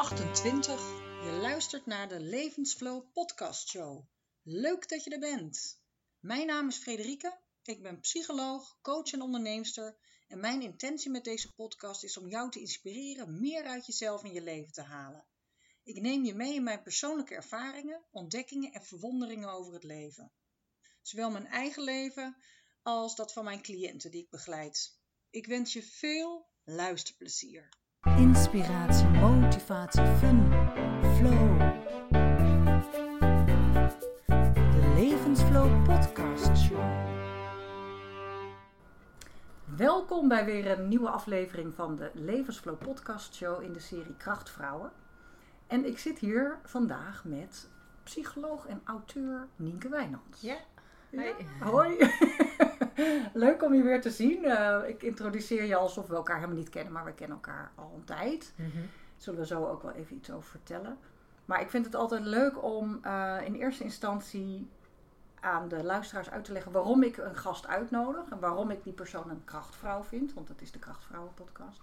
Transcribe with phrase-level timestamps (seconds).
[0.00, 0.80] 28.
[1.24, 4.06] Je luistert naar de Levensflow Podcast Show.
[4.42, 5.80] Leuk dat je er bent.
[6.20, 7.40] Mijn naam is Frederike.
[7.62, 9.96] Ik ben psycholoog, coach en onderneemster.
[10.28, 14.32] En mijn intentie met deze podcast is om jou te inspireren meer uit jezelf en
[14.32, 15.26] je leven te halen.
[15.82, 20.32] Ik neem je mee in mijn persoonlijke ervaringen, ontdekkingen en verwonderingen over het leven.
[21.02, 22.36] Zowel mijn eigen leven
[22.82, 24.98] als dat van mijn cliënten die ik begeleid.
[25.30, 27.79] Ik wens je veel luisterplezier.
[28.04, 30.52] Inspiratie, motivatie, fun,
[31.16, 31.58] flow.
[34.46, 36.84] De Levensflow Podcast Show.
[39.76, 44.90] Welkom bij weer een nieuwe aflevering van de Levensflow Podcast Show in de serie Krachtvrouwen.
[45.66, 47.68] En ik zit hier vandaag met
[48.02, 50.40] psycholoog en auteur Nienke Wijnands.
[50.40, 50.56] Ja,
[51.10, 51.96] Ja, Hoi.
[53.32, 54.44] Leuk om je weer te zien.
[54.44, 57.92] Eh, ik introduceer je alsof we elkaar helemaal niet kennen, maar we kennen elkaar al
[57.96, 58.52] een tijd.
[59.16, 60.98] Zullen we zo ook wel even iets over vertellen.
[61.44, 64.68] Maar ik vind het altijd leuk om eh, in eerste instantie
[65.40, 68.92] aan de luisteraars uit te leggen waarom ik een gast uitnodig en waarom ik die
[68.92, 71.82] persoon een krachtvrouw vind, want dat is de Krachtvrouwen podcast.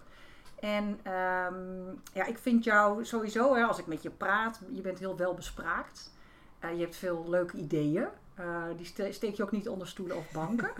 [0.60, 5.00] En ehm, ja, ik vind jou sowieso, hè, als ik met je praat, je bent
[5.00, 6.12] heel welbespraakt.
[6.60, 8.08] Eh, je hebt veel leuke ideeën.
[8.38, 10.72] Eh, die ste- steek je ook niet onder stoelen of banken.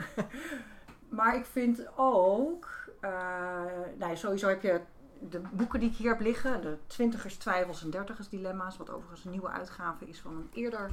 [1.10, 2.68] maar ik vind ook,
[3.00, 3.12] eh,
[3.98, 4.82] nou, ja, sowieso heb je
[5.30, 9.26] de boeken die ik hier heb liggen, de Twintigers Twijfels en Dertigers Dilemma's, wat overigens
[9.26, 10.90] een nieuwe uitgave is van een eerder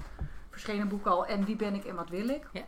[0.50, 1.26] verschenen boek al.
[1.26, 2.48] En Wie ben ik en wat wil ik?
[2.52, 2.64] Ja.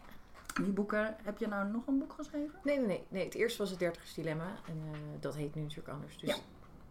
[0.62, 2.58] Die boeken, heb je nou nog een boek geschreven?
[2.62, 3.24] Nee, nee, nee, nee.
[3.24, 4.47] Het eerste was het dertigers dilemma.
[4.69, 6.19] En eh, dat heet nu natuurlijk anders.
[6.19, 6.36] Dus Ja.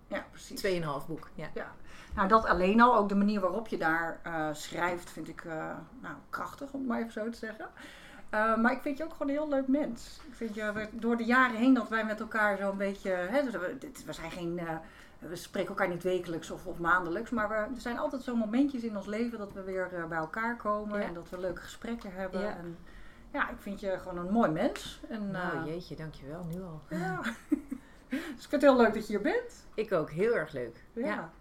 [0.08, 0.66] Ja, precies.
[0.66, 1.30] 2,5 boek.
[1.36, 1.48] Ja.
[1.54, 1.72] Ja,
[2.16, 5.72] nou dat alleen al, ook de manier waarop je daar eh, schrijft, vind ik eh,
[6.02, 7.68] nou, krachtig, om het maar even zo te zeggen.
[8.30, 10.20] Eh, maar ik vind je ook gewoon een heel leuk mens.
[10.28, 13.10] Ik vind je door de jaren heen dat wij met elkaar zo'n beetje.
[13.10, 13.44] Hè,
[14.06, 14.60] we, zijn geen.
[15.20, 18.84] we spreken elkaar niet wekelijks of, of maandelijks, maar we, er zijn altijd zo'n momentjes
[18.84, 21.06] in ons leven dat we weer bij elkaar komen Ja.
[21.06, 22.42] en dat we leuke gesprekken hebben.
[22.42, 22.58] Ja.
[22.58, 22.78] En,
[23.32, 25.00] ja, ik vind je gewoon een mooi mens.
[25.10, 26.46] En, Nou, jeetje, dankjewel.
[26.52, 26.82] Nu al.
[26.90, 27.22] ja.
[28.10, 29.66] dus ik vind het heel leuk dat je hier bent.
[29.74, 30.12] Ik ook.
[30.12, 30.84] Heel erg leuk.
[30.94, 31.06] Ja.
[31.06, 31.32] Ja.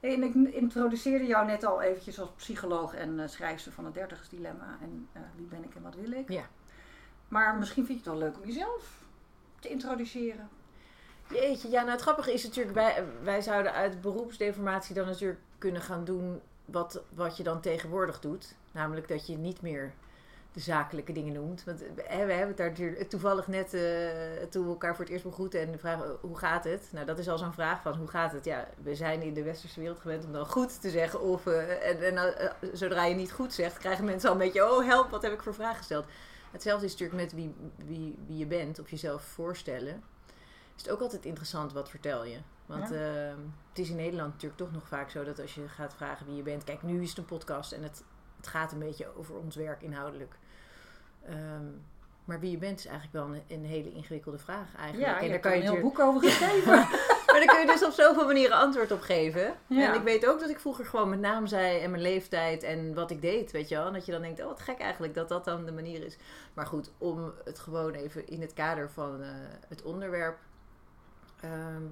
[0.00, 4.28] En ik introduceerde jou net al eventjes als psycholoog en eh, schrijfster van het dertigers
[4.28, 4.78] dilemma.
[4.82, 6.28] En eh, wie ben ik en wat wil ik?
[6.28, 6.44] Ja.
[7.28, 9.02] Maar misschien vind je het wel leuk om jezelf
[9.60, 10.48] te introduceren.
[11.28, 15.82] Jeetje, ja, nou het grappige is natuurlijk, wij, wij zouden uit beroepsdeformatie dan natuurlijk kunnen
[15.82, 18.54] gaan doen wat, wat je dan tegenwoordig doet.
[18.72, 19.92] Namelijk dat je niet meer
[20.58, 21.64] de zakelijke dingen noemt.
[21.64, 23.82] Want eh, we hebben het daar toevallig net, eh,
[24.50, 26.88] toen we elkaar voor het eerst begroeten en vragen eh, hoe gaat het?
[26.92, 28.44] Nou, dat is al zo'n vraag van hoe gaat het?
[28.44, 31.20] Ja, we zijn in de westerse wereld gewend om dan goed te zeggen.
[31.20, 32.34] Of, en en
[32.72, 35.42] zodra je niet goed zegt, krijgen mensen al een beetje, oh help, wat heb ik
[35.42, 36.04] voor vraag gesteld?
[36.50, 37.54] Hetzelfde is natuurlijk met wie,
[37.86, 40.02] wie, wie je bent of jezelf voorstellen
[40.76, 42.38] is het ook altijd interessant wat vertel je.
[42.66, 42.94] Want Ja.
[42.94, 46.26] ehm, het is in Nederland natuurlijk toch nog vaak zo dat als je gaat vragen
[46.26, 46.64] wie je bent.
[46.64, 48.04] Kijk, nu is het een podcast en het,
[48.36, 50.38] het gaat een beetje over ons werk inhoudelijk.
[51.26, 51.66] Ehm,
[52.28, 55.08] maar wie je bent is eigenlijk wel een, een hele ingewikkelde vraag eigenlijk.
[55.08, 56.72] Ja, en daar kan je een heel boek over geschreven.
[57.26, 59.56] maar daar kun je dus op zoveel manieren antwoord op geven.
[59.66, 59.88] Ja.
[59.88, 62.94] En ik weet ook dat ik vroeger gewoon mijn naam zei en mijn leeftijd en
[62.94, 63.86] wat ik deed, weet je wel.
[63.86, 66.16] En dat je dan denkt, oh wat gek eigenlijk dat dat dan de manier is.
[66.54, 69.28] Maar goed, om het gewoon even in het kader van eh,
[69.68, 70.38] het onderwerp,
[71.40, 71.82] ehm,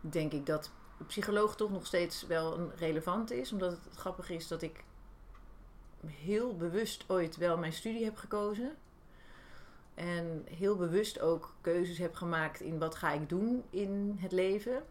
[0.00, 0.70] denk ik dat
[1.06, 3.52] psycholoog toch nog steeds wel relevant is.
[3.52, 4.84] Omdat het grappig is dat ik
[6.06, 8.76] heel bewust ooit wel mijn studie heb gekozen.
[9.94, 14.82] En heel bewust ook keuzes heb gemaakt in wat ga ik doen in het leven.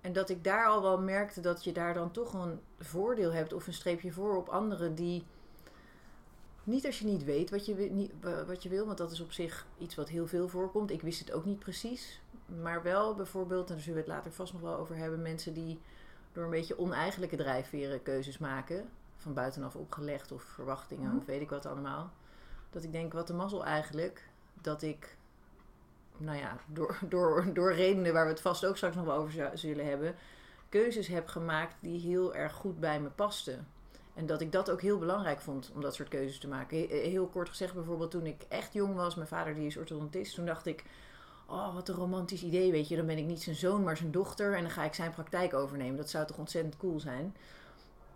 [0.00, 3.52] En dat ik daar al wel merkte dat je daar dan toch een voordeel hebt
[3.52, 5.24] of een streepje voor op anderen die.
[6.64, 8.08] Niet als je niet weet wat je,
[8.46, 10.90] wat je wil, want dat is op zich iets wat heel veel voorkomt.
[10.90, 12.20] Ik wist het ook niet precies.
[12.62, 15.54] Maar wel bijvoorbeeld, en daar zullen we het later vast nog wel over hebben, mensen
[15.54, 15.80] die
[16.32, 18.88] door een beetje oneigenlijke drijfveren keuzes maken.
[19.20, 21.16] Van buitenaf opgelegd of verwachtingen Mhm.
[21.18, 22.10] of weet ik wat allemaal.
[22.70, 25.16] Dat ik denk, wat de mazzel eigenlijk dat ik,
[26.16, 29.58] nou ja, door, door, door redenen waar we het vast ook straks nog wel over
[29.58, 30.14] zullen hebben,
[30.68, 33.66] keuzes heb gemaakt die heel erg goed bij me pasten.
[34.14, 36.78] En dat ik dat ook heel belangrijk vond om dat soort keuzes te maken.
[36.78, 40.34] He- Heel kort gezegd, bijvoorbeeld toen ik echt jong was, mijn vader die is orthodontist,
[40.34, 40.84] toen dacht ik,
[41.46, 44.10] oh wat een romantisch idee, weet je, dan ben ik niet zijn zoon, maar zijn
[44.10, 45.96] dochter en dan ga ik zijn praktijk overnemen.
[45.96, 47.36] Dat zou toch ontzettend cool zijn.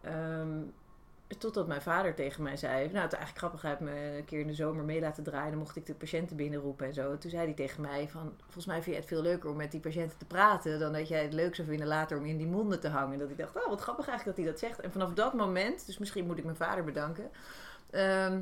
[0.00, 0.58] Ehm,
[1.38, 4.24] Totdat mijn vader tegen mij zei: Nou, het is eigenlijk grappig, hij heeft me een
[4.24, 5.50] keer in de zomer mee laten draaien.
[5.50, 7.10] Dan mocht ik de patiënten binnenroepen en zo.
[7.10, 9.56] En toen zei hij tegen mij: van, Volgens mij vind je het veel leuker om
[9.56, 10.78] met die patiënten te praten.
[10.78, 13.18] dan dat jij het leuk zou vinden later om in die monden te hangen.
[13.18, 14.80] Dat ik dacht: Oh, wat grappig eigenlijk dat hij dat zegt.
[14.80, 17.30] En vanaf dat moment, dus misschien moet ik mijn vader bedanken.
[17.90, 18.40] ehm,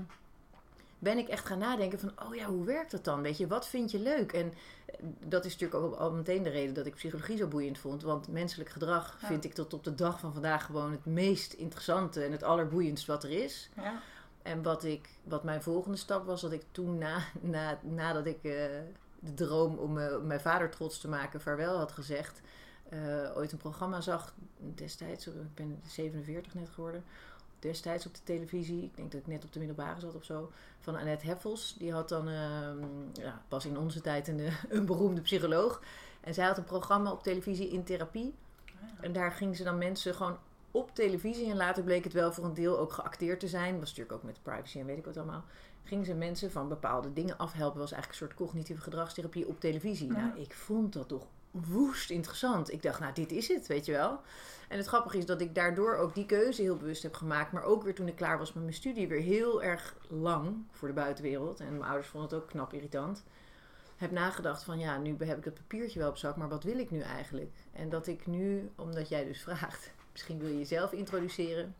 [1.02, 3.22] ben ik echt gaan nadenken van, oh ja, hoe werkt dat dan?
[3.22, 4.32] Weet je, wat vind je leuk?
[4.32, 4.52] En
[4.86, 4.94] eh,
[5.26, 8.02] dat is natuurlijk ook al meteen de reden dat ik psychologie zo boeiend vond.
[8.02, 9.26] Want menselijk gedrag Ja.
[9.26, 13.06] vind ik tot op de dag van vandaag gewoon het meest interessante en het allerboeiendst
[13.06, 13.70] wat er is.
[13.76, 14.00] Ja.
[14.42, 18.44] En wat, ik, wat mijn volgende stap was, dat ik toen na, na, nadat ik
[18.44, 18.52] eh,
[19.18, 22.40] de droom om eh, mijn vader trots te maken vaarwel had gezegd,
[23.34, 27.04] ooit een programma zag, destijds, ik ben 47 net geworden,
[27.62, 30.50] destijds op de televisie, ik denk dat ik net op de middelbare zat of zo,
[30.80, 31.74] van Annette Heffels.
[31.78, 32.78] Die had dan, ehm,
[33.12, 35.82] ja, pas in onze tijd een, eh, een beroemde psycholoog.
[36.20, 38.34] En zij had een programma op televisie in therapie.
[39.00, 40.38] En daar ging ze dan mensen gewoon
[40.70, 43.88] op televisie, en later bleek het wel voor een deel ook geacteerd te zijn, was
[43.88, 45.44] natuurlijk ook met privacy en weet ik wat allemaal,
[45.82, 50.12] gingen ze mensen van bepaalde dingen afhelpen, was eigenlijk een soort cognitieve gedragstherapie op televisie.
[50.12, 50.26] Ja.
[50.26, 52.72] Nou, ik vond dat toch woest interessant.
[52.72, 54.20] Ik dacht, nou, dit is het, weet je wel.
[54.68, 57.62] En het grappige is dat ik daardoor ook die keuze heel bewust heb gemaakt, maar
[57.62, 60.94] ook weer toen ik klaar was met mijn studie, weer heel erg lang voor de
[60.94, 63.24] buitenwereld, en mijn ouders vonden het ook knap irritant,
[63.96, 66.78] heb nagedacht van, ja, nu heb ik het papiertje wel op zak, maar wat wil
[66.78, 67.52] ik nu eigenlijk?
[67.72, 71.74] En dat ik nu, omdat jij dus vraagt, misschien wil je jezelf introduceren.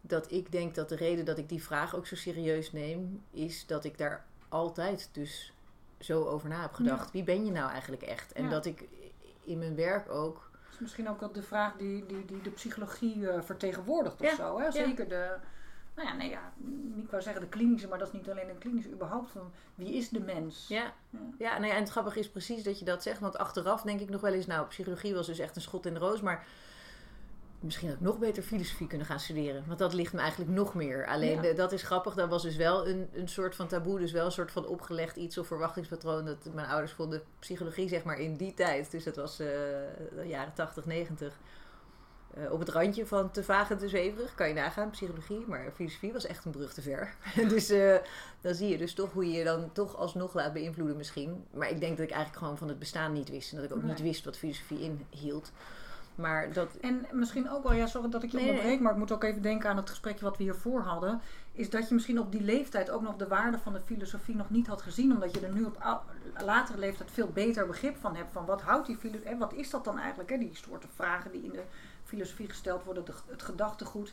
[0.00, 3.66] Dat ik denk dat de reden dat ik die vraag ook zo serieus neem, is
[3.66, 5.52] dat ik daar altijd dus
[5.98, 7.10] zo over na heb gedacht.
[7.10, 8.32] Wie ben je nou eigenlijk echt?
[8.32, 8.50] En Ja.
[8.50, 8.88] dat ik
[9.44, 10.50] in mijn werk ook.
[10.64, 14.30] Dat is misschien ook wel de vraag die, die, die de psychologie eh, vertegenwoordigt of
[14.30, 14.58] zo.
[14.60, 14.70] Hè?
[14.70, 15.34] Zeker de,
[15.94, 16.52] nou ja, nee, ja,
[17.10, 20.08] wou zeggen de klinische, maar dat is niet alleen de klinische, überhaupt van wie is
[20.08, 20.68] de mens?
[20.68, 20.92] Ja,
[21.38, 21.52] Ja.
[21.58, 23.20] nou ja, en het grappige is precies dat je dat zegt.
[23.20, 25.94] Want achteraf denk ik nog wel eens, nou, psychologie was dus echt een schot in
[25.94, 26.20] de roos.
[26.20, 26.46] Maar
[27.60, 29.64] misschien had ik nog beter filosofie kunnen gaan studeren.
[29.66, 31.06] Want dat ligt me eigenlijk nog meer.
[31.06, 31.40] Alleen Ja.
[31.42, 33.98] de- dat is grappig, dat was dus wel een, een soort van taboe.
[33.98, 36.24] Dus wel een soort van opgelegd iets of verwachtingspatroon.
[36.24, 38.90] Dat mijn ouders vonden psychologie, zeg maar, in die tijd.
[38.90, 39.46] Dus dat was eh,
[40.16, 41.38] de jaren 80, 90.
[42.34, 44.34] eh, op het randje van te vaag en te zweverig.
[44.34, 45.44] Kan je nagaan, psychologie.
[45.46, 47.14] Maar filosofie was echt een brug te ver.
[47.48, 47.96] dus eh,
[48.40, 51.44] dan zie je dus toch hoe je je dan toch alsnog laat beïnvloeden misschien.
[51.50, 53.50] Maar ik denk dat ik eigenlijk gewoon van het bestaan niet wist.
[53.52, 53.90] En dat ik ook Nee.
[53.90, 54.80] niet wist wat filosofie
[55.10, 55.52] inhield.
[56.18, 56.76] Maar dat...
[56.80, 59.24] En misschien ook wel, ja, sorry dat ik je Nee, onderbreek, maar ik moet ook
[59.24, 61.20] even denken aan het gesprekje wat we hiervoor hadden.
[61.52, 64.50] Is dat je misschien op die leeftijd ook nog de waarde van de filosofie nog
[64.50, 66.04] niet had gezien, omdat je er nu op
[66.44, 68.32] latere leeftijd veel beter begrip van hebt.
[68.32, 70.30] Van wat houdt die filosofie, wat is dat dan eigenlijk?
[70.30, 70.38] Hè?
[70.38, 71.62] Die soorten vragen die in de
[72.04, 74.12] filosofie gesteld worden, de- het gedachtegoed.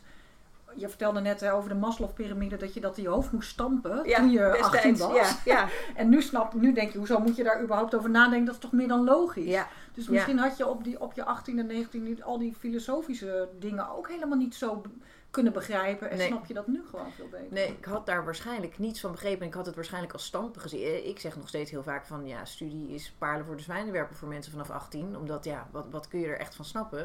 [0.76, 4.30] Je vertelde net over de Maslow-pyramide dat je dat in je hoofd moest stampen toen
[4.30, 5.14] je 18 was.
[5.14, 8.44] Ja, ja, En nu snap nu denk je, hoezo moet je daar überhaupt over nadenken?
[8.46, 9.44] Dat is toch meer dan logisch?
[9.44, 9.68] ja.
[9.94, 13.48] Dus misschien had je op, die, op je 18 en 19 niet al die filosofische
[13.58, 14.82] dingen ook helemaal niet zo
[15.30, 16.10] kunnen begrijpen.
[16.10, 16.26] En Nee.
[16.26, 17.46] snap je dat nu gewoon veel beter?
[17.50, 19.40] Nee, ik had daar waarschijnlijk niets van begrepen.
[19.40, 20.82] En ik had het waarschijnlijk als standpunt gezien.
[20.82, 22.26] Eh, Ik zeg nog steeds heel vaak van...
[22.26, 25.16] Ja, studie is paarlen voor de zwijnen werpen voor mensen vanaf 18.
[25.16, 26.98] Omdat, ja, wat, wat kun je er echt van snappen?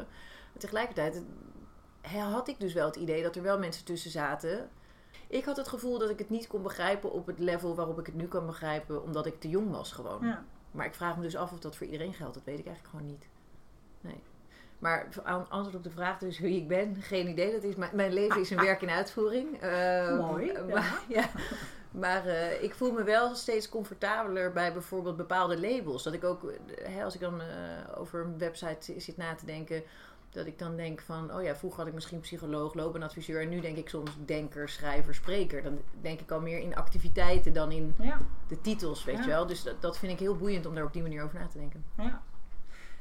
[0.52, 1.22] Maar tegelijkertijd
[2.10, 4.70] had ik dus wel het idee dat er wel mensen tussen zaten...
[5.28, 8.06] Ik had het gevoel dat ik het niet kon begrijpen op het level waarop ik
[8.06, 9.02] het nu kan begrijpen.
[9.02, 10.26] Omdat ik te jong was gewoon.
[10.26, 10.44] Ja.
[10.70, 12.34] Maar ik vraag me dus af of dat voor iedereen geldt.
[12.34, 13.28] Dat weet ik eigenlijk gewoon niet.
[14.00, 14.22] Nee.
[14.78, 17.52] Maar antwoord op de vraag dus wie ik ben, geen idee.
[17.52, 19.60] Dat is, mijn, mijn leven is een werk in uitvoering.
[19.60, 20.62] Ehm, Mooi, ja.
[20.74, 21.28] Maar, ja.
[21.90, 26.02] maar eh, ik voel me wel steeds comfortabeler bij bijvoorbeeld bepaalde labels.
[26.02, 27.46] Dat ik ook, eh, hè, als ik dan eh,
[27.94, 29.82] over een website zit na te denken...
[30.32, 33.40] Dat ik dan denk van, oh ja, vroeger had ik misschien psycholoog, loopbaanadviseur.
[33.42, 35.62] En nu denk ik soms denker, schrijver, spreker.
[35.62, 38.18] Dan denk ik al meer in activiteiten dan in Ja,
[38.48, 39.22] de titels, weet Ja.
[39.22, 39.46] je wel.
[39.46, 41.58] Dus dat, dat vind ik heel boeiend om daar op die manier over na te
[41.58, 41.84] denken.
[41.96, 42.20] ja.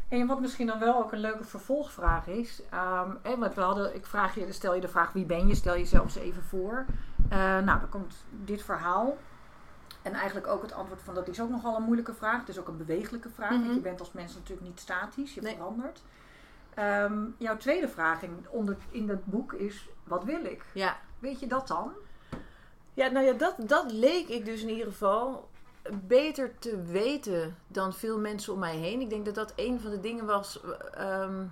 [0.08, 2.62] En wat misschien dan wel ook een leuke vervolgvraag is.
[2.70, 5.74] ehm, want we hadden, ik vraag je, stel je de vraag wie ben je, stel
[5.78, 6.86] jezelf eens even voor.
[7.30, 9.18] Eh, nou, dan komt dit verhaal.
[10.02, 12.40] En eigenlijk ook het antwoord van dat is ook nogal een moeilijke vraag.
[12.40, 13.52] Het is ook een bewegelijke vraag.
[13.52, 13.62] Mhm.
[13.62, 15.56] Want je bent als mens natuurlijk niet statisch, je Nee.
[15.56, 16.02] verandert.
[16.74, 20.66] Ehm, jouw tweede vraag in, onder, in dat boek is: wat wil ik?
[20.74, 21.92] Ja, Weet je dat dan?
[22.94, 25.50] ja nou ja, dat, dat leek ik dus in ieder geval
[25.94, 29.02] beter te weten dan veel mensen om mij heen.
[29.02, 30.62] Ik denk dat dat een van de dingen was.
[30.94, 31.46] ehm,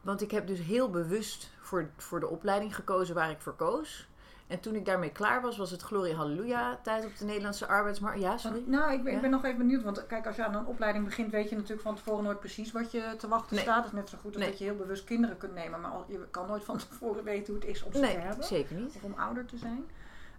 [0.00, 4.08] want ik heb dus heel bewust voor, voor de opleiding gekozen waar ik voor koos.
[4.50, 8.20] En toen ik daarmee klaar was, was het Gloria Halleluja tijd op de Nederlandse arbeidsmarkt.
[8.20, 8.62] Ja, sorry.
[8.66, 9.16] Nou, ik ben, Ja.
[9.16, 9.82] ik ben nog even benieuwd.
[9.82, 12.72] Want kijk, als je aan een opleiding begint, weet je natuurlijk van tevoren nooit precies
[12.72, 13.64] wat je te wachten Nee.
[13.64, 13.76] staat.
[13.84, 14.50] Het is net zo goed als Nee.
[14.50, 15.80] dat je heel bewust kinderen kunt nemen.
[15.80, 18.44] Maar je kan nooit van tevoren weten hoe het is om ze te hebben.
[18.44, 18.94] zeker niet.
[18.96, 19.84] Of om ouder te zijn.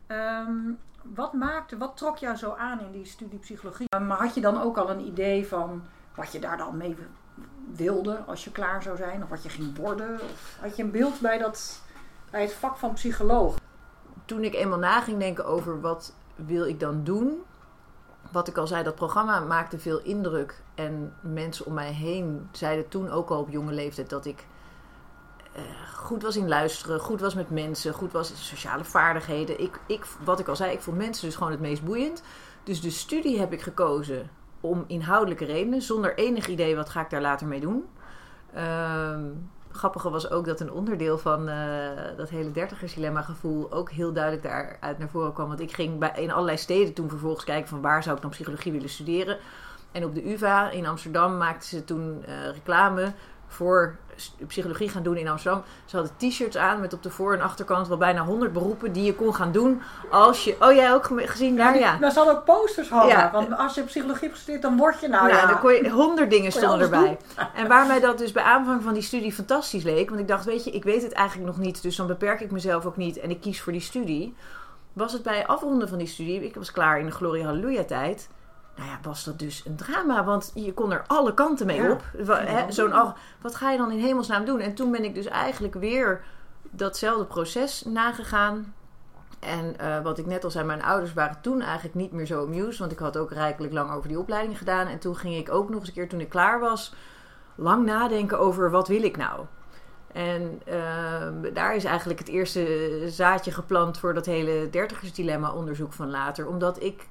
[0.07, 0.57] Ehm,
[1.03, 3.85] wat maakte, wat trok jou zo aan in die studie psychologie?
[3.89, 5.83] Eh, Maar had je dan ook al een idee van
[6.15, 6.95] wat je daar dan mee
[7.75, 9.23] wilde als je klaar zou zijn?
[9.23, 10.13] Of wat je ging worden?
[10.21, 11.81] Of had je een beeld bij, dat,
[12.29, 13.59] bij het vak van psycholoog?
[14.31, 17.41] Toen ik eenmaal na ging denken over wat wil ik dan doen.
[18.31, 20.63] Wat ik al zei, dat programma maakte veel indruk.
[20.75, 24.45] En mensen om mij heen zeiden toen ook al op jonge leeftijd dat ik
[25.53, 25.61] eh,
[25.95, 29.61] goed was in luisteren, goed was met mensen, goed was in sociale vaardigheden.
[29.61, 32.23] Ik, ik, wat ik al zei, ik vond mensen dus gewoon het meest boeiend.
[32.63, 34.29] Dus de studie heb ik gekozen
[34.61, 37.85] om inhoudelijke redenen, zonder enig idee wat ga ik daar later mee doen.
[38.53, 39.23] Ehm
[39.71, 41.57] grappige was ook dat een onderdeel van eh,
[42.17, 45.47] dat hele dertigersdilemma gevoel ook heel duidelijk daaruit naar voren kwam.
[45.47, 48.31] Want ik ging bij, in allerlei steden toen vervolgens kijken van waar zou ik dan
[48.31, 49.37] psychologie willen studeren.
[49.91, 53.13] En op de UvA in Amsterdam maakten ze toen eh, reclame
[53.51, 53.95] voor
[54.47, 55.63] psychologie gaan doen in Amsterdam.
[55.85, 59.03] Ze hadden t-shirts aan met op de voor- en achterkant wel bijna 100 beroepen die
[59.03, 60.55] je kon gaan doen als je...
[60.59, 61.79] Oh, jij ook gezien daar?
[61.79, 61.97] Ja.
[61.99, 63.07] Nou, ze hadden ook posters hangen.
[63.07, 63.31] Ja.
[63.31, 65.45] Want als je psychologie hebt gestudeerd, dan word je nou, Nou, ja.
[65.45, 67.17] dan kon je, honderd dingen stonden erbij.
[67.55, 70.45] En waar mij dat dus bij aanvang van die studie fantastisch leek, want ik dacht,
[70.45, 73.19] weet je, ik weet het eigenlijk nog niet, dus dan beperk ik mezelf ook niet
[73.19, 74.35] en ik kies voor die studie.
[74.93, 78.29] Was het bij afronden van die studie, ik was klaar in de Gloria Halleluja tijd,
[78.81, 81.91] nou ja, was dat dus een drama, want je kon er alle kanten mee Ja.
[81.91, 82.03] op.
[82.69, 84.59] Zo'n, al- wat ga je dan in hemelsnaam doen?
[84.59, 86.23] En toen ben ik dus eigenlijk weer
[86.69, 88.73] datzelfde proces nagegaan.
[89.39, 92.45] En eh, wat ik net al zei, mijn ouders waren toen eigenlijk niet meer zo
[92.45, 92.77] amused.
[92.79, 94.87] Want ik had ook rijkelijk lang over die opleiding gedaan.
[94.87, 96.93] En toen ging ik ook nog eens een keer, toen ik klaar was,
[97.55, 99.45] lang nadenken over wat wil ik nou.
[100.13, 106.09] En eh, daar is eigenlijk het eerste zaadje geplant voor dat hele dertigersdilemma onderzoek van
[106.09, 106.47] later.
[106.47, 107.07] Omdat ik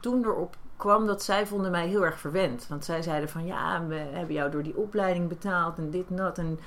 [0.00, 2.66] toen erop kwam dat zij vonden mij heel erg verwend.
[2.68, 6.16] Want zij zeiden van ja, we hebben jou door die opleiding betaald en dit en
[6.16, 6.38] dat.
[6.38, 6.58] En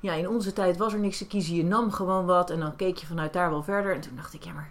[0.00, 1.54] ja, in onze tijd was er niks te kiezen.
[1.54, 3.94] Je nam gewoon wat en dan keek je vanuit daar wel verder.
[3.94, 4.70] En toen dacht ik, ja, maar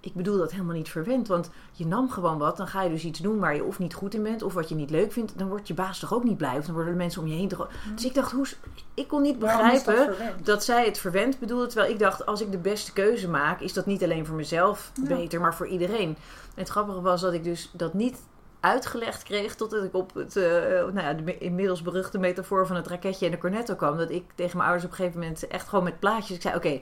[0.00, 1.28] ik bedoel dat helemaal niet verwend.
[1.28, 2.56] Want je nam gewoon wat.
[2.56, 4.68] Dan ga je dus iets doen waar je of niet goed in bent of wat
[4.68, 5.38] je niet leuk vindt.
[5.38, 6.58] Dan wordt je baas toch ook niet blij.
[6.58, 7.68] Of dan worden de mensen om je heen toch...
[7.94, 8.46] Dus ik dacht, hoe...
[8.94, 11.66] Ik kon niet dat begrijpen dat zij het verwend bedoelde.
[11.66, 14.90] Terwijl ik dacht, als ik de beste keuze maak, is dat niet alleen voor mezelf
[14.94, 15.16] Ja.
[15.16, 16.08] beter, maar voor iedereen.
[16.54, 18.16] En het grappige was dat ik dus dat niet
[18.64, 22.86] uitgelegd kreeg totdat ik op het, eh, nou ja, de inmiddels beruchte metafoor van het
[22.86, 23.96] raketje en de cornetto kwam.
[23.96, 26.56] Dat ik tegen mijn ouders op een gegeven moment echt gewoon met plaatjes, ik zei
[26.56, 26.80] oké,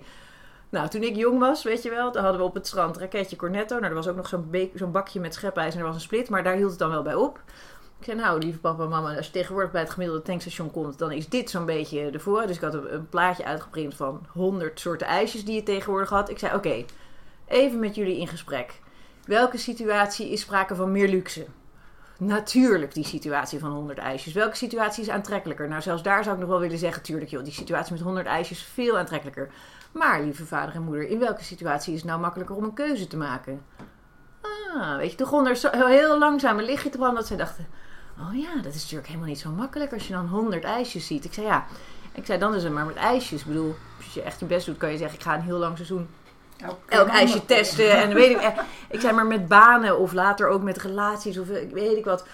[0.68, 3.36] nou toen ik jong was, weet je wel, dan hadden we op het strand raketje,
[3.36, 3.74] cornetto.
[3.74, 6.28] Nou, er was ook nog zo'n, zo'n bakje met schepijs en er was een split,
[6.30, 7.40] maar daar hield het dan wel bij op.
[7.98, 10.98] Ik zei, nou, lieve papa en mama, als je tegenwoordig bij het gemiddelde tankstation komt,
[10.98, 12.46] dan is dit zo'n beetje ervoor.
[12.46, 16.30] Dus ik had een, een plaatje uitgeprint van 100 soorten ijsjes die je tegenwoordig had.
[16.30, 16.84] Ik zei, oké,
[17.46, 18.80] even met jullie in gesprek.
[19.24, 21.46] Welke situatie is sprake van meer luxe?
[22.26, 24.32] Natuurlijk die situatie van 100 ijsjes.
[24.32, 25.68] Welke situatie is aantrekkelijker?
[25.68, 28.26] Nou, zelfs daar zou ik nog wel willen zeggen, tuurlijk joh, die situatie met 100
[28.26, 29.50] ijsjes is veel aantrekkelijker.
[29.92, 33.06] Maar, lieve vader en moeder, in welke situatie is het nou makkelijker om een keuze
[33.06, 33.62] te maken?
[34.42, 37.36] Ah, weet je, toen begon er zo, heel langzaam een lichtje te branden dat zij
[37.36, 37.66] dachten...
[38.18, 41.24] Oh ja, dat is natuurlijk helemaal niet zo makkelijk als je dan 100 ijsjes ziet.
[41.24, 41.66] Ik zei ja,
[42.12, 43.40] ik zei dan is het maar met ijsjes.
[43.40, 43.74] Ik bedoel,
[44.04, 46.08] als je echt je best doet, kan je zeggen: ik ga een heel lang seizoen
[46.88, 47.90] elk ijsje testen.
[47.90, 51.46] En weet ik, eh, ik zei maar met banen of later ook met relaties of
[51.72, 52.26] weet ik wat.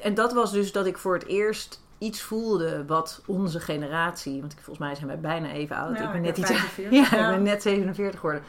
[0.00, 4.54] En dat was dus dat ik voor het eerst iets voelde wat onze generatie, want
[4.54, 6.00] volgens mij zijn wij bijna even oud.
[6.00, 7.28] Ik ben net iets 45, ja, ja.
[7.28, 8.42] ik ben net 47 geworden.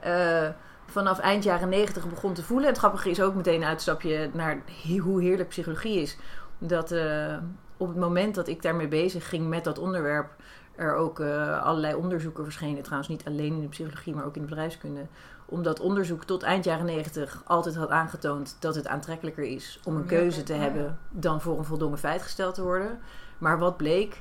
[0.00, 0.48] Eh,
[0.86, 2.66] vanaf eind jaren 90 begon te voelen.
[2.66, 4.62] En het grappige is ook meteen een uitstapje naar
[5.02, 6.16] hoe heerlijk psychologie is.
[6.58, 7.36] Dat eh,
[7.76, 10.30] op het moment dat ik daarmee bezig ging met dat onderwerp,
[10.78, 12.82] er ook eh, allerlei onderzoeken verschenen.
[12.82, 15.06] Trouwens niet alleen in de psychologie, maar ook in de bedrijfskunde.
[15.46, 20.06] Omdat onderzoek tot eind jaren 90 altijd had aangetoond dat het aantrekkelijker is om een
[20.06, 22.98] keuze te hebben dan voor een voldongen feit gesteld te worden.
[23.38, 24.20] Maar wat bleek,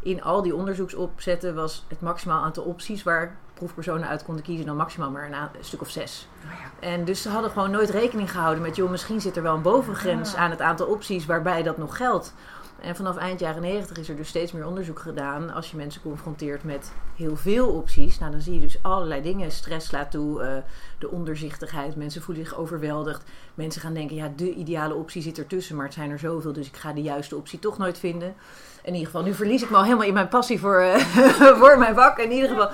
[0.00, 4.76] in al die onderzoeksopzetten was het maximaal aantal opties waar proefpersonen uit konden kiezen dan
[4.76, 6.28] maximaal maar een, a- een stuk of zes.
[6.44, 6.88] Oh ja.
[6.88, 9.62] En dus ze hadden gewoon nooit rekening gehouden met, joh, misschien zit er wel een
[9.62, 10.38] bovengrens Ja.
[10.38, 12.34] aan het aantal opties waarbij dat nog geldt.
[12.80, 15.52] En vanaf eind jaren 90 is er dus steeds meer onderzoek gedaan.
[15.52, 19.50] Als je mensen confronteert met heel veel opties, nou dan zie je dus allerlei dingen.
[19.50, 20.56] Stress slaat toe, eh,
[20.98, 23.22] de onderzichtigheid, mensen voelen zich overweldigd.
[23.54, 26.66] Mensen gaan denken, ja, de ideale optie zit ertussen, maar het zijn er zoveel, dus
[26.66, 28.34] ik ga de juiste optie toch nooit vinden.
[28.82, 30.98] In ieder geval, nu verlies ik me al helemaal in mijn passie voor, eh,
[31.60, 32.18] voor mijn vak.
[32.18, 32.70] In ieder geval,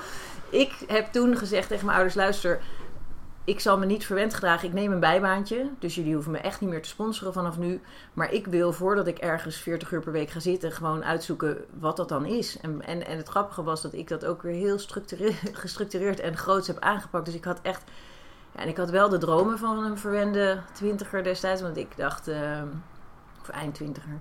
[0.49, 2.61] ik heb toen gezegd tegen mijn ouders, luister,
[3.45, 4.67] ik zal me niet verwend gedragen.
[4.67, 5.69] Ik neem een bijbaantje.
[5.79, 7.81] Dus jullie hoeven me echt niet meer te sponsoren vanaf nu.
[8.13, 11.97] Maar ik wil voordat ik ergens 40 uur per week ga zitten, gewoon uitzoeken wat
[11.97, 12.59] dat dan is.
[12.59, 15.33] En, en, en het grappige was dat ik dat ook weer heel structure-
[15.63, 17.25] gestructureerd en groots heb aangepakt.
[17.25, 17.83] Dus ik had echt.
[18.55, 21.61] Ja, en ik had wel de dromen van een verwende twintiger destijds.
[21.61, 22.27] Want ik dacht.
[22.27, 22.67] ehm
[23.41, 24.19] of eind twintiger.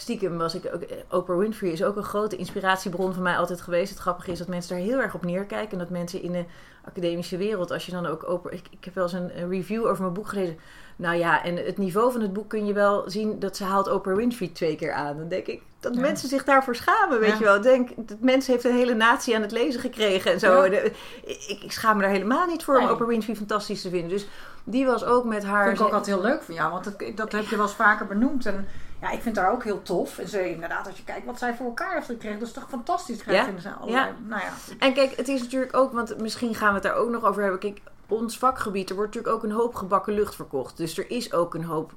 [0.00, 0.82] Stiekem was ik ook.
[1.10, 3.90] Oprah Winfrey is ook een grote inspiratiebron van mij altijd geweest.
[3.90, 5.72] Het grappige is dat mensen daar heel erg op neerkijken.
[5.72, 6.44] En dat mensen in de
[6.84, 8.52] academische wereld, als je dan ook Oprah.
[8.52, 10.58] Ik, ik heb wel eens een, een review over mijn boek gelezen.
[10.96, 13.88] Nou ja, en het niveau van het boek kun je wel zien dat ze haalt
[13.90, 15.16] Oprah Winfrey twee keer aan.
[15.16, 16.00] Dan denk ik dat Ja.
[16.00, 17.38] mensen zich daarvoor schamen, weet Ja.
[17.38, 17.60] je wel.
[17.60, 20.64] Denk, dat mensen heeft een hele natie aan het lezen gekregen en zo.
[20.64, 20.78] Ja.
[21.24, 22.88] Ik, ik schaam me daar helemaal niet voor om.
[22.88, 24.08] Oprah Winfrey fantastisch te vinden.
[24.10, 24.26] Dus
[24.64, 25.66] Die was ook met haar...
[25.66, 27.74] vind ik ook altijd heel leuk van jou, want dat, dat heb je wel eens
[27.74, 28.46] vaker benoemd.
[28.46, 28.66] En
[29.00, 30.18] ja, ik vind haar ook heel tof.
[30.18, 32.68] En ze, inderdaad, als je kijkt wat zij voor elkaar heeft gekregen, dat is toch
[32.68, 33.22] fantastisch.
[33.24, 34.14] Ja, Vinden ze ja.
[34.26, 37.10] Nou ja, En kijk, het is natuurlijk ook, want misschien gaan we het daar ook
[37.10, 37.60] nog over hebben.
[37.60, 40.76] Kijk, ons vakgebied, er wordt natuurlijk ook een hoop gebakken lucht verkocht.
[40.76, 41.92] Dus er is ook een hoop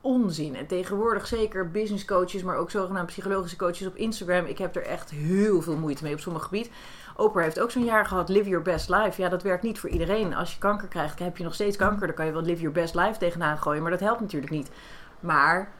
[0.00, 0.56] onzin.
[0.56, 4.44] En tegenwoordig zeker business coaches, maar ook zogenaamde psychologische coaches op Instagram.
[4.44, 6.70] Ik heb er echt heel veel moeite mee op sommige gebied.
[7.16, 9.22] Oprah heeft ook zo'n jaar gehad, live your best life.
[9.22, 10.34] Ja, dat werkt niet voor iedereen.
[10.34, 12.06] Als je kanker krijgt, heb je nog steeds kanker.
[12.06, 14.70] Dan kan je wel live your best life tegenaan gooien, maar dat helpt natuurlijk niet.
[15.20, 15.72] Maar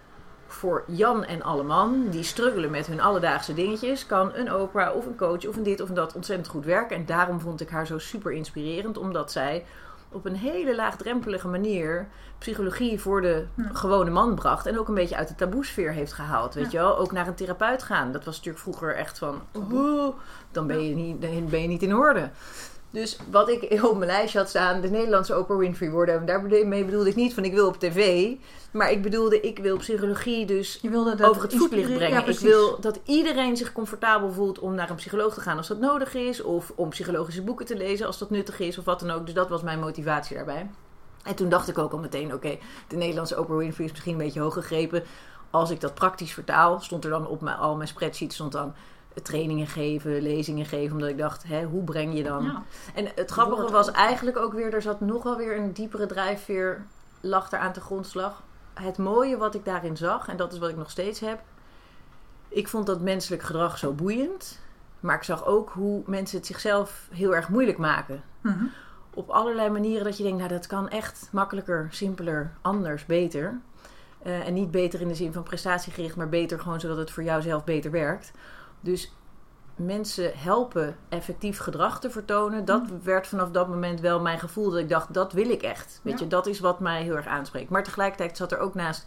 [0.49, 5.17] voor Jan en Alleman, die struggelen met hun alledaagse dingetjes, kan een Oprah of een
[5.17, 6.97] coach of een dit of een dat ontzettend goed werken.
[6.97, 9.65] En daarom vond ik haar zo super inspirerend, omdat zij
[10.13, 14.67] op een hele laagdrempelige manier psychologie voor de gewone man bracht.
[14.67, 16.55] En ook een beetje uit de taboesfeer heeft gehaald.
[16.55, 16.99] Weet je wel?
[16.99, 18.13] Ook naar een therapeut gaan.
[18.13, 19.41] Dat was natuurlijk vroeger echt van.
[19.73, 20.15] "Oeh,
[20.51, 22.31] dan ben je, niet, dan ben je niet in orde.
[22.91, 26.15] Dus wat ik op mijn lijstje had staan, de Nederlandse Oprah Winfrey worden.
[26.15, 28.31] En daarmee bedoelde ik niet van ik wil op tv.
[28.71, 32.21] Maar ik bedoelde, ik wil psychologie dus je wilde dat over het voetlicht brengen.
[32.21, 35.69] Ja, ik wil dat iedereen zich comfortabel voelt om naar een psycholoog te gaan als
[35.69, 36.43] dat nodig is.
[36.43, 38.79] Of om psychologische boeken te lezen als dat nuttig is.
[38.79, 39.25] Of wat dan ook.
[39.25, 40.71] Dus dat was mijn motivatie daarbij.
[41.23, 44.19] En toen dacht ik ook al meteen, oké, de Nederlandse Oprah Winfrey is misschien een
[44.19, 45.03] beetje hoog gegrepen.
[45.51, 48.75] Als ik dat praktisch vertaal, stond er dan op mijn, al mijn spreadsheets stond dan
[49.23, 50.93] trainingen geven, lezingen geven.
[50.93, 52.45] Omdat ik dacht, hè, hoe breng je dan...
[52.45, 52.63] Ja.
[52.95, 56.85] En het grappige was eigenlijk ook weer, er zat nog wel weer een diepere drijfveer,
[57.21, 58.43] lag er aan de grondslag.
[58.75, 61.41] Het mooie wat ik daarin zag, en dat is wat ik nog steeds heb.
[62.49, 64.59] Ik vond dat menselijk gedrag zo boeiend.
[65.01, 68.23] Maar ik zag ook hoe mensen het zichzelf heel erg moeilijk maken.
[68.41, 68.65] Mhm.
[69.15, 73.59] Op allerlei manieren dat je denkt, nou dat kan echt makkelijker, simpeler, anders, beter.
[74.23, 77.23] Eh, en niet beter in de zin van prestatiegericht, maar beter gewoon zodat het voor
[77.23, 78.33] jou zelf beter werkt.
[78.81, 79.13] Dus
[79.77, 82.65] mensen helpen effectief gedrag te vertonen.
[82.65, 86.01] Dat werd vanaf dat moment wel mijn gevoel dat ik dacht, dat wil ik echt.
[86.03, 86.25] Weet Ja.
[86.25, 87.71] je, dat is wat mij heel erg aanspreekt.
[87.71, 89.07] Maar tegelijkertijd zat er ook naast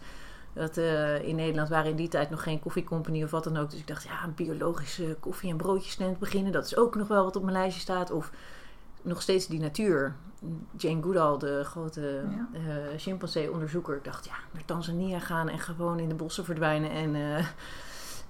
[0.54, 3.70] dat eh, in Nederland waren in die tijd nog geen koffiecompany of wat dan ook.
[3.70, 6.52] Dus ik dacht, ja, een biologische koffie- en broodjesstand beginnen.
[6.52, 8.10] Dat is ook nog wel wat op mijn lijstje staat.
[8.10, 8.30] Of
[9.02, 10.14] nog steeds die natuur.
[10.76, 12.00] Jane Goodall, de grote
[12.30, 12.48] Ja.
[12.52, 13.96] eh chimpansee-onderzoeker.
[13.96, 17.14] Ik dacht, ja, naar Tanzania gaan en gewoon in de bossen verdwijnen en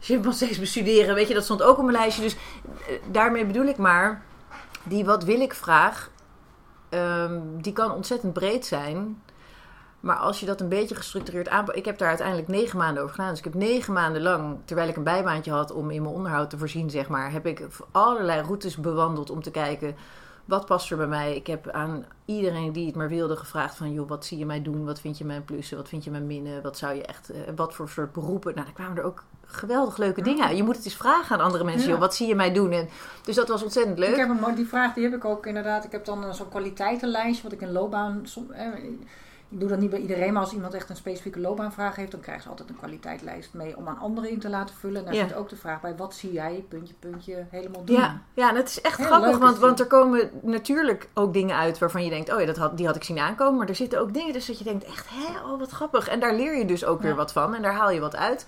[0.02, 1.14] eh chimpansees bestuderen.
[1.14, 2.22] Weet je, dat stond ook op mijn lijstje.
[2.22, 2.36] Dus
[2.88, 4.22] eh, daarmee bedoel ik maar,
[4.82, 6.10] die wat wil ik vraag,
[6.88, 9.22] ehm, die kan ontzettend breed zijn.
[10.00, 11.78] Maar als je dat een beetje gestructureerd aanpakt.
[11.78, 13.30] Ik heb daar uiteindelijk negen maanden over gedaan.
[13.30, 16.50] Dus ik heb negen maanden lang, terwijl ik een bijbaantje had om in mijn onderhoud
[16.50, 19.96] te voorzien, zeg maar, heb ik allerlei routes bewandeld om te kijken.
[20.44, 21.36] Wat past er bij mij?
[21.36, 23.92] Ik heb aan iedereen die het maar wilde gevraagd van...
[23.92, 24.84] joh, wat zie je mij doen?
[24.84, 25.76] Wat vind je mijn plussen?
[25.76, 26.62] Wat vind je mijn minnen?
[26.62, 27.30] Wat zou je echt...
[27.30, 28.52] eh, wat voor soort beroepen?
[28.54, 30.56] Nou, daar kwamen er ook geweldig leuke dingen uit.
[30.56, 31.82] Je moet het eens vragen aan andere mensen.
[31.84, 31.88] Ja.
[31.90, 32.72] Joh, wat zie je mij doen?
[32.72, 32.88] En,
[33.24, 34.08] dus dat was ontzettend leuk.
[34.10, 35.84] Ik heb een, die vraag die heb ik ook inderdaad.
[35.84, 38.20] Ik heb dan zo'n kwaliteitenlijstje wat ik in loopbaan.
[38.22, 38.66] som- eh,
[39.52, 42.20] ik doe dat niet bij iedereen, maar als iemand echt een specifieke loopbaanvraag heeft, dan
[42.20, 44.98] krijgen ze altijd een kwaliteitslijst mee om aan anderen in te laten vullen.
[44.98, 45.28] En daar Ja.
[45.28, 47.96] zit ook de vraag bij: wat zie jij, puntje, puntje, helemaal doen?
[47.96, 51.56] Ja, ja, en het is echt Heel grappig, want, want er komen natuurlijk ook dingen
[51.56, 53.58] uit waarvan je denkt, oh ja, dat had, die had ik zien aankomen.
[53.58, 56.08] Maar er zitten ook dingen dus dat je denkt, echt, hè, oh wat grappig.
[56.08, 58.46] En daar leer je dus ook weer wat van en daar haal je wat uit.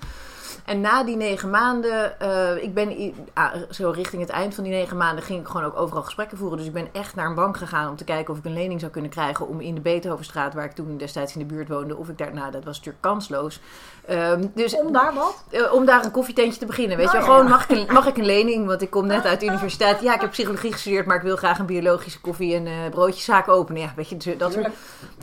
[0.64, 4.72] En na die negen maanden, eh, ik ben ah, zo richting het eind van die
[4.72, 6.58] negen maanden, ging ik gewoon ook overal gesprekken voeren.
[6.58, 8.80] Dus ik ben echt naar een bank gegaan om te kijken of ik een lening
[8.80, 11.96] zou kunnen krijgen om in de Beethovenstraat, waar ik toen destijds in de buurt woonde,
[11.96, 13.60] of ik daar, nou dat was natuurlijk kansloos.
[14.06, 15.44] Ehm, dus Om daar wat?
[15.50, 16.96] eh, om daar een koffietentje te beginnen.
[16.96, 17.30] Weet Nou je, ja.
[17.30, 18.66] gewoon mag ik, een, mag ik een lening?
[18.66, 20.00] Want ik kom net uit de universiteit.
[20.00, 23.48] Ja, ik heb psychologie gestudeerd, maar ik wil graag een biologische koffie- en eh broodjeszaak
[23.48, 23.80] openen.
[23.82, 24.68] Ja, weet je, dus dat soort.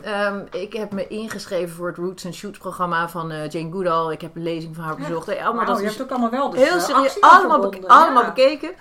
[0.03, 4.11] Ehm, ik heb me ingeschreven voor het Roots and Shoots programma van eh, Jane Goodall.
[4.11, 5.27] Ik heb een lezing van haar bezocht.
[5.27, 6.49] Eh, allemaal dat je is hebt ook allemaal wel.
[6.49, 7.21] Dus, heel serieus.
[7.21, 8.71] Allemaal, allemaal bekeken.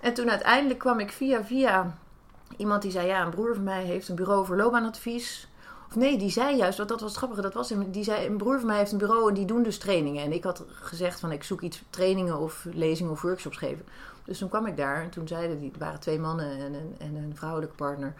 [0.00, 1.94] En toen uiteindelijk kwam ik via via
[2.56, 5.48] iemand die zei: Ja, een broer van mij heeft een bureau voor loopbaanadvies.
[5.94, 7.90] Nee, die zei juist, want dat was het grappige, dat was hem.
[7.90, 10.24] Die zei: Een broer van mij heeft een bureau en die doen dus trainingen.
[10.24, 13.84] En ik had gezegd: van Ik zoek iets trainingen of lezingen of workshops geven.
[14.24, 16.94] Dus toen kwam ik daar en toen zeiden die, er waren twee mannen en een,
[16.98, 18.14] en een vrouwelijke partner.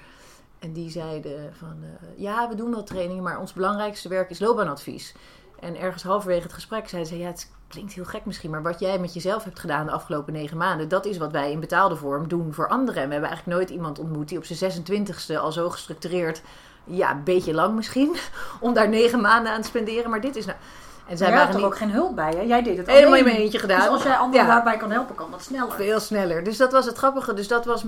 [0.59, 4.39] En die zeiden van, eh, ja, we doen wel trainingen, maar ons belangrijkste werk is
[4.39, 5.15] loopbaanadvies.
[5.61, 8.81] En ergens halverwege het gesprek zei ze, ja, het klinkt heel gek misschien, maar wat
[8.81, 11.97] jij met jezelf hebt gedaan de afgelopen negen maanden, dat is wat wij in betaalde
[11.97, 13.03] vorm doen voor anderen.
[13.03, 16.43] En we hebben eigenlijk nooit iemand ontmoet die op zijn 26e al zo gestructureerd,
[16.91, 18.17] ja, een beetje lang misschien,
[18.61, 20.11] om daar negen maanden aan te spenderen.
[20.11, 20.59] Maar dit is nou...
[21.07, 22.41] En zij waren er niet ook geen hulp bij, hè?
[22.41, 23.81] Jij deed het helemaal in mijn eentje gedaan.
[23.81, 24.53] Dus als jij anderen Ja.
[24.55, 25.73] daarbij kan helpen, kan dat sneller.
[25.73, 26.45] Veel sneller.
[26.45, 27.35] Dus dat was het grappige.
[27.35, 27.85] Dus dat was,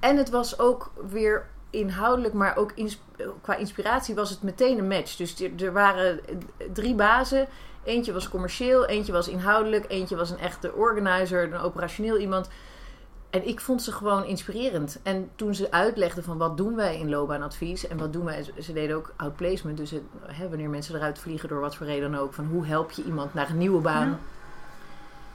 [0.00, 3.00] en het was ook weer inhoudelijk, maar ook ins-
[3.42, 5.16] qua inspiratie was het meteen een match.
[5.16, 6.20] Dus er, er waren
[6.72, 7.46] drie bazen.
[7.84, 12.48] Eentje was commercieel, eentje was inhoudelijk, eentje was een echte organizer, een operationeel iemand.
[13.30, 14.98] En ik vond ze gewoon inspirerend.
[15.02, 18.72] En toen ze uitlegden van wat doen wij in loopbaanadvies en wat doen wij, ze
[18.72, 19.76] deden ook outplacement.
[19.76, 22.66] Dus het, hè, wanneer mensen eruit vliegen door wat voor reden dan ook, van hoe
[22.66, 24.08] help je iemand naar een nieuwe baan.
[24.08, 24.18] Ja.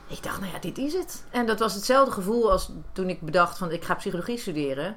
[0.07, 1.25] Ik dacht, nou ja, dit is het.
[1.29, 4.95] En dat was hetzelfde gevoel als toen ik bedacht van ik ga psychologie studeren.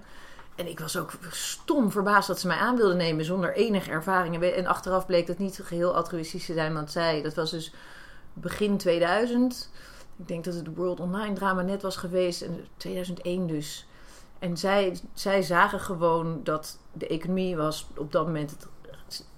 [0.55, 4.43] En ik was ook stom verbaasd dat ze mij aan wilden nemen zonder enige ervaring.
[4.43, 7.73] En achteraf bleek dat niet geheel altruïstisch te zijn, want zij, dat was dus
[8.33, 9.71] begin 2000.
[10.19, 13.87] Ik denk dat het World Online drama net was geweest, en 2001 dus.
[14.39, 18.51] En zij, zij zagen gewoon dat de economie was op dat moment.
[18.51, 18.67] Het,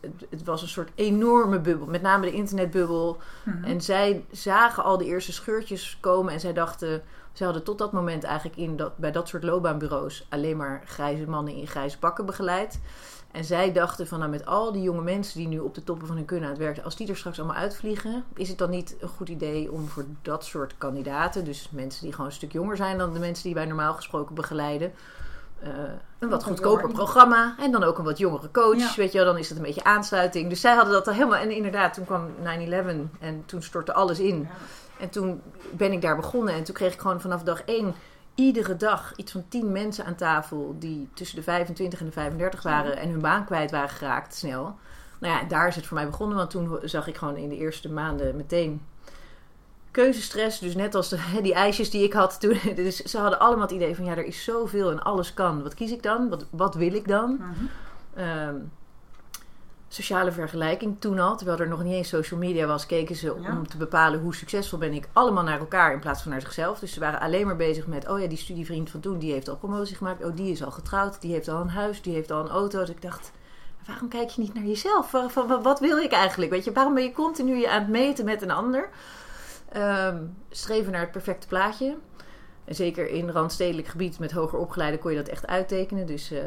[0.00, 3.18] het, het was een soort enorme bubbel, met name de internetbubbel.
[3.44, 3.64] Mhm.
[3.64, 7.92] En zij zagen al de eerste scheurtjes komen en zij dachten, ze hadden tot dat
[7.92, 12.26] moment eigenlijk in dat, bij dat soort loopbaanbureaus alleen maar grijze mannen in grijze pakken
[12.26, 12.80] begeleid.
[13.32, 16.06] En zij dachten van nou met al die jonge mensen die nu op de toppen
[16.06, 18.70] van hun kunnen aan het werken, als die er straks allemaal uitvliegen, is het dan
[18.70, 22.52] niet een goed idee om voor dat soort kandidaten, dus mensen die gewoon een stuk
[22.52, 24.92] jonger zijn dan de mensen die wij normaal gesproken begeleiden,
[25.62, 25.68] eh,
[26.18, 28.92] een wat goedkoper programma en dan ook een wat jongere coach, Ja.
[28.96, 30.48] weet je wel, dan is dat een beetje aansluiting.
[30.48, 34.20] Dus zij hadden dat al helemaal en inderdaad, toen kwam 9-11 en toen stortte alles
[34.20, 34.40] in.
[34.40, 34.48] Ja.
[34.98, 36.54] En toen ben ik daar begonnen.
[36.54, 37.94] En toen kreeg ik gewoon vanaf dag één
[38.40, 42.62] iedere dag iets van tien mensen aan tafel die tussen de 25 en de 35
[42.62, 44.78] waren en hun baan kwijt waren geraakt snel.
[45.20, 47.56] Nou ja, daar is het voor mij begonnen, want toen zag ik gewoon in de
[47.56, 48.82] eerste maanden meteen
[49.90, 50.58] keuzestress.
[50.58, 52.58] Dus net als de, die ijsjes die ik had toen.
[52.74, 55.62] Dus ze hadden allemaal het idee van ja, er is zoveel en alles kan.
[55.62, 56.28] Wat kies ik dan?
[56.28, 57.32] Wat, wat wil ik dan?
[57.32, 57.64] Mhm.
[58.14, 58.56] Ehm,
[59.92, 63.50] sociale vergelijking toen al, terwijl er nog niet eens social media was, keken ze Ja.
[63.56, 66.78] om te bepalen hoe succesvol ben ik allemaal naar elkaar in plaats van naar zichzelf.
[66.78, 69.48] Dus ze waren alleen maar bezig met, oh ja, die studievriend van toen, die heeft
[69.48, 70.24] al promotie gemaakt.
[70.24, 72.78] Oh, die is al getrouwd, die heeft al een huis, die heeft al een auto.
[72.78, 73.32] Dus ik dacht,
[73.86, 75.10] waarom kijk je niet naar jezelf?
[75.10, 76.50] Van- wat, wil ik eigenlijk?
[76.50, 78.88] Weet je, waarom ben je continu je aan het meten met een ander?
[79.72, 80.16] Ehm,
[80.50, 81.96] streven naar het perfecte plaatje.
[82.64, 86.06] En zeker in randstedelijk gebied met hoger opgeleiden kon je dat echt uittekenen.
[86.06, 86.40] Dus eh,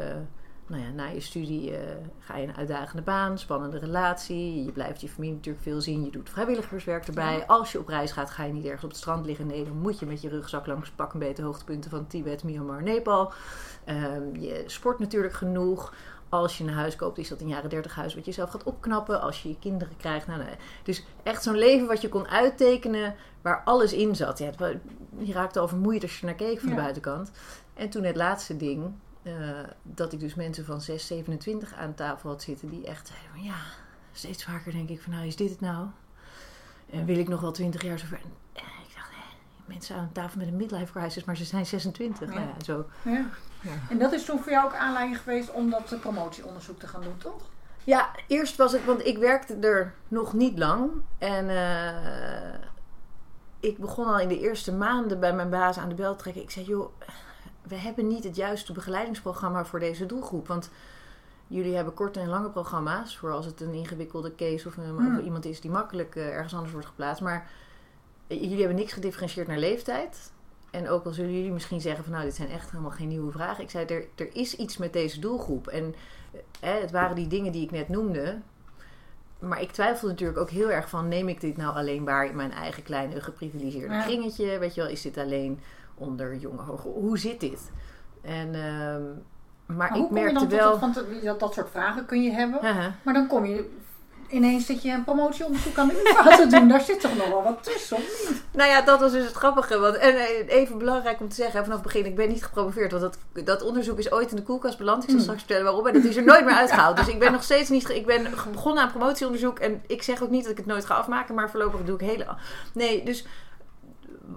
[0.66, 4.64] nou ja, na je studie eh, ga je een uitdagende baan, spannende relatie.
[4.64, 6.04] Je blijft je familie natuurlijk veel zien.
[6.04, 7.36] Je doet vrijwilligerswerk erbij.
[7.36, 7.44] Ja.
[7.46, 9.46] Als je op reis gaat, ga je niet ergens op het strand liggen.
[9.46, 12.82] Nee, dan moet je met je rugzak langs pak een beetje hoogtepunten van Tibet, Myanmar,
[12.82, 13.32] Nepal.
[13.84, 15.94] Ehm, je sport natuurlijk genoeg.
[16.28, 18.62] Als je een huis koopt, is dat een jaren 30 huis wat je zelf gaat
[18.62, 19.20] opknappen.
[19.20, 20.26] Als je je kinderen krijgt.
[20.26, 20.54] Nou, nee.
[20.82, 24.38] Dus echt zo'n leven wat je kon uittekenen waar alles in zat.
[24.38, 24.76] Ja, het
[25.18, 26.74] je raakte al vermoeid als je naar keek van Ja.
[26.74, 27.30] de buitenkant.
[27.74, 28.92] En toen het laatste ding,
[29.24, 29.32] eh,
[29.82, 33.42] dat ik dus mensen van 6, 27 aan tafel had zitten die echt zeiden van
[33.42, 33.56] ja,
[34.12, 35.86] steeds vaker denk ik van nou is dit het nou?
[36.90, 38.20] En wil ik nog wel 20 jaar zo ver?
[38.52, 42.28] En ik dacht, hè, mensen aan tafel met een midlife crisis, maar ze zijn 26.
[42.28, 42.34] Ja.
[42.34, 42.86] Nou ja, zo.
[43.02, 43.26] Ja.
[43.90, 47.02] En dat is toen voor jou ook aanleiding geweest om dat eh, promotieonderzoek te gaan
[47.02, 47.42] doen, toch?
[47.84, 50.90] Ja, eerst was het, want ik werkte er nog niet lang.
[51.18, 52.60] En eh,
[53.60, 56.42] ik begon al in de eerste maanden bij mijn baas aan de bel te trekken.
[56.42, 56.92] Ik zei, joh,
[57.68, 60.48] we hebben niet het juiste begeleidingsprogramma voor deze doelgroep.
[60.48, 60.70] Want
[61.46, 63.16] jullie hebben korte en lange programma's.
[63.16, 65.18] Voor als het een ingewikkelde case of, een, Hmm.
[65.18, 67.22] of iemand is die makkelijk eh, ergens anders wordt geplaatst.
[67.22, 67.50] Maar
[68.26, 70.32] eh, jullie hebben niks gedifferentieerd naar leeftijd.
[70.70, 73.32] En ook al zullen jullie misschien zeggen van nou, dit zijn echt helemaal geen nieuwe
[73.32, 73.62] vragen.
[73.64, 75.66] Ik zei, er, er is iets met deze doelgroep.
[75.66, 75.94] En
[76.60, 78.38] eh, het waren die dingen die ik net noemde.
[79.38, 81.08] Maar ik twijfelde natuurlijk ook heel erg van...
[81.08, 84.02] neem ik dit nou alleen waar in mijn eigen kleine geprivilegeerde Ja.
[84.02, 84.58] kringetje?
[84.58, 85.60] Weet je wel, is dit alleen
[85.94, 86.88] onder jonge hoge...
[86.88, 87.70] Hoe zit dit?
[88.22, 89.02] En, ehm,
[89.66, 90.70] maar, Maar hoe ik kom je tot wel...
[90.70, 92.60] dat, want eh, dat, dat soort vragen kun je hebben.
[93.02, 93.70] Maar dan kom je
[94.28, 96.68] ineens dat je een promotieonderzoek aan de UvA te doen.
[96.68, 98.42] Daar zit toch nog wel wat tussen, of niet?
[98.50, 99.78] Nou ja, dat was dus het grappige.
[99.78, 102.92] Want, en eh, even belangrijk om te zeggen, vanaf het begin, ik ben niet gepromoveerd.
[102.92, 105.02] Want dat, dat onderzoek is ooit in de koelkast beland.
[105.02, 105.22] Ik zal Hmm.
[105.22, 105.86] straks vertellen waarom.
[105.86, 106.96] En dat is er nooit meer uitgehaald.
[107.04, 107.88] Dus ik ben nog steeds niet...
[107.88, 109.58] Ik ben begonnen aan promotieonderzoek.
[109.58, 111.34] En ik zeg ook niet dat ik het nooit ga afmaken.
[111.34, 112.26] Maar voorlopig doe ik hele...
[112.72, 113.26] Nee, dus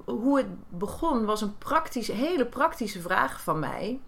[0.05, 3.99] hoe het begon was een praktische, hele praktische vraag van mij.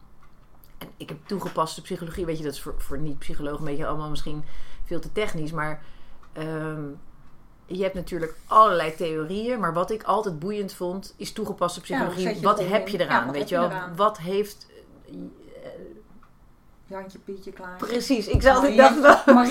[0.77, 2.25] En ik heb toegepaste psychologie.
[2.25, 4.43] Weet je, dat is voor, voor niet-psychologen een beetje allemaal misschien
[4.85, 5.51] veel te technisch.
[5.51, 5.83] Maar...
[6.33, 6.83] ehm,
[7.71, 12.41] je hebt natuurlijk allerlei theorieën, maar wat ik altijd boeiend vond, is toegepaste psychologie.
[12.41, 13.25] wat heb je Ja, eraan?
[13.25, 13.69] wat weet heb je je wel?
[13.69, 13.95] eraan?
[13.95, 14.67] Wat heeft.
[16.89, 17.77] Jantje, Pietje, klaar.
[17.77, 19.45] precies, ik zat ik Ja, dacht wel.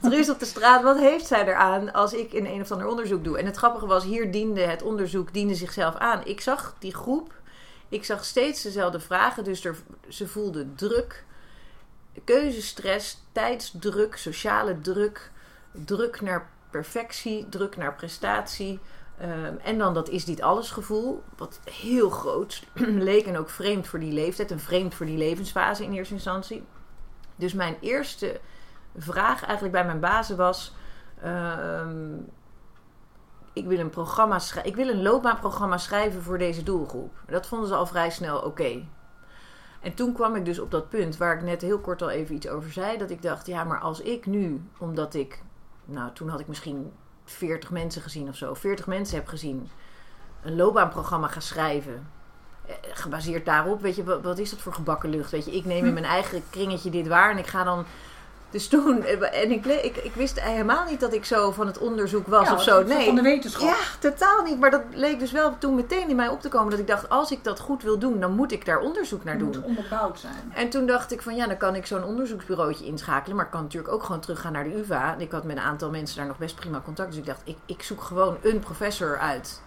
[0.10, 3.24] Truus op de straat, wat heeft zij eraan als ik een een of ander onderzoek
[3.24, 3.38] doe?
[3.38, 6.20] En het grappige was, hier diende het onderzoek diende zichzelf aan.
[6.24, 7.32] Ik zag die groep,
[7.88, 9.76] ik zag steeds dezelfde vragen, dus er,
[10.08, 11.24] ze voelden druk,
[12.24, 15.30] keuzestress, tijdsdruk, sociale druk,
[15.72, 18.80] druk naar perfectie, druk naar prestatie.
[19.22, 22.62] Ehm, en dan dat is dit alles gevoel, wat heel groot
[23.10, 26.64] leek en ook vreemd voor die leeftijd en vreemd voor die levensfase in eerste instantie.
[27.36, 28.40] Dus mijn eerste
[28.96, 30.74] vraag eigenlijk bij mijn bazen was:
[31.20, 32.16] ehm,
[33.52, 34.70] ik wil een programma schrijven.
[34.70, 37.12] Ik wil een loopbaanprogramma schrijven voor deze doelgroep.
[37.26, 38.84] Dat vonden ze al vrij snel oké.
[39.80, 42.34] En toen kwam ik dus op dat punt waar ik net heel kort al even
[42.34, 42.98] iets over zei.
[42.98, 45.42] Dat ik dacht, ja, maar als ik nu, omdat ik,
[45.84, 46.92] nou toen had ik misschien
[47.24, 49.70] 40 mensen gezien of zo, 40 mensen heb gezien,
[50.42, 52.06] een loopbaanprogramma ga schrijven.
[52.66, 55.30] eh, Gebaseerd daarop, weet je, wat, wat is dat voor gebakken lucht?
[55.30, 57.84] Weet je, ik neem in mijn eigen kringetje dit waar en ik ga dan.
[58.52, 61.78] Dus toen, eh, en ik, ik, ik wist helemaal niet dat ik zo van het
[61.78, 62.78] onderzoek was Ja, of zo.
[62.78, 63.68] het Nee, Van de wetenschap.
[63.68, 64.58] ja, totaal niet.
[64.60, 66.70] Maar dat leek dus wel toen meteen in mij op te komen.
[66.70, 69.34] Dat ik dacht, als ik dat goed wil doen, dan moet ik daar onderzoek naar
[69.34, 69.52] Het doen.
[69.60, 70.52] moet onderbouwd zijn.
[70.54, 73.36] En toen dacht ik van ja, dan kan ik zo'n onderzoeksbureautje inschakelen.
[73.36, 75.12] Maar ik kan natuurlijk ook gewoon teruggaan naar de UvA.
[75.14, 77.08] En ik had met een aantal mensen daar nog best prima contact.
[77.10, 79.60] Dus ik dacht, ik, ik zoek gewoon een professor uit.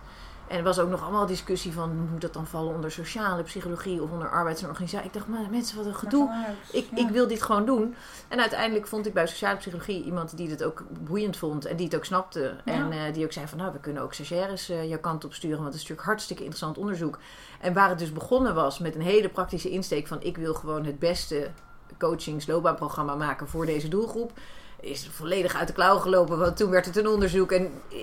[0.48, 4.02] En er was ook nog allemaal discussie van, moet dat dan vallen onder sociale psychologie
[4.02, 5.08] of onder arbeids- en organisatie?
[5.08, 6.46] Ik dacht, maar mensen, wat een gedoe.
[6.72, 6.98] Ik, ja.
[6.98, 7.96] ik wil dit gewoon doen.
[8.28, 11.86] En uiteindelijk vond ik bij sociale psychologie iemand die het ook boeiend vond en die
[11.86, 12.56] het ook snapte.
[12.66, 15.34] En eh, die ook zei van nou, we kunnen ook stagiaires eh jouw kant op
[15.34, 17.20] sturen, want het is natuurlijk hartstikke interessant onderzoek.
[17.60, 20.86] En waar het dus begonnen was met een hele praktische insteek van ik wil gewoon
[20.86, 21.52] het beste
[21.98, 24.32] coachings loopbaanprogramma maken voor deze doelgroep.
[24.80, 27.98] Is volledig uit de klauwen gelopen, want toen werd het een onderzoek en eh,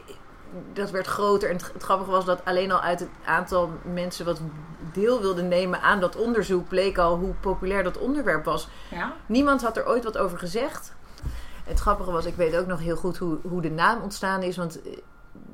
[0.72, 1.48] dat werd groter.
[1.48, 4.40] En het, het grappige was dat alleen al uit het aantal mensen wat
[4.92, 8.68] deel wilde nemen aan dat onderzoek bleek al hoe populair dat onderwerp was.
[8.90, 9.12] Ja?
[9.26, 10.92] Niemand had er ooit wat over gezegd.
[11.64, 14.56] Het grappige was, ik weet ook nog heel goed hoe, hoe de naam ontstaan is.
[14.56, 14.96] Want eh,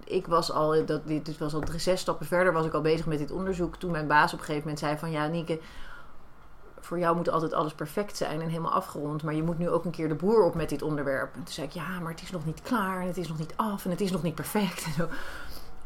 [0.04, 2.80] ik was al, dat, dit, dit was al drie, zes stappen verder, was ik al
[2.80, 3.76] bezig met dit onderzoek.
[3.76, 5.60] Toen mijn baas op een gegeven moment zei van, ja Nieke,
[6.88, 9.22] voor jou moet altijd alles perfect zijn en helemaal afgerond.
[9.22, 11.34] Maar je moet nu ook een keer de boer op met dit onderwerp.
[11.34, 13.38] En toen zei ik, ja, maar het is nog niet klaar en het is nog
[13.38, 14.84] niet af en het is nog niet perfect.
[14.84, 15.06] En zo.
[15.06, 15.16] Toen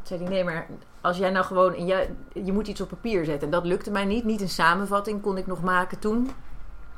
[0.03, 0.67] zei hij, nee, maar
[1.01, 3.47] als jij nou gewoon, en jij, je moet iets op papier zetten.
[3.47, 4.23] En dat lukte mij niet.
[4.23, 6.31] Niet een samenvatting kon ik nog maken toen.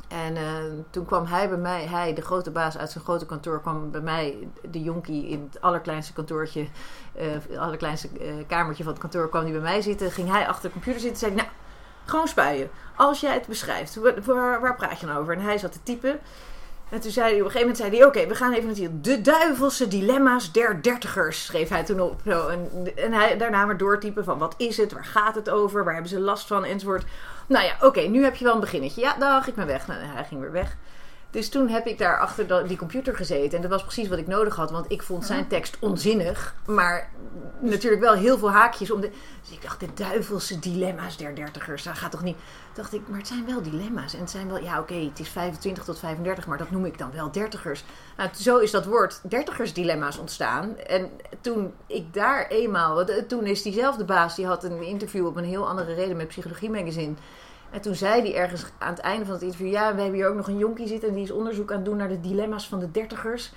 [0.07, 0.43] En eh,
[0.89, 4.01] toen kwam hij bij mij, hij, de grote baas uit zijn grote kantoor, kwam bij
[4.01, 6.67] mij, de jonkie, in het allerkleinste kantoortje,
[7.13, 10.11] eh, het allerkleinste eh, kamertje van het kantoor, kwam hij bij mij zitten.
[10.11, 11.55] Ging hij achter de computer zitten zei hij, nou,
[12.05, 12.69] gewoon spuien.
[12.95, 15.33] Als jij het beschrijft, wa- waar, waar praat je dan over?
[15.33, 16.19] En hij zat te typen.
[16.89, 19.03] En toen zei hij, op een gegeven moment zei hij, oké, we gaan even natuurlijk
[19.03, 22.21] de duivelse dilemma's der dertigers, schreef hij toen op.
[22.25, 22.47] Zo.
[22.47, 25.93] En, en hij daarna maar doortypen van, wat is het, waar gaat het over, waar
[25.93, 27.03] hebben ze last van, enzovoort.
[27.47, 29.01] Nou ja, oké, nu heb je wel een beginnetje.
[29.01, 29.87] Ja, dag, ik ben weg.
[29.87, 30.75] Nou, hij ging weer weg.
[31.35, 33.55] Dus toen heb ik daar achter die computer gezeten.
[33.55, 34.71] En dat was precies wat ik nodig had.
[34.71, 36.55] Want ik vond zijn tekst onzinnig.
[36.65, 37.09] Maar
[37.59, 39.09] natuurlijk wel heel veel haakjes om de...
[39.41, 41.83] Dus ik dacht, de duivelse dilemma's der dertigers.
[41.83, 42.37] Dat gaat toch niet...
[42.73, 44.13] dacht ik, maar het zijn wel dilemma's.
[44.13, 44.57] En het zijn wel...
[44.63, 46.47] Ja, oké, het is 25 tot 35.
[46.47, 47.83] Maar dat noem ik dan wel dertigers.
[48.17, 50.77] Nou, zo is dat woord dertigersdilemma's ontstaan.
[50.77, 51.09] En
[51.41, 53.01] toen ik daar eenmaal...
[53.01, 54.35] eh, Toen is diezelfde baas...
[54.35, 57.13] Die had een interview op een heel andere reden met Psychologie Magazine...
[57.71, 60.29] En toen zei hij ergens aan het einde van het interview: Ja, we hebben hier
[60.29, 61.09] ook nog een jonkie zitten.
[61.09, 63.51] En die is onderzoek aan het doen naar de dilemma's van de dertigers.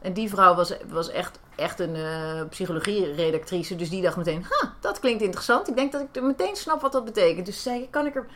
[0.00, 3.76] En die vrouw was, was echt, echt een eh psychologie-redactrice.
[3.76, 5.68] Dus die dacht meteen: Ha, dat klinkt interessant.
[5.68, 7.46] Ik denk dat ik meteen snap wat dat betekent.
[7.46, 8.26] Dus zei Kan ik er.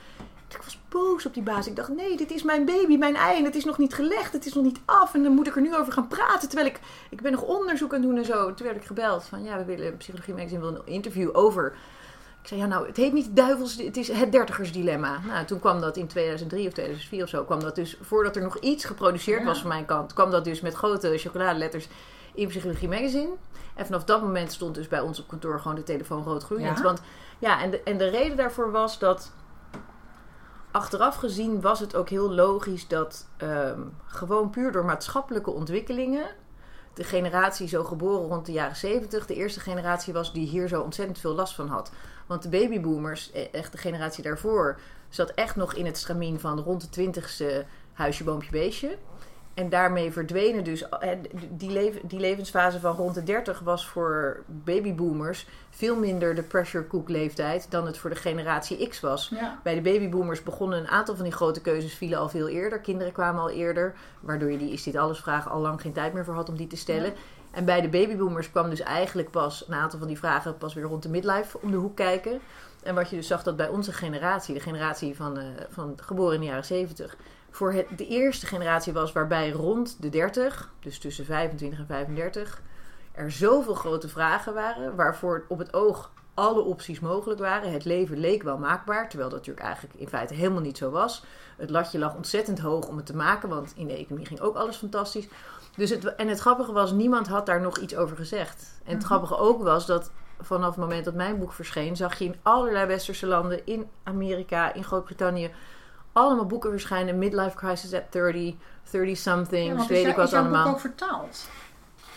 [0.49, 1.67] Ik was boos op die baas.
[1.67, 3.39] Ik dacht: Nee, dit is mijn baby, mijn ei.
[3.39, 4.33] En het is nog niet gelegd.
[4.33, 5.15] Het is nog niet af.
[5.15, 6.49] En dan moet ik er nu over gaan praten.
[6.49, 6.81] Terwijl ik.
[7.11, 8.55] Ik ben nog onderzoek aan het doen en zo.
[8.55, 11.77] Toen werd ik gebeld: van ja, we willen Psychologie Magazine wil een interview over
[12.45, 15.19] ik zei, ja nou, het heet niet duivels, het is het dertigersdilemma.
[15.27, 18.43] Nou, toen kwam dat in 2003 of 2004 of zo, kwam dat dus, voordat er
[18.43, 19.47] nog iets geproduceerd Ja.
[19.47, 21.89] was van mijn kant, kwam dat dus met grote chocoladeletters
[22.35, 23.31] in Psychologie Magazine.
[23.75, 26.77] En vanaf dat moment stond dus bij ons op kantoor gewoon de telefoon rood gloeiend.
[26.79, 26.85] Ja?
[26.85, 27.01] Want
[27.39, 29.33] ja, en de, en de reden daarvoor was dat
[30.71, 36.27] achteraf gezien was het ook heel logisch dat ehm, gewoon puur door maatschappelijke ontwikkelingen
[36.95, 40.81] de generatie zo geboren rond de jaren 70 de eerste generatie was die hier zo
[40.81, 41.91] ontzettend veel last van had.
[42.27, 46.61] Want de babyboomers, eh, echt de generatie daarvoor, zat echt nog in het stramien van
[46.61, 48.97] rond de twintigste huisje, boompje, beestje.
[49.55, 51.11] En daarmee verdwenen dus eh,
[51.51, 56.87] die, leven, die levensfase van rond de 30 was voor babyboomers veel minder de pressure
[56.87, 59.33] cook leeftijd dan het voor de generatie X was.
[59.35, 59.61] Ja.
[59.63, 62.81] Bij de babyboomers begonnen een aantal van die grote keuzes vielen al veel eerder.
[62.81, 66.13] Kinderen kwamen al eerder, waardoor je die is dit alles vragen al lang geen tijd
[66.13, 67.11] meer voor had om die te stellen.
[67.11, 67.13] Ja.
[67.55, 70.85] En bij de babyboomers kwam dus eigenlijk pas een aantal van die vragen pas weer
[70.85, 72.41] rond de midlife om de hoek kijken.
[72.83, 76.35] En wat je dus zag dat bij onze generatie, de generatie van, eh, van geboren
[76.35, 77.17] in de jaren 70,
[77.51, 82.63] voor het, de eerste generatie was waarbij rond de 30, dus tussen 25 en 35,
[83.13, 87.73] er zoveel grote vragen waren, waarvoor op het oog alle opties mogelijk waren.
[87.73, 91.25] Het leven leek wel maakbaar, terwijl dat natuurlijk eigenlijk in feite helemaal niet zo was.
[91.57, 94.57] Het latje lag ontzettend hoog om het te maken, want in de economie ging ook
[94.57, 95.29] alles fantastisch.
[95.77, 98.63] Dus het, en het grappige was, niemand had daar nog iets over gezegd.
[98.85, 99.07] En het Mhm.
[99.07, 100.11] grappige ook was dat
[100.41, 104.73] vanaf het moment dat mijn boek verscheen, zag je in allerlei westerse landen, in Amerika,
[104.75, 105.51] in Groot-Brittannië,
[106.13, 107.19] allemaal boeken verschijnen.
[107.19, 108.55] Midlife Crisis at 30,
[108.91, 110.73] 30 something, Ja, weet ik wat is jouw boek allemaal.
[110.73, 111.49] ook vertaald?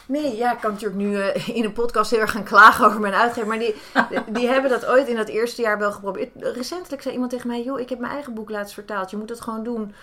[0.05, 2.99] Nee, ja, ik kan natuurlijk nu eh, in een podcast heel erg gaan klagen over
[2.99, 3.47] mijn uitgever.
[3.47, 3.75] Maar die,
[4.37, 6.29] die hebben dat ooit in dat eerste jaar wel geprobeerd.
[6.35, 9.09] Recentelijk zei iemand tegen mij: joh, ik heb mijn eigen boek laatst vertaald.
[9.09, 9.93] Je moet het gewoon doen.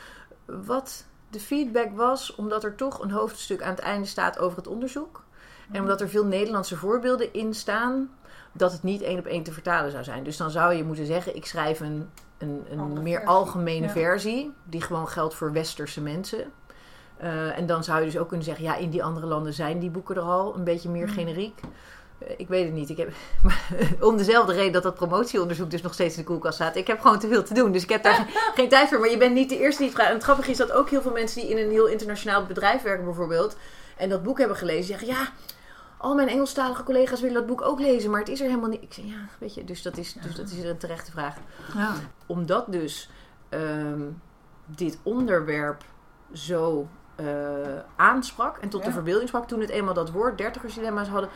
[0.44, 1.04] Wat
[1.34, 5.22] de feedback was, omdat er toch een hoofdstuk aan het einde staat over het onderzoek.
[5.72, 8.10] En omdat er veel Nederlandse voorbeelden in staan,
[8.52, 10.24] dat het niet één op één te vertalen zou zijn.
[10.24, 13.92] Dus dan zou je moeten zeggen: ik schrijf een, een, een meer versie, algemene ja.
[13.92, 16.52] versie, die gewoon geldt voor westerse mensen.
[17.16, 19.78] Eh, en dan zou je dus ook kunnen zeggen: ja, in die andere landen zijn
[19.78, 21.12] die boeken er al, een beetje meer Mm.
[21.12, 21.60] generiek.
[22.36, 22.90] Ik weet het niet.
[22.90, 26.54] Ik heb, maar om dezelfde reden dat dat promotieonderzoek dus nog steeds in de koelkast
[26.54, 26.76] staat.
[26.76, 29.00] Ik heb gewoon te veel te doen, dus ik heb daar geen, tijd voor.
[29.00, 30.08] Maar je bent niet de eerste die vraagt.
[30.08, 32.82] En het grappige is dat ook heel veel mensen die in een heel internationaal bedrijf
[32.82, 33.56] werken bijvoorbeeld...
[33.96, 35.06] en dat boek hebben gelezen, zeggen...
[35.06, 35.28] ja,
[36.04, 38.82] al mijn Engelstalige collega's willen dat boek ook lezen, maar het is er helemaal niet.
[38.82, 41.36] Ik zeg ja, weet je, dus dat is, dus dat is een terechte vraag.
[41.74, 41.94] Ja.
[42.26, 43.10] Omdat dus
[43.48, 44.02] ehm,
[44.66, 45.84] dit onderwerp
[46.32, 47.26] zo eh,
[47.96, 51.30] aansprak en tot de verbeelding sprak, toen het eenmaal dat woord dertigersdilemma's hadden,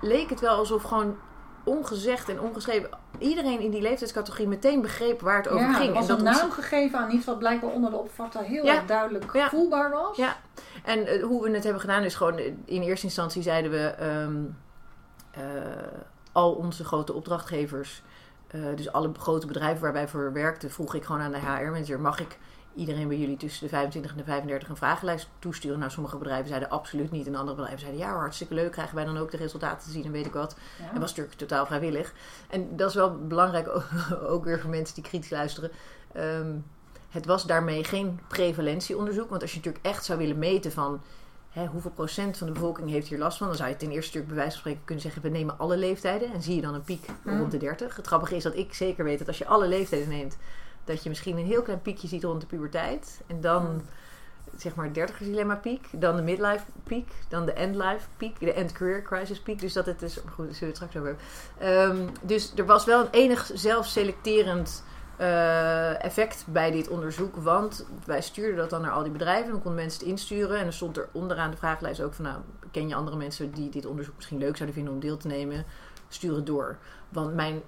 [0.00, 1.16] leek het wel alsof gewoon
[1.64, 5.88] ongezegd en ongeschreven iedereen in die leeftijdscategorie meteen begreep waar het over ja, ging.
[5.88, 8.64] er was en een ons- naam gegeven aan iets wat blijkbaar onder de opvatter heel
[8.64, 8.74] Ja.
[8.74, 9.48] erg duidelijk Ja.
[9.48, 10.16] voelbaar was.
[10.16, 10.36] Ja.
[10.84, 12.36] En eh, hoe we het hebben gedaan is gewoon...
[12.38, 13.84] eh, In eerste instantie zeiden we...
[15.30, 15.42] eh,
[16.32, 18.02] al onze grote opdrachtgevers...
[18.74, 20.70] dus alle grote bedrijven waarbij we voor werkten...
[20.70, 22.00] vroeg ik gewoon aan de HR-manager...
[22.00, 22.38] mag ik
[22.74, 25.78] iedereen bij jullie tussen de 25 en de 35 een vragenlijst toesturen?
[25.78, 27.26] Nou, sommige bedrijven zeiden absoluut niet.
[27.26, 28.00] En andere bedrijven zeiden...
[28.00, 28.72] ja, hartstikke leuk.
[28.72, 30.56] Krijgen wij dan ook de resultaten te zien en weet ik wat.
[30.78, 30.90] Ja.
[30.92, 32.12] En was natuurlijk totaal vrijwillig.
[32.50, 33.68] En dat is wel belangrijk,
[34.32, 35.70] ook weer voor mensen die kritisch luisteren.
[36.12, 36.56] Ehm,
[37.08, 39.30] het was daarmee geen prevalentieonderzoek.
[39.30, 41.00] Want als je natuurlijk echt zou willen meten van...
[41.50, 43.46] Hè, hoeveel procent van de bevolking heeft hier last van...
[43.46, 45.22] dan zou je ten eerste natuurlijk bij wijze van spreken kunnen zeggen...
[45.22, 47.38] we nemen alle leeftijden en zie je dan een piek Hmm.
[47.38, 47.96] rond de 30.
[47.96, 50.36] Het grappige is dat ik zeker weet dat als je alle leeftijden neemt...
[50.84, 53.20] dat je misschien een heel klein piekje ziet rond de puberteit.
[53.26, 53.82] En dan
[54.56, 59.02] zeg maar 30 dilemma piek, dan de midlife piek, dan de end-life piek, de end-career
[59.02, 59.60] crisis piek.
[59.60, 61.16] Dus dat het is, goed, zullen we het straks over
[61.58, 61.98] hebben.
[61.98, 64.84] Ehm, dus er was wel een enig zelfselecterend
[65.16, 69.50] eh, effect bij dit onderzoek, want wij stuurden dat dan naar al die bedrijven en
[69.50, 70.58] dan konden mensen het insturen.
[70.58, 72.38] En er stond er onderaan de vragenlijst ook van, nou,
[72.70, 75.64] ken je andere mensen die dit onderzoek misschien leuk zouden vinden om deel te nemen?
[76.08, 76.76] Stuur het door.
[77.08, 77.62] Want mijn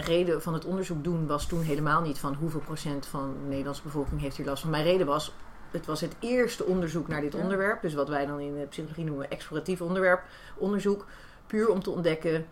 [0.00, 3.82] reden van het onderzoek doen was toen helemaal niet van hoeveel procent van de Nederlandse
[3.82, 4.70] bevolking heeft hier last van.
[4.70, 5.32] Mijn reden was,
[5.70, 7.38] het was het eerste onderzoek naar dit Ja.
[7.38, 7.82] onderwerp.
[7.82, 10.22] Dus wat wij dan in de psychologie noemen exploratief onderwerp,
[10.56, 11.06] onderzoek.
[11.46, 12.46] Puur om te ontdekken,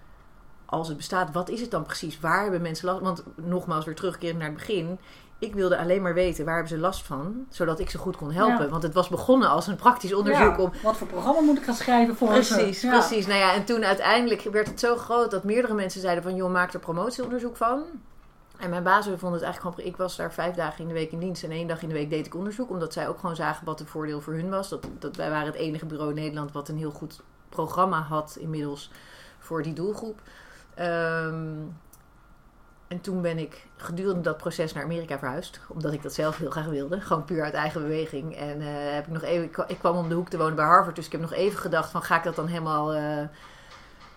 [0.66, 2.20] als het bestaat, wat is het dan precies?
[2.20, 4.98] Waar hebben mensen last Want nogmaals, weer terugkerend naar het begin.
[5.38, 7.46] Ik wilde alleen maar weten, waar hebben ze last van?
[7.48, 8.64] Zodat ik ze goed kon helpen.
[8.64, 8.70] Ja.
[8.70, 11.64] Want het was begonnen als een praktisch onderzoek Ja, om Wat voor programma moet ik
[11.64, 12.86] gaan schrijven voor Precies, ze?
[12.86, 12.98] Ja.
[12.98, 13.26] precies.
[13.26, 16.34] Nou ja, en toen uiteindelijk werd het zo groot dat meerdere mensen zeiden van...
[16.34, 17.82] joh, maak er promotieonderzoek van.
[18.58, 19.90] En mijn baas vonden het eigenlijk gewoon...
[19.90, 21.94] Ik was daar vijf dagen in de week in dienst en één dag in de
[21.94, 22.70] week deed ik onderzoek.
[22.70, 24.68] Omdat zij ook gewoon zagen wat het voordeel voor hun was.
[24.68, 28.36] Dat, dat wij waren het enige bureau in Nederland wat een heel goed programma had
[28.40, 28.90] inmiddels
[29.38, 30.20] voor die doelgroep.
[30.74, 31.52] Ehm,
[32.94, 35.60] en toen ben ik gedurende dat proces naar Amerika verhuisd.
[35.68, 37.00] Omdat ik dat zelf heel graag wilde.
[37.00, 38.36] Gewoon puur uit eigen beweging.
[38.36, 40.54] En eh, heb ik nog even, ik kwa- ik kwam om de hoek te wonen
[40.54, 40.96] bij Harvard.
[40.96, 43.02] Dus ik heb nog even gedacht van ga ik dat dan helemaal eh,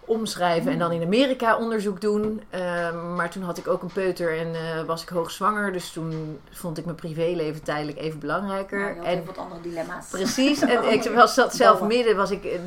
[0.06, 0.72] omschrijven.
[0.72, 2.42] En dan in Amerika onderzoek doen.
[2.50, 5.72] Ehm, maar toen had ik ook een peuter en eh, was ik hoogzwanger.
[5.72, 8.96] Dus toen vond ik mijn privéleven tijdelijk even belangrijker.
[8.96, 10.08] Had en wat andere dilemma's.
[10.08, 10.62] Precies.
[10.62, 12.60] En ik was zat zelf midden, was ik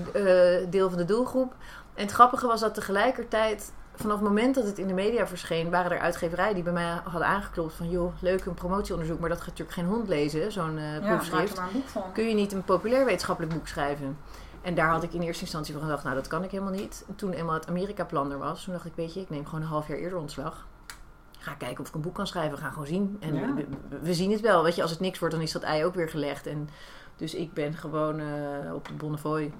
[0.70, 1.53] deel van de doelgroep.
[1.94, 5.70] En het grappige was dat tegelijkertijd, vanaf het moment dat het in de media verscheen,
[5.70, 9.38] waren er uitgeverijen die bij mij hadden aangeklopt van, joh, leuk een promotieonderzoek, maar dat
[9.38, 11.56] gaat natuurlijk geen hond lezen, zo'n ja, maak proefschrift.
[11.56, 12.12] maar een boek van.
[12.12, 14.16] Kun je niet een populair wetenschappelijk boek schrijven?
[14.62, 17.04] En daar had ik in eerste instantie van gedacht, nou dat kan ik helemaal niet.
[17.08, 19.60] En toen eenmaal het Amerika-plan er was, toen dacht ik, weet je, ik neem gewoon
[19.60, 20.66] een half jaar eerder ontslag.
[21.38, 23.16] Ga kijken of ik een boek kan schrijven, gaan gewoon zien.
[23.20, 23.54] En Ja.
[23.54, 24.62] we, we- we zien het wel.
[24.62, 26.46] Weet je, als het niks wordt, dan is dat ei ook weer gelegd.
[26.46, 26.68] En
[27.16, 29.52] dus ik ben gewoon eh, op de Bonnefoy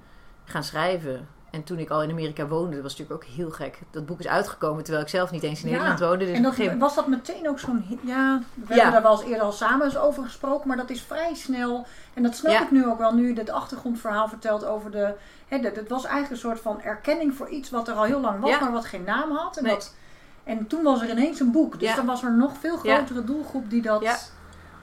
[0.45, 1.27] gaan schrijven.
[1.51, 3.79] En toen ik al in Amerika woonde, dat was natuurlijk ook heel gek.
[3.91, 5.71] Dat boek is uitgekomen terwijl ik zelf niet eens in Ja.
[5.73, 6.25] Nederland woonde.
[6.25, 7.99] Dus en dat, gegeven was dat meteen ook zo'n...
[8.03, 8.73] Ja, we Ja.
[8.75, 10.67] hebben daar wel eens eerder al samen eens over gesproken.
[10.67, 11.85] Maar dat is vrij snel.
[12.13, 12.61] En dat snap Ja.
[12.61, 13.13] ik nu ook wel.
[13.13, 15.13] Nu je dit achtergrondverhaal vertelt over de...
[15.47, 18.19] Hè, dat- het was eigenlijk een soort van erkenning voor iets wat er al heel
[18.21, 18.59] lang was.
[18.59, 19.57] Maar wat geen naam had.
[19.57, 19.73] En, Nee.
[19.73, 19.95] dat,
[20.43, 21.79] en toen was er ineens een boek.
[21.79, 24.31] Dus dan was er nog veel grotere doelgroep die dat...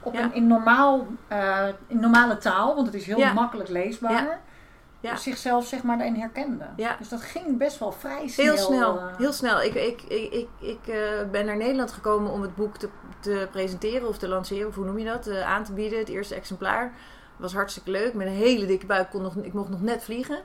[0.03, 4.39] Op een, in, normaal, eh, in normale taal, want het is heel makkelijk leesbaar,
[4.99, 5.15] Ja.
[5.15, 6.65] Zichzelf zeg maar daarin herkende.
[6.75, 6.95] Ja.
[6.99, 8.45] Dus dat ging best wel vrij snel.
[8.45, 9.61] Heel snel, eh, heel snel.
[9.61, 13.47] Ik, ik, ik, ik, ik eh, ben naar Nederland gekomen om het boek te, te
[13.51, 15.99] presenteren of te lanceren, of hoe noem je dat, eh, aan te bieden.
[15.99, 16.93] Het eerste exemplaar
[17.37, 19.09] was hartstikke leuk, met een hele dikke buik.
[19.09, 20.39] Kon nog, ik mocht nog net vliegen.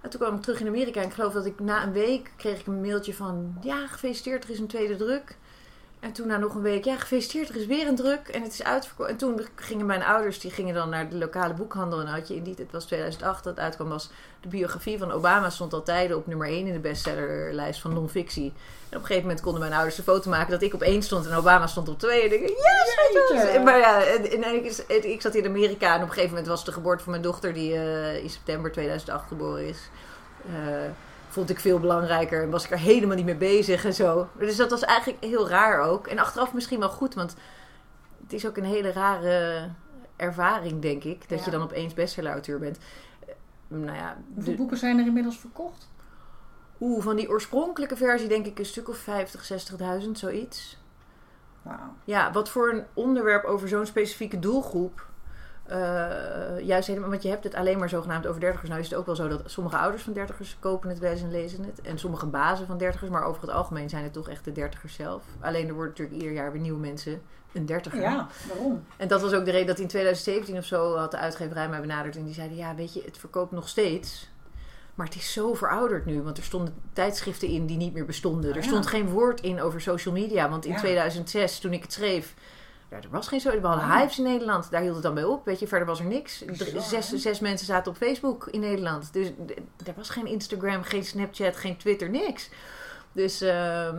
[0.00, 2.32] En toen kwam ik terug in Amerika en ik geloof dat ik na een week
[2.36, 5.36] kreeg ik een mailtje van, ja, gefeliciteerd, er is een tweede druk.
[6.00, 8.52] En toen na nog een week, ja, gefeliciteerd, er is weer een druk en het
[8.52, 9.08] is uitverkocht.
[9.10, 12.00] En toen gingen mijn ouders, die gingen dan naar de lokale boekhandel.
[12.00, 15.12] En had je in die, het was 2008 dat het uitkwam, was de biografie van
[15.12, 18.52] Obama stond al tijden op nummer 1 in de bestsellerlijst van non-fictie.
[18.88, 21.02] En op een gegeven moment konden mijn ouders een foto maken dat ik op 1
[21.02, 22.22] stond en Obama stond op 2.
[22.22, 23.62] En ik dacht, ja.
[23.62, 26.64] Maar ja, en, en ik, ik zat in Amerika en op een gegeven moment was
[26.64, 29.78] de geboorte van mijn dochter, die eh, in september 2008 geboren is.
[30.46, 30.90] eh,
[31.36, 34.28] vond ik veel belangrijker en was ik er helemaal niet mee bezig en zo.
[34.38, 36.06] Dus dat was eigenlijk heel raar ook.
[36.06, 37.36] En achteraf misschien wel goed, want
[38.22, 39.68] het is ook een hele rare
[40.16, 41.28] ervaring, denk ik.
[41.28, 41.44] Dat Ja.
[41.44, 42.78] je dan opeens bestseller-auteur bent.
[42.78, 43.34] Eh,
[43.68, 45.88] Nou ja, Hoeveel de- boeken zijn er inmiddels verkocht?
[46.80, 50.78] oeh, van die oorspronkelijke versie denk ik een stuk of 50, 60.000, zoiets.
[51.62, 51.94] Wauw.
[52.04, 55.06] Ja, wat voor een onderwerp over zo'n specifieke doelgroep.
[55.68, 58.68] Eh, juist helemaal, want je hebt het alleen maar zogenaamd over dertigers.
[58.68, 61.22] Nou is het ook wel zo dat sommige ouders van dertigers kopen het wel eens
[61.22, 61.80] en lezen het.
[61.80, 64.94] En sommige bazen van dertigers, maar over het algemeen zijn het toch echt de dertigers
[64.94, 65.24] zelf.
[65.40, 68.00] Alleen er worden natuurlijk ieder jaar weer nieuwe mensen een dertiger.
[68.00, 68.84] Ja, waarom?
[68.96, 71.80] En dat was ook de reden dat in 2017 of zo had de uitgeverij mij
[71.80, 72.16] benaderd.
[72.16, 74.28] En die zeiden, ja weet je, het verkoopt nog steeds.
[74.94, 76.22] Maar het is zo verouderd nu.
[76.22, 78.50] Want er stonden tijdschriften in die niet meer bestonden.
[78.50, 78.68] Ah, er ja.
[78.68, 80.50] stond geen woord in over social media.
[80.50, 80.78] Want in Ja.
[80.78, 82.34] 2006, toen ik het schreef...
[82.90, 83.50] Ja, er was geen zo.
[83.60, 83.96] We hadden Ah.
[83.96, 84.70] hypes in Nederland.
[84.70, 85.44] Daar hield het dan bij op.
[85.44, 86.44] Weet je, verder was er niks.
[86.76, 89.12] Zes, zes mensen zaten op Facebook in Nederland.
[89.12, 89.32] Dus
[89.86, 92.50] er was geen Instagram, geen Snapchat, geen Twitter, niks.
[93.12, 93.96] Dus, ehm,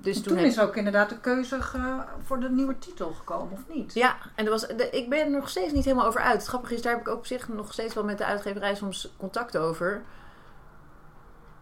[0.00, 3.12] dus En toen, toen heb- is ook inderdaad de keuze ge- voor de nieuwe titel
[3.12, 3.94] gekomen, of niet?
[3.94, 6.38] Ja, en er was, de, ik ben er nog steeds niet helemaal over uit.
[6.38, 8.74] Het grappige is, daar heb ik ook op zich nog steeds wel met de uitgeverij
[8.74, 10.02] soms contact over.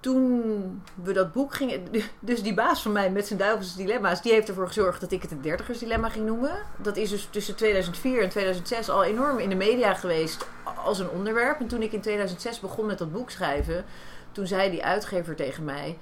[0.00, 1.80] Toen we dat boek gingen...
[2.20, 4.22] Dus die baas van mij met zijn duivelse dilemma's...
[4.22, 6.52] die heeft ervoor gezorgd dat ik het het dertigersdilemma ging noemen.
[6.76, 10.46] Dat is dus tussen 2004 en 2006 al enorm in de media geweest
[10.84, 11.60] als een onderwerp.
[11.60, 13.84] En toen ik in 2006 begon met dat boek schrijven...
[14.32, 15.98] toen zei die uitgever tegen mij...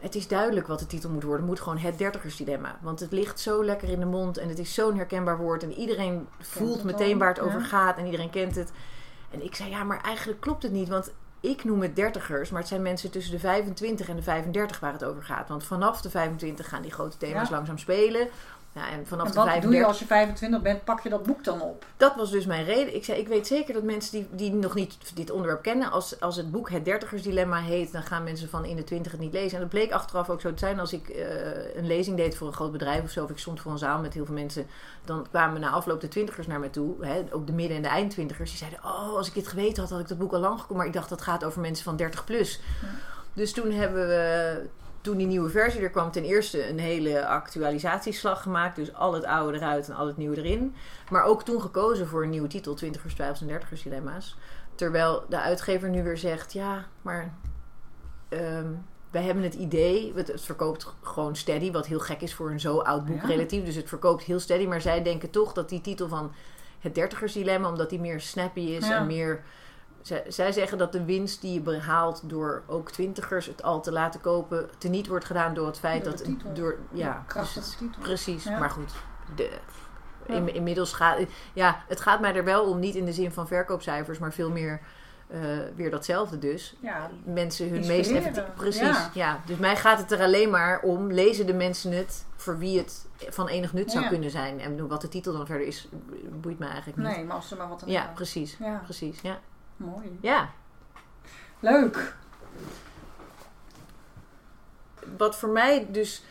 [0.00, 1.40] Het is duidelijk wat de titel moet worden.
[1.40, 2.78] Het moet gewoon het dertigersdilemma.
[2.80, 5.62] Want het ligt zo lekker in de mond en het is zo'n herkenbaar woord.
[5.62, 8.72] En iedereen voelt meteen waar het over gaat en iedereen kent het.
[9.30, 10.88] En ik zei, ja, maar eigenlijk klopt het niet.
[10.88, 14.80] Want ik noem het dertigers, maar het zijn mensen tussen de 25 en de 35
[14.80, 15.48] waar het over gaat.
[15.48, 17.54] Want vanaf de 25 gaan die grote thema's Ja.
[17.54, 18.28] langzaam spelen.
[18.86, 19.62] En vanaf En de wat 35...
[19.62, 20.84] doe je als je 25 bent?
[20.84, 21.84] Pak je dat boek dan op?
[21.96, 22.94] Dat was dus mijn reden.
[22.94, 26.20] Ik zei, ik weet zeker dat mensen die, die nog niet dit onderwerp kennen, als,
[26.20, 29.32] als het boek Het Dertigersdilemma heet, dan gaan mensen van in de twintig het niet
[29.32, 29.54] lezen.
[29.54, 30.80] En dat bleek achteraf ook zo te zijn.
[30.80, 33.60] Als ik eh, een lezing deed voor een groot bedrijf of zo, of ik stond
[33.60, 34.66] voor een zaal met heel veel mensen,
[35.04, 37.88] dan kwamen na afloop de twintigers naar mij toe, hè, ook de midden- en de
[37.88, 38.50] eindtwintigers.
[38.50, 40.76] Die zeiden, oh, als ik dit geweten had, had ik dat boek al lang gekomen.
[40.76, 42.60] Maar ik dacht, dat gaat over mensen van 30 plus.
[43.32, 44.62] Dus toen hebben we
[45.00, 48.76] toen die nieuwe versie er kwam, ten eerste een hele actualisatieslag gemaakt.
[48.76, 50.74] Dus al het oude eruit en al het nieuwe erin.
[51.10, 54.36] Maar ook toen gekozen voor een nieuwe titel, 20ers, 12 en 30ers dilemma's.
[54.74, 57.34] Terwijl de uitgever nu weer zegt, ja, maar
[58.28, 58.66] ehm,
[59.10, 62.60] wij hebben het idee, het, het verkoopt gewoon steady, wat heel gek is voor een
[62.60, 63.26] zo oud boek Ja.
[63.28, 63.64] relatief.
[63.64, 66.32] Dus het verkoopt heel steady, maar zij denken toch dat die titel van
[66.78, 68.96] het dertigers dilemma, omdat die meer snappy is Ja.
[68.96, 69.44] en meer...
[70.08, 73.92] Zij, zij zeggen dat de winst die je behaalt door ook twintigers het al te
[73.92, 76.56] laten kopen, teniet wordt gedaan door het feit Door dat...
[76.56, 77.78] Door, ja, dus-.
[78.00, 78.58] Precies, Ja.
[78.58, 78.92] maar goed.
[79.34, 79.50] De,
[80.26, 81.18] in, inmiddels gaat
[81.52, 84.50] ja, het gaat mij er wel om, niet in de zin van verkoopcijfers, maar veel
[84.50, 84.80] meer
[85.28, 85.40] eh,
[85.76, 86.76] weer datzelfde dus.
[86.80, 88.44] Ja, Mensen hun meest effectief.
[88.56, 89.10] Precies, Ja.
[89.14, 89.40] ja.
[89.46, 93.06] Dus mij gaat het er alleen maar om, lezen de mensen het voor wie het
[93.28, 94.08] van enig nut zou Ja.
[94.10, 94.60] kunnen zijn.
[94.60, 95.88] En wat de titel dan verder is,
[96.40, 97.06] boeit mij eigenlijk niet.
[97.16, 98.56] nee, maar als er maar wat aan Ja, precies.
[98.60, 99.38] Ja, Precies, ja.
[99.78, 100.18] Mooi.
[100.20, 100.50] Ja,
[101.60, 102.16] Leuk.
[105.16, 106.22] wat voor mij dus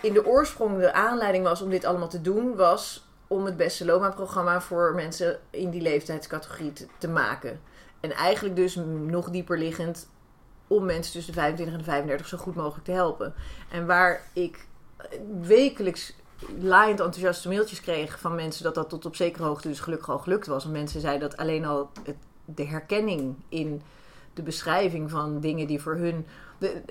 [0.00, 3.84] in de oorsprong de aanleiding was om dit allemaal te doen, was om het beste
[3.84, 7.60] Loma-programma voor mensen in die leeftijdscategorie te, te maken.
[8.00, 8.74] En eigenlijk dus
[9.06, 10.08] nog dieper liggend
[10.66, 13.34] om mensen tussen de 25 en de 35 zo goed mogelijk te helpen.
[13.70, 14.66] En waar ik
[15.40, 16.14] wekelijks
[16.60, 20.18] laaiend enthousiaste mailtjes kreeg van mensen dat dat tot op zekere hoogte dus gelukkig al
[20.18, 20.64] gelukt was.
[20.64, 22.16] En mensen zeiden dat alleen al het,
[22.54, 23.82] de herkenning in
[24.34, 26.26] de beschrijving van dingen die voor hun.
[26.58, 26.82] De,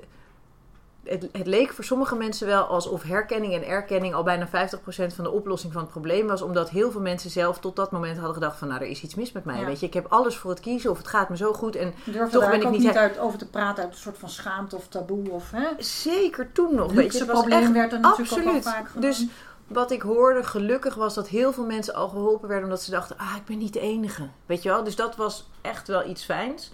[1.03, 4.51] het, het leek voor sommige mensen wel alsof herkenning en erkenning al bijna 50%
[4.89, 6.41] van de oplossing van het probleem was.
[6.41, 9.15] Omdat heel veel mensen zelf tot dat moment hadden gedacht van nou er is iets
[9.15, 9.59] mis met mij.
[9.59, 9.65] Ja.
[9.65, 11.75] Weet je, ik heb alles voor het kiezen of het gaat me zo goed.
[11.75, 11.93] En
[12.31, 15.29] Toch ben ik niet uit over te praten uit een soort van schaamte of taboe
[15.29, 15.67] of hè?
[15.77, 16.93] zeker toen nog.
[16.93, 18.55] Het probleem echt werd er natuurlijk absoluut.
[18.55, 19.01] ook vaak.
[19.01, 19.27] Dus
[19.69, 23.17] wat ik hoorde, gelukkig was dat heel veel mensen al geholpen werden omdat ze dachten,
[23.17, 24.29] ah, ik ben niet de enige.
[24.45, 24.83] Weet je wel?
[24.83, 26.71] Dus dat was echt wel iets fijns.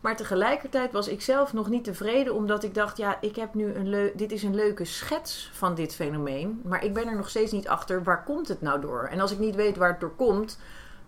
[0.00, 3.74] Maar tegelijkertijd was ik zelf nog niet tevreden, omdat ik dacht, ja, ik heb nu
[3.74, 6.60] een dit is een leuke schets van dit fenomeen.
[6.64, 9.08] Maar ik ben er nog steeds niet achter, waar komt het nou door?
[9.10, 10.58] En als ik niet weet waar het door komt,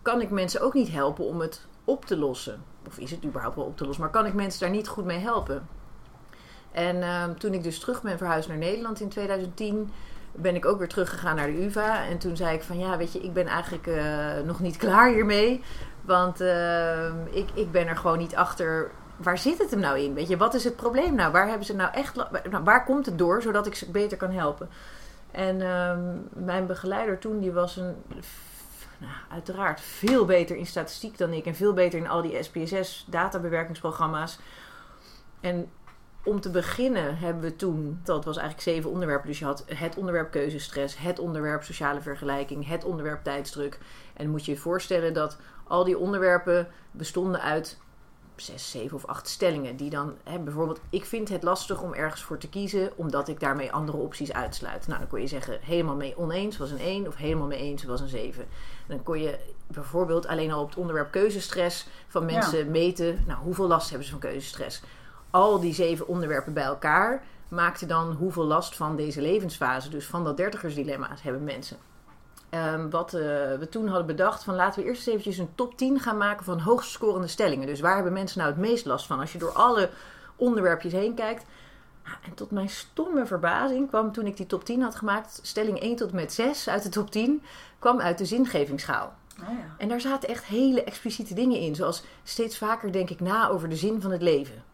[0.02, 2.62] kan ik mensen ook niet helpen om het op te lossen.
[2.86, 5.04] Of is het überhaupt wel op te lossen, maar kan ik mensen daar niet goed
[5.04, 5.68] mee helpen?
[6.72, 9.90] En ehm, toen ik dus terug ben verhuisd naar Nederland in 2010,
[10.32, 12.04] ben ik ook weer teruggegaan naar de UvA.
[12.04, 15.12] En toen zei ik van ja, weet je, ik ben eigenlijk eh, nog niet klaar
[15.12, 15.62] hiermee.
[16.00, 18.90] Want ehm, ik, ik ben er gewoon niet achter.
[19.16, 20.14] Waar zit het hem nou in?
[20.14, 21.32] Weet je, wat is het probleem nou?
[21.32, 22.14] Waar hebben ze nou echt.
[22.50, 24.68] Nou, waar komt het door, zodat ik ze beter kan helpen?
[25.30, 27.94] En ehm, mijn begeleider toen, die was een.
[28.98, 31.46] Nou, uiteraard veel beter in statistiek dan ik.
[31.46, 34.38] En veel beter in al die SPSS databewerkingsprogramma's.
[35.40, 35.70] En
[36.24, 39.28] om te beginnen hebben we toen, dat was eigenlijk zeven onderwerpen.
[39.28, 43.78] Dus je had het onderwerp keuzestress, het onderwerp sociale vergelijking, het onderwerp tijdsdruk.
[44.14, 47.78] En moet je je voorstellen dat al die onderwerpen bestonden uit
[48.36, 49.76] zes, zeven of acht stellingen.
[49.76, 53.40] Die dan, hè, bijvoorbeeld, ik vind het lastig om ergens voor te kiezen, omdat ik
[53.40, 54.86] daarmee andere opties uitsluit.
[54.86, 57.84] Nou, dan kon je zeggen, helemaal mee oneens was een 1 of helemaal mee eens
[57.84, 58.42] was een 7.
[58.42, 58.48] En
[58.86, 63.66] dan kon je bijvoorbeeld alleen al op het onderwerp keuzestress van mensen meten, nou, hoeveel
[63.66, 64.82] last hebben ze van keuzestress.
[65.32, 70.24] Al die zeven onderwerpen bij elkaar maakten dan hoeveel last van deze levensfase, dus van
[70.24, 71.76] dat dertigersdilemma, hebben mensen.
[72.50, 73.20] Ehm, wat eh,
[73.58, 76.44] we toen hadden bedacht, van laten we eerst eens eventjes een top 10 gaan maken
[76.44, 77.66] van hoogst scorende stellingen.
[77.66, 79.20] Dus waar hebben mensen nou het meest last van?
[79.20, 79.90] Als je door alle
[80.36, 81.44] onderwerpjes heen kijkt.
[82.04, 85.80] Ah, En tot mijn stomme verbazing kwam toen ik die top 10 had gemaakt, stelling
[85.80, 87.42] 1 tot en met 6 uit de top 10,
[87.78, 89.12] kwam uit de zingevingsschaal.
[89.40, 89.74] Oh ja.
[89.78, 91.74] En daar zaten echt hele expliciete dingen in.
[91.74, 94.64] Zoals steeds vaker denk ik na over de zin van het leven.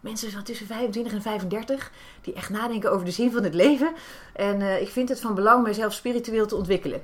[0.00, 1.90] Mensen van tussen 25 en 35
[2.22, 3.92] die echt nadenken over de zin van het leven.
[4.32, 7.02] En eh, ik vind het van belang mijzelf spiritueel te ontwikkelen.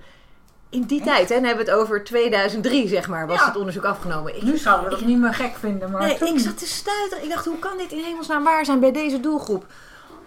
[0.68, 1.08] In die Echt?
[1.08, 3.46] tijd, hè, dan hebben we het over 2003, zeg maar, was Ja.
[3.46, 4.36] het onderzoek afgenomen.
[4.36, 6.34] Ik, Nu zouden we dat niet meer gek vinden, maar Nee, toen...
[6.34, 7.24] ik zat te stuiteren.
[7.24, 9.66] Ik dacht, hoe kan dit in hemelsnaam waar zijn bij deze doelgroep?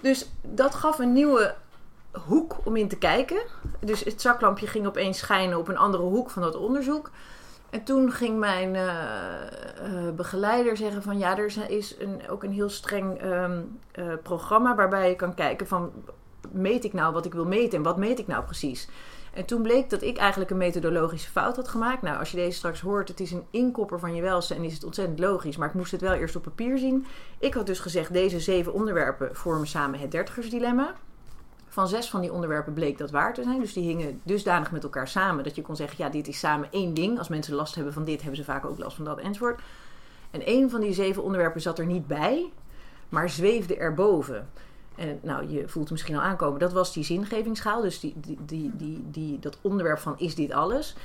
[0.01, 1.55] Dus dat gaf een nieuwe
[2.25, 3.37] hoek om in te kijken.
[3.79, 7.09] Dus het zaklampje ging opeens schijnen op een andere hoek van dat onderzoek.
[7.69, 12.51] En toen ging mijn eh, eh, begeleider zeggen van ja, er is- een, ook een
[12.51, 13.61] heel streng ehm,
[13.91, 15.91] eh, programma waarbij je kan kijken van
[16.51, 18.89] meet ik nou wat ik wil meten en wat meet ik nou precies.
[19.33, 22.01] En toen bleek dat ik eigenlijk een methodologische fout had gemaakt.
[22.01, 24.73] Nou, als je deze straks hoort, het is een inkopper van je welste en is
[24.73, 25.57] het ontzettend logisch.
[25.57, 27.05] Maar ik moest het wel eerst op papier zien.
[27.39, 30.93] Ik had dus gezegd, deze zeven onderwerpen vormen samen het dertigersdilemma.
[31.77, 33.59] Van zes van die onderwerpen bleek dat waar te zijn.
[33.59, 36.67] Dus die hingen dusdanig met elkaar samen dat je kon zeggen, ja, dit is samen
[36.71, 37.17] één ding.
[37.17, 39.61] Als mensen last hebben van dit, hebben ze vaak ook last van dat enzovoort.
[40.31, 42.51] En één van die zeven onderwerpen zat er niet bij,
[43.09, 44.49] maar zweefde erboven.
[44.95, 46.59] En nou, je voelt het misschien al aankomen.
[46.59, 47.81] Dat was die zingevingsschaal.
[47.81, 50.95] Dus die, die, die, die, die, dat onderwerp van is dit alles?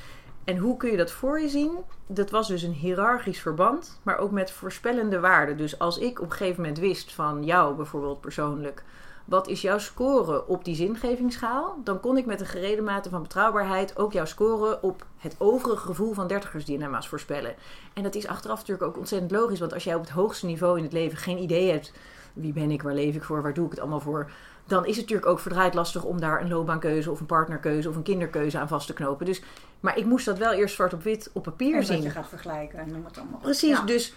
[0.44, 1.72] En hoe kun je dat voor je zien?
[2.06, 5.56] Dat was dus een hiërarchisch verband, maar ook met voorspellende waarden.
[5.56, 8.84] Dus als ik op een gegeven moment wist van jou bijvoorbeeld persoonlijk,
[9.24, 11.76] wat is jouw score op die zingevingsschaal?
[11.84, 15.76] Dan kon ik met een gereden mate van betrouwbaarheid ook jouw score op het overige
[15.86, 17.54] gevoel van dertigersdilemma's voorspellen.
[17.94, 20.76] En dat is achteraf natuurlijk ook ontzettend logisch, want als jij op het hoogste niveau
[20.78, 21.92] in het leven geen idee hebt
[22.32, 24.30] wie ben ik, waar leef ik voor, waar doe ik het allemaal voor,
[24.66, 27.96] dan is het natuurlijk ook verdraaid lastig om daar een loopbaankeuze of een partnerkeuze of
[27.96, 29.26] een kinderkeuze aan vast te knopen.
[29.26, 29.42] Dus,
[29.80, 31.94] maar ik moest dat wel eerst zwart op wit op papier En zien.
[31.96, 33.40] dat je gaat vergelijken en noem het allemaal.
[33.40, 33.84] Precies, Ja.
[33.84, 34.14] dus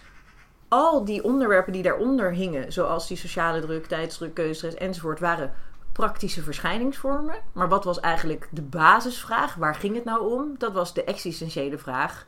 [0.67, 5.53] al die onderwerpen die daaronder hingen, zoals die sociale druk, tijdsdruk, keuzestress enzovoort, waren
[5.91, 7.35] praktische verschijningsvormen.
[7.51, 9.55] Maar wat was eigenlijk de basisvraag?
[9.55, 10.55] Waar ging het nou om?
[10.57, 12.25] Dat was de existentiële vraag.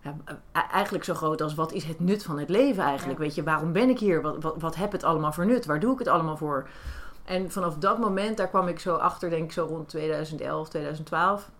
[0.00, 0.16] Ja,
[0.52, 3.18] e- eigenlijk zo groot als wat is het nut van het leven eigenlijk?
[3.18, 3.24] Ja.
[3.24, 4.22] Weet je, waarom ben ik hier?
[4.22, 5.66] Wat, wat, wat heb het allemaal voor nut?
[5.66, 6.68] Waar doe ik het allemaal voor?
[7.24, 11.50] En vanaf dat moment, daar kwam ik zo achter, denk ik zo rond 2011, 2012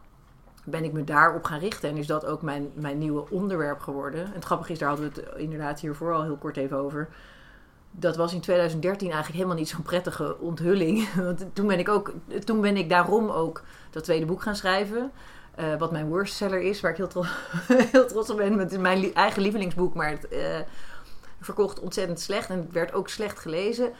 [0.64, 1.88] ben ik me daarop gaan richten.
[1.88, 4.24] En is dat ook mijn, mijn nieuwe onderwerp geworden.
[4.24, 7.08] En het grappige is, daar hadden we het inderdaad hiervoor al heel kort even over.
[7.90, 11.12] Dat was in 2013 eigenlijk helemaal niet zo'n prettige onthulling.
[11.14, 12.12] Want toen ben ik, ook,
[12.44, 15.10] toen ben ik daarom ook dat tweede boek gaan schrijven.
[15.54, 17.24] Eh, wat mijn worstseller is, waar ik heel, tro-
[17.92, 18.70] heel trots op ben.
[18.70, 20.58] Is mijn eigen lievelingsboek, maar het eh,
[21.40, 22.50] verkocht ontzettend slecht.
[22.50, 23.92] En het werd ook slecht gelezen.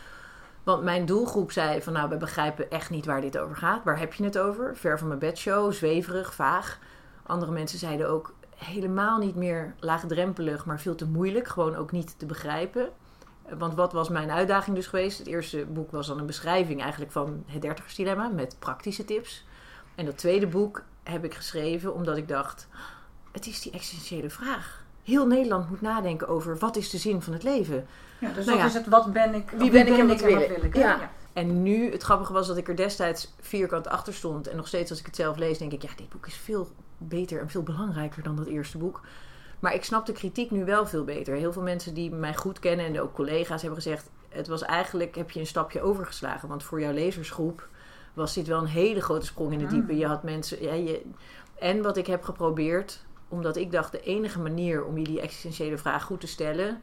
[0.63, 3.85] Want mijn doelgroep zei van nou, we begrijpen echt niet waar dit over gaat.
[3.85, 4.77] Waar heb je het over?
[4.77, 6.79] Ver van mijn bedshow, zweverig, vaag.
[7.23, 11.49] Andere mensen zeiden ook helemaal niet meer laagdrempelig, maar veel te moeilijk.
[11.49, 12.89] Gewoon ook niet te begrijpen.
[13.59, 15.19] Want wat was mijn uitdaging dus geweest?
[15.19, 19.45] Het eerste boek was dan een beschrijving eigenlijk van het dertigersdilemma met praktische tips.
[19.95, 22.69] En dat tweede boek heb ik geschreven omdat ik dacht,
[23.33, 24.85] het is die existentiële vraag.
[25.03, 27.87] Heel Nederland moet nadenken over wat is de zin van het leven.
[28.19, 30.41] Ja, dus Nou dat is het wat ben ik, Wie ben ik en wat wil
[30.41, 30.49] ik?
[30.49, 30.75] wil ik.
[30.75, 30.81] hè?
[30.81, 31.11] Ja.
[31.33, 34.49] En nu, het grappige was dat ik er destijds vierkant achter stond.
[34.49, 36.69] En nog steeds als ik het zelf lees, denk ik, ja, dit boek is veel
[36.99, 39.01] beter en veel belangrijker dan dat eerste boek.
[39.59, 41.35] Maar ik snap de kritiek nu wel veel beter.
[41.35, 44.11] Heel veel mensen die mij goed kennen en ook collega's hebben gezegd...
[44.29, 46.49] het was eigenlijk, heb je een stapje overgeslagen.
[46.49, 47.69] Want voor jouw lezersgroep
[48.14, 49.93] was dit wel een hele grote sprong in het diepe.
[49.93, 49.99] Mm.
[49.99, 50.62] Je had mensen...
[50.62, 51.03] Ja, je,
[51.59, 53.93] en wat ik heb geprobeerd, omdat ik dacht...
[53.93, 56.81] de enige manier om je die existentiële vraag goed te stellen...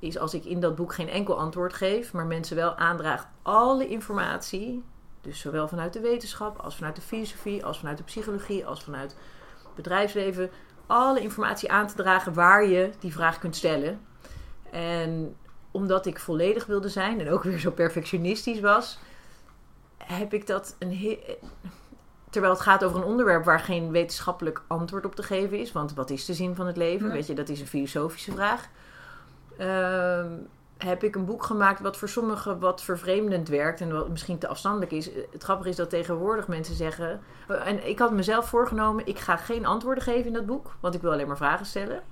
[0.00, 2.12] is als ik in dat boek geen enkel antwoord geef...
[2.12, 4.82] maar mensen wel aandraag alle informatie
[5.20, 9.16] Dus zowel vanuit de wetenschap, als vanuit de filosofie, als vanuit de psychologie, als vanuit
[9.62, 10.50] het bedrijfsleven.
[10.86, 14.00] Alle informatie aan te dragen waar je die vraag kunt stellen.
[14.70, 15.36] En
[15.70, 18.98] omdat ik volledig wilde zijn en ook weer zo perfectionistisch was,
[19.96, 21.18] heb ik dat een
[22.30, 25.72] Terwijl het gaat over een onderwerp waar geen wetenschappelijk antwoord op te geven is.
[25.72, 27.10] Want wat is de zin van het leven?
[27.10, 28.68] Weet je, dat is een filosofische vraag.
[29.60, 30.32] Ehm,
[30.78, 34.48] heb ik een boek gemaakt wat voor sommigen wat vervreemdend werkt en wat misschien te
[34.48, 35.10] afstandelijk is.
[35.32, 37.20] Het grappige is dat tegenwoordig mensen zeggen.
[37.48, 41.00] En ik had mezelf voorgenomen, ik ga geen antwoorden geven in dat boek, want ik
[41.00, 42.02] wil alleen maar vragen stellen.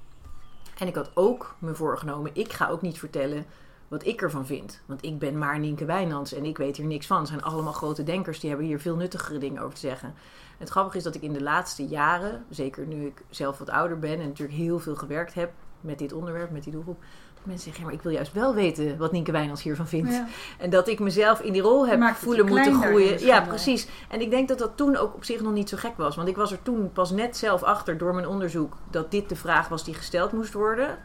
[0.79, 3.45] En ik had ook me voorgenomen, ik ga ook niet vertellen
[3.89, 4.81] wat ik ervan vind.
[4.87, 7.19] Want ik ben maar Nienke Wijnands en ik weet hier niks van.
[7.19, 10.09] Het zijn allemaal grote denkers, die hebben hier veel nuttigere dingen over te zeggen.
[10.09, 13.71] En het grappige is dat ik in de laatste jaren, zeker nu ik zelf wat
[13.71, 17.03] ouder ben en natuurlijk heel veel gewerkt heb met dit onderwerp, met die doelgroep.
[17.49, 20.13] Mensen zeggen, ja, maar ik wil juist wel weten wat Nienke Wijnands hiervan vindt.
[20.13, 20.27] Ja.
[20.59, 23.21] En dat ik mezelf in die rol heb voelen te moeten groeien.
[23.25, 23.89] Ja, precies.
[24.09, 26.17] En ik denk dat dat toen ook op zich nog niet zo gek was.
[26.17, 29.37] Want ik was er toen pas net zelf achter door mijn onderzoek dat dit de
[29.37, 30.99] vraag was die gesteld moest worden.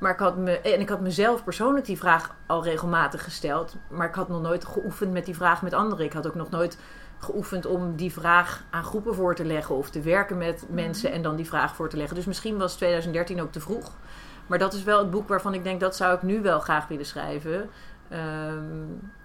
[0.00, 3.76] Maar ik had me, en ik had mezelf persoonlijk die vraag al regelmatig gesteld.
[3.90, 6.04] Maar ik had nog nooit geoefend met die vraag met anderen.
[6.04, 6.78] Ik had ook nog nooit
[7.18, 9.74] geoefend om die vraag aan groepen voor te leggen.
[9.74, 10.74] Of te werken met Mhm.
[10.74, 12.16] mensen en dan die vraag voor te leggen.
[12.16, 13.90] Dus misschien was 2013 ook te vroeg.
[14.50, 16.88] Maar dat is wel het boek waarvan ik denk dat zou ik nu wel graag
[16.88, 17.70] willen schrijven.
[18.08, 18.64] Ehm,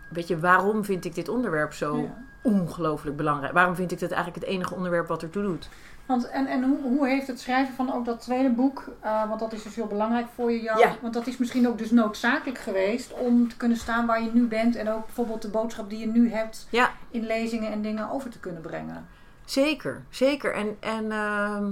[0.09, 2.17] weet je, waarom vind ik dit onderwerp zo Ja.
[2.41, 3.53] ongelooflijk belangrijk?
[3.53, 5.69] Waarom vind ik dit eigenlijk het enige onderwerp wat ertoe doet?
[6.05, 9.39] Want, en en hoe, hoe heeft het schrijven van ook dat tweede boek, eh, want
[9.39, 10.95] dat is dus heel belangrijk voor je, jou, Ja.
[11.01, 14.47] want dat is misschien ook dus noodzakelijk geweest om te kunnen staan waar je nu
[14.47, 16.89] bent en ook bijvoorbeeld de boodschap die je nu hebt Ja.
[17.09, 19.05] in lezingen en dingen over te kunnen brengen.
[19.45, 20.53] Zeker, zeker.
[20.53, 21.71] En, en, ehm,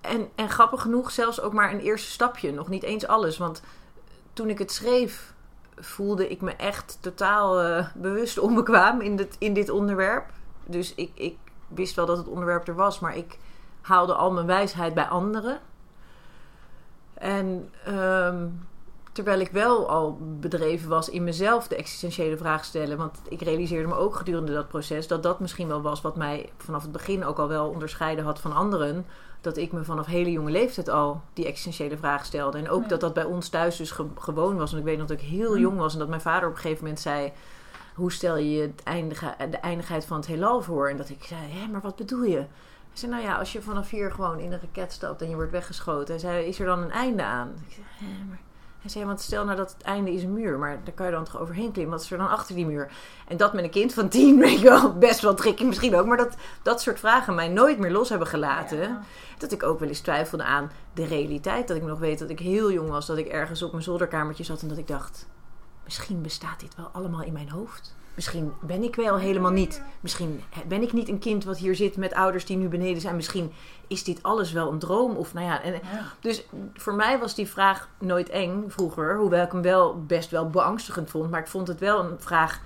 [0.00, 2.52] en, en grappig genoeg zelfs ook maar een eerste stapje.
[2.52, 3.38] Nog niet eens alles.
[3.38, 3.62] Want
[4.32, 5.34] toen ik het schreef,
[5.76, 10.24] voelde ik me echt totaal eh, bewust onbekwaam in dit, in dit onderwerp.
[10.66, 11.36] Dus ik, ik
[11.68, 13.38] wist wel dat het onderwerp er was, maar ik
[13.80, 15.60] haalde al mijn wijsheid bij anderen.
[17.14, 18.48] En ehm,
[19.12, 22.96] terwijl ik wel al bedreven was in mezelf de existentiële vraag stellen.
[22.96, 26.52] Want ik realiseerde me ook gedurende dat proces dat dat misschien wel was wat mij
[26.56, 29.06] vanaf het begin ook al wel onderscheiden had van anderen.
[29.40, 32.58] Dat ik me vanaf hele jonge leeftijd al die existentiële vraag stelde.
[32.58, 32.88] En ook Ja.
[32.88, 34.70] dat dat bij ons thuis dus ge- gewoon was.
[34.70, 36.60] Want ik weet nog dat ik heel jong was en dat mijn vader op een
[36.60, 37.32] gegeven moment zei...
[37.94, 40.88] Hoe stel je je het eindige, de eindigheid van het heelal voor?
[40.88, 42.36] En dat ik zei, hé, maar wat bedoel je?
[42.36, 42.46] Hij
[42.92, 45.50] zei, nou ja, als je vanaf hier gewoon in een raket stapt en je wordt
[45.50, 46.08] weggeschoten.
[46.14, 47.52] Hij zei, is er dan een einde aan?
[47.68, 48.40] Ik zei, "Hè, maar...
[48.80, 51.12] Hij zei, want stel nou dat het einde is een muur, maar daar kan je
[51.12, 51.94] dan toch overheen klimmen.
[51.94, 52.92] Wat is er dan achter die muur?
[53.28, 56.06] En dat met een kind van tien, weet je wel, best wel tricky misschien ook.
[56.06, 58.78] Maar dat, dat soort vragen mij nooit meer los hebben gelaten.
[58.78, 59.00] Ja.
[59.38, 61.68] Dat ik ook wel eens twijfelde aan de realiteit.
[61.68, 64.44] Dat ik nog weet dat ik heel jong was, dat ik ergens op mijn zolderkamertje
[64.44, 65.28] zat en dat ik dacht...
[65.84, 67.94] Misschien bestaat dit wel allemaal in mijn hoofd.
[68.14, 69.82] Misschien ben ik wel helemaal niet.
[70.00, 73.16] Misschien ben ik niet een kind wat hier zit met ouders die nu beneden zijn.
[73.16, 73.52] Misschien
[73.86, 75.16] is dit alles wel een droom.
[75.16, 75.80] Of nou ja, en, Ja.
[76.20, 76.44] dus
[76.74, 79.16] voor mij was die vraag nooit eng vroeger.
[79.16, 81.30] Hoewel ik hem wel best wel beangstigend vond.
[81.30, 82.60] Maar ik vond het wel een vraag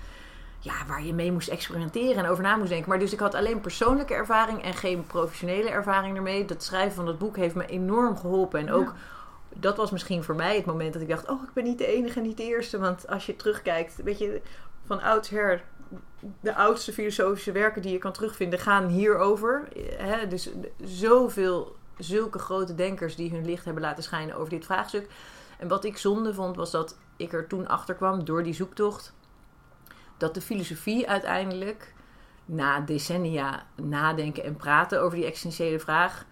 [0.59, 2.89] ja, waar je mee moest experimenteren en over na moest denken.
[2.89, 6.45] Maar dus ik had alleen persoonlijke ervaring en geen professionele ervaring ermee.
[6.45, 8.59] Dat schrijven van dat boek heeft me enorm geholpen.
[8.59, 8.93] En ook,
[9.53, 11.29] dat was misschien voor mij het moment dat ik dacht...
[11.29, 12.79] oh, ik ben niet de enige, niet de eerste.
[12.79, 14.41] Want als je terugkijkt, weet je,
[14.85, 15.63] van oudsher...
[16.39, 19.67] de oudste filosofische werken die je kan terugvinden gaan hierover.
[19.97, 20.27] Hè?
[20.27, 20.49] Dus
[20.83, 25.09] zoveel, zulke grote denkers die hun licht hebben laten schijnen over dit vraagstuk.
[25.57, 29.13] En wat ik zonde vond, was dat ik er toen achter kwam door die zoektocht...
[30.17, 31.93] dat de filosofie uiteindelijk,
[32.45, 36.25] na decennia nadenken en praten over die existentiële vraag...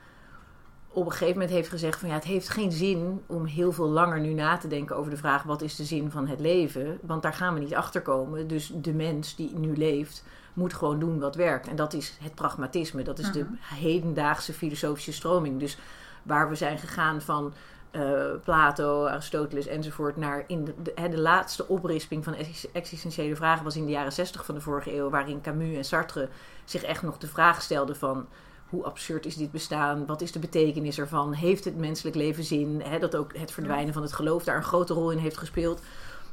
[0.94, 3.90] op een gegeven moment heeft gezegd van ja, het heeft geen zin om heel veel
[3.90, 7.00] langer nu na te denken over de vraag wat is de zin van het leven.
[7.02, 8.48] Want daar gaan we niet achter komen.
[8.48, 10.24] Dus de mens die nu leeft
[10.54, 11.68] moet gewoon doen wat werkt.
[11.68, 13.04] En dat is het pragmatisme.
[13.04, 15.60] Dat is de hedendaagse filosofische stroming.
[15.60, 15.78] Dus
[16.24, 17.54] waar we zijn gegaan van
[17.92, 23.76] eh, Plato, Aristoteles enzovoort naar in de, de, laatste oprisping van ex- existentiële vragen was
[23.76, 26.30] in de jaren 60 van de vorige eeuw, waarin Camus en Sartre
[26.66, 28.28] zich echt nog de vraag stelden van
[28.74, 30.06] hoe absurd is dit bestaan?
[30.06, 31.34] Wat is de betekenis ervan?
[31.34, 32.84] Heeft het menselijk leven zin?
[33.00, 35.82] Dat ook het verdwijnen van het geloof daar een grote rol in heeft gespeeld.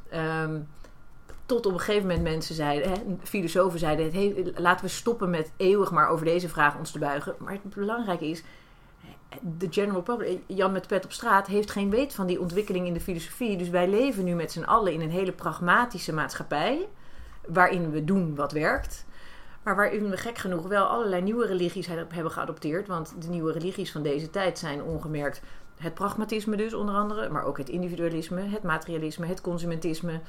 [0.09, 0.59] Ehm,
[1.45, 5.91] tot op een gegeven moment mensen zeiden, filosofen zeiden, het laten we stoppen met eeuwig
[5.91, 7.35] maar over deze vraag ons te buigen.
[7.37, 8.43] Maar het belangrijke is,
[9.57, 12.93] de general public, Jan met pet op straat, heeft geen weet van die ontwikkeling in
[12.93, 13.57] de filosofie.
[13.57, 16.87] Dus wij leven nu met z'n allen in een hele pragmatische maatschappij,
[17.47, 19.05] waarin we doen wat werkt.
[19.63, 22.87] Maar waarin we gek genoeg wel allerlei nieuwe religies he- hebben geadopteerd.
[22.87, 25.41] Want de nieuwe religies van deze tijd zijn ongemerkt
[25.77, 27.29] het pragmatisme dus onder andere.
[27.29, 30.19] Maar ook het individualisme, het materialisme, het consumentisme.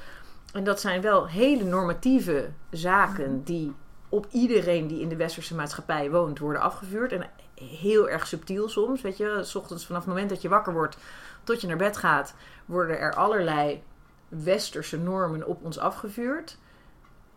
[0.53, 3.73] En dat zijn wel hele normatieve zaken die
[4.09, 7.11] op iedereen die in de westerse maatschappij woont worden afgevuurd.
[7.11, 9.39] En heel erg subtiel soms, weet je.
[9.43, 10.97] S ochtends vanaf het moment dat je wakker wordt
[11.43, 13.83] tot je naar bed gaat, worden er allerlei
[14.27, 16.57] westerse normen op ons afgevuurd.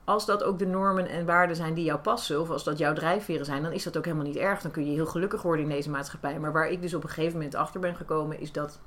[0.07, 2.93] Als dat ook de normen en waarden zijn die jou passen, of als dat jouw
[2.93, 4.61] drijfveren zijn, dan is dat ook helemaal niet erg.
[4.63, 6.41] Dan kun je heel gelukkig worden in deze maatschappij.
[6.41, 8.81] Maar waar ik dus op een gegeven moment achter ben gekomen, is dat,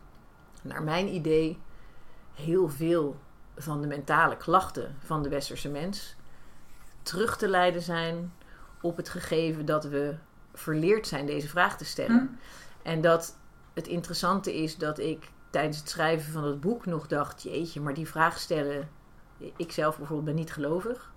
[0.61, 1.59] naar mijn idee,
[2.33, 3.17] heel veel
[3.55, 6.15] van de mentale klachten van de westerse mens
[7.01, 8.33] terug te leiden zijn
[8.81, 10.15] op het gegeven dat we
[10.53, 12.39] verleerd zijn deze vraag te stellen.
[12.83, 13.37] En dat
[13.73, 17.93] het interessante is dat ik tijdens het schrijven van het boek nog dacht: jeetje, maar
[17.93, 18.89] die vraag stellen.
[19.55, 21.11] Ik zelf bijvoorbeeld ben niet gelovig.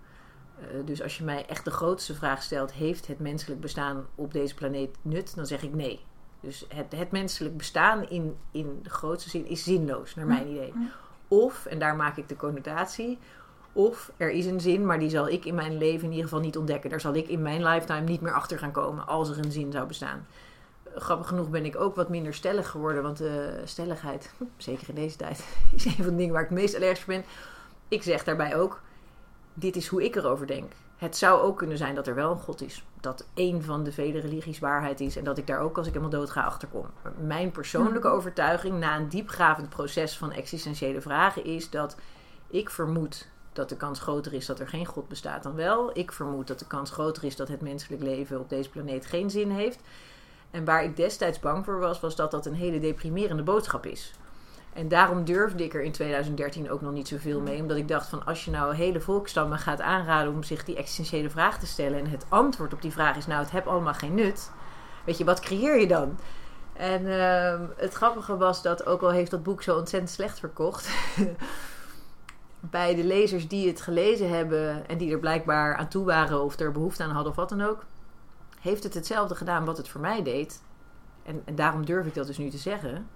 [0.59, 4.33] Eh, dus als je mij echt de grootste vraag stelt: heeft het menselijk bestaan op
[4.33, 5.35] deze planeet nut?
[5.35, 6.05] Dan zeg ik nee.
[6.41, 10.73] Dus het, het menselijk bestaan in, in de grootste zin is zinloos, naar mijn idee.
[11.29, 13.18] Of, en daar maak ik de connotatie,
[13.73, 16.41] of er is een zin, maar die zal ik in mijn leven in ieder geval
[16.41, 16.91] niet ontdekken.
[16.91, 19.73] Daar zal ik in mijn lifetime niet meer achter gaan komen als er een zin
[19.73, 20.27] zou bestaan.
[20.95, 23.31] Grappig genoeg ben ik ook wat minder stellig geworden, want uh,
[23.64, 25.47] stelligheid, zeker in deze tijd,
[25.77, 27.25] is een van de dingen waar ik het meest allergisch voor ben.
[27.93, 28.80] Ik zeg daarbij ook,
[29.55, 30.72] dit is hoe ik erover denk.
[30.97, 32.84] Het zou ook kunnen zijn dat er wel een God is.
[33.01, 35.16] Dat één van de vele religies waarheid is.
[35.16, 36.86] En dat ik daar ook als ik helemaal dood ga achterkom.
[37.20, 41.97] Mijn persoonlijke overtuiging na een diepgravend proces van existentiële vragen is dat
[42.49, 45.99] ik vermoed dat de kans groter is dat er geen God bestaat dan wel.
[45.99, 49.30] Ik vermoed dat de kans groter is dat het menselijk leven op deze planeet geen
[49.30, 49.80] zin heeft.
[50.51, 54.12] En waar ik destijds bang voor was, was dat dat een hele deprimerende boodschap is.
[54.73, 57.61] En daarom durfde ik er in 2013 ook nog niet zoveel mee.
[57.61, 61.31] Omdat ik dacht van als je nou hele volkstammen gaat aanraden om zich die existentiële
[61.31, 61.99] vraag te stellen.
[61.99, 64.51] En het antwoord op die vraag is nou het heb allemaal geen nut.
[65.05, 66.18] Weet je, wat creëer je dan?
[66.73, 70.89] En uh, het grappige was dat ook al heeft dat boek zo ontzettend slecht verkocht.
[72.61, 76.59] bij de lezers die het gelezen hebben en die er blijkbaar aan toe waren of
[76.59, 77.85] er behoefte aan hadden of wat dan ook,
[78.61, 80.62] heeft het hetzelfde gedaan wat het voor mij deed.
[81.23, 83.09] En, en daarom durf ik dat dus nu te zeggen.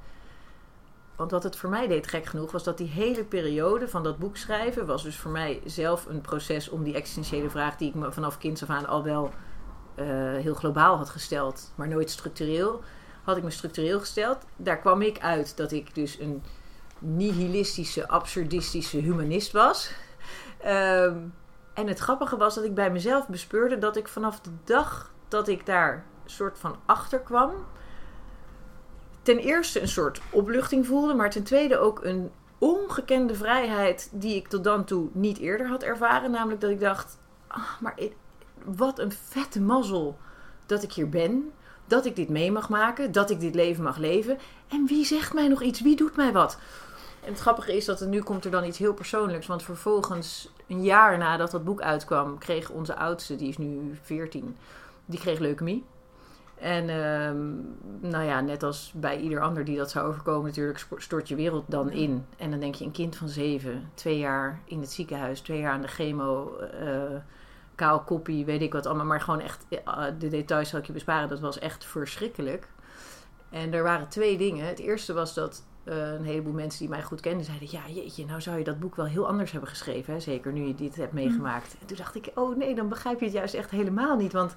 [1.16, 4.18] Want wat het voor mij deed, gek genoeg, was dat die hele periode van dat
[4.18, 7.94] boek schrijven was dus voor mij zelf een proces om die existentiële vraag die ik
[7.94, 9.30] me vanaf kinds af aan al wel
[9.94, 10.06] uh,
[10.36, 12.82] heel globaal had gesteld, maar nooit structureel,
[13.22, 14.38] had ik me structureel gesteld.
[14.56, 16.42] Daar kwam ik uit dat ik dus een
[16.98, 19.90] nihilistische, absurdistische humanist was.
[20.66, 21.34] Um,
[21.74, 25.48] en het grappige was dat ik bij mezelf bespeurde dat ik vanaf de dag dat
[25.48, 27.50] ik daar soort van achter kwam,
[29.26, 34.48] ten eerste een soort opluchting voelde, maar ten tweede ook een ongekende vrijheid die ik
[34.48, 36.30] tot dan toe niet eerder had ervaren.
[36.30, 37.94] Namelijk dat ik dacht, ah, maar
[38.64, 40.18] wat een vette mazzel
[40.66, 41.52] dat ik hier ben.
[41.86, 44.38] Dat ik dit mee mag maken, dat ik dit leven mag leven.
[44.68, 45.80] En wie zegt mij nog iets?
[45.80, 46.58] Wie doet mij wat?
[47.24, 49.46] En het grappige is dat er nu komt er dan iets heel persoonlijks.
[49.46, 54.56] Want vervolgens, een jaar nadat dat boek uitkwam, kreeg onze oudste, die is nu 14,
[55.04, 55.84] die kreeg leukemie.
[56.60, 61.28] En um, nou ja, net als bij ieder ander die dat zou overkomen, natuurlijk stort
[61.28, 62.26] je wereld dan in.
[62.36, 65.72] En dan denk je, een kind van zeven, twee jaar in het ziekenhuis, twee jaar
[65.72, 67.16] aan de chemo, uh,
[67.74, 69.06] kaal koppie, weet ik wat allemaal.
[69.06, 72.68] Maar gewoon echt, uh, de details zal ik je besparen, dat was echt verschrikkelijk.
[73.50, 74.66] En er waren twee dingen.
[74.66, 78.26] Het eerste was dat uh, een heleboel mensen die mij goed kenden zeiden: Ja, jeetje,
[78.26, 80.12] nou zou je dat boek wel heel anders hebben geschreven.
[80.12, 80.20] Hè?
[80.20, 81.74] Zeker nu je dit hebt meegemaakt.
[81.74, 81.80] Mm.
[81.80, 84.32] En toen dacht ik: Oh nee, dan begrijp je het juist echt helemaal niet.
[84.32, 84.54] Want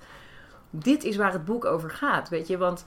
[0.70, 2.30] dit is waar het boek over gaat.
[2.30, 2.86] Weet je, want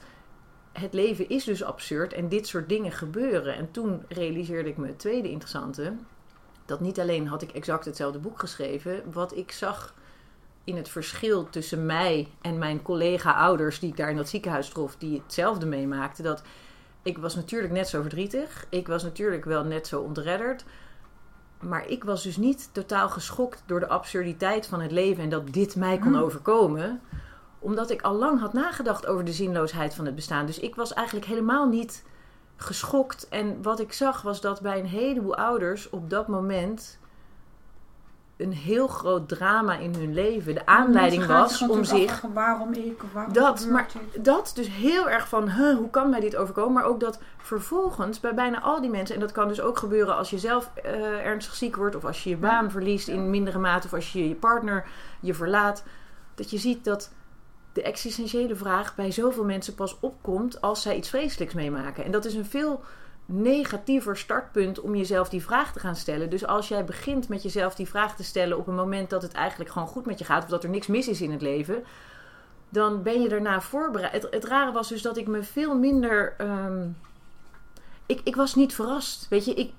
[0.71, 3.55] het leven is dus absurd en dit soort dingen gebeuren.
[3.55, 5.93] En toen realiseerde ik me het tweede interessante.
[6.65, 9.93] Dat niet alleen had ik exact hetzelfde boek geschreven, wat ik zag
[10.63, 14.95] in het verschil tussen mij en mijn collega-ouders die ik daar in dat ziekenhuis trof,
[14.95, 16.23] die hetzelfde meemaakten.
[16.23, 16.43] Dat
[17.01, 18.65] ik was natuurlijk net zo verdrietig.
[18.69, 20.65] Ik was natuurlijk wel net zo ontredderd.
[21.59, 25.53] Maar ik was dus niet totaal geschokt door de absurditeit van het leven en dat
[25.53, 26.17] dit mij kon mm.
[26.17, 27.01] overkomen.
[27.63, 30.45] Omdat ik al lang had nagedacht over de zinloosheid van het bestaan.
[30.45, 32.03] Dus ik was eigenlijk helemaal niet
[32.55, 33.27] geschokt.
[33.29, 36.97] En wat ik zag was dat bij een heleboel ouders op dat moment
[38.37, 40.53] een heel groot drama in hun leven.
[40.53, 42.21] De aanleiding was om zich.
[42.33, 43.01] waarom ik?
[43.13, 43.87] Waarom dat, maar
[44.17, 46.73] dat dus heel erg van huh, hoe kan mij dit overkomen?
[46.73, 50.15] Maar ook dat vervolgens bij bijna al die mensen, en dat kan dus ook gebeuren
[50.15, 50.91] als je zelf uh,
[51.25, 54.27] ernstig ziek wordt, of als je je baan verliest in mindere mate, of als je
[54.27, 54.85] je partner
[55.19, 55.83] je verlaat,
[56.35, 57.11] dat je ziet dat
[57.73, 62.05] de existentiële vraag bij zoveel mensen pas opkomt als zij iets vreselijks meemaken.
[62.05, 62.83] En dat is een veel
[63.25, 66.29] negatiever startpunt om jezelf die vraag te gaan stellen.
[66.29, 69.31] Dus als jij begint met jezelf die vraag te stellen op een moment dat het
[69.31, 71.83] eigenlijk gewoon goed met je gaat, of dat er niks mis is in het leven,
[72.69, 74.27] dan ben je daarna voorbereid.
[74.31, 76.35] Het, rare was dus dat ik me veel minder.
[76.37, 76.97] Um,
[78.05, 79.27] ik, ik was niet verrast.
[79.29, 79.73] Weet je, ik,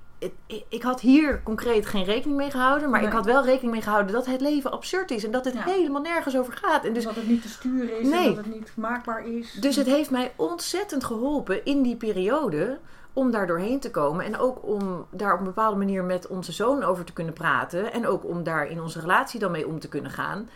[0.47, 2.91] ik- ik had hier concreet geen rekening mee gehouden.
[2.91, 3.09] Maar Nee.
[3.09, 5.25] ik had wel rekening mee gehouden dat het leven absurd is.
[5.25, 5.63] En dat het Ja.
[5.65, 6.85] helemaal nergens over gaat.
[6.85, 8.29] En dus, dat het niet te sturen is Nee.
[8.29, 9.53] en dat het niet maakbaar is.
[9.53, 12.79] dus het heeft mij ontzettend geholpen in die periode
[13.13, 14.25] om daar doorheen te komen.
[14.25, 17.93] En ook om daar op een bepaalde manier met onze zoon over te kunnen praten.
[17.93, 20.49] En ook om daar in onze relatie dan mee om te kunnen gaan.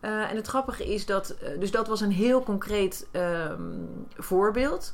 [0.00, 3.62] Eh, en het grappige is dat, eh, dus dat was een heel concreet ehm,
[4.16, 4.92] voorbeeld.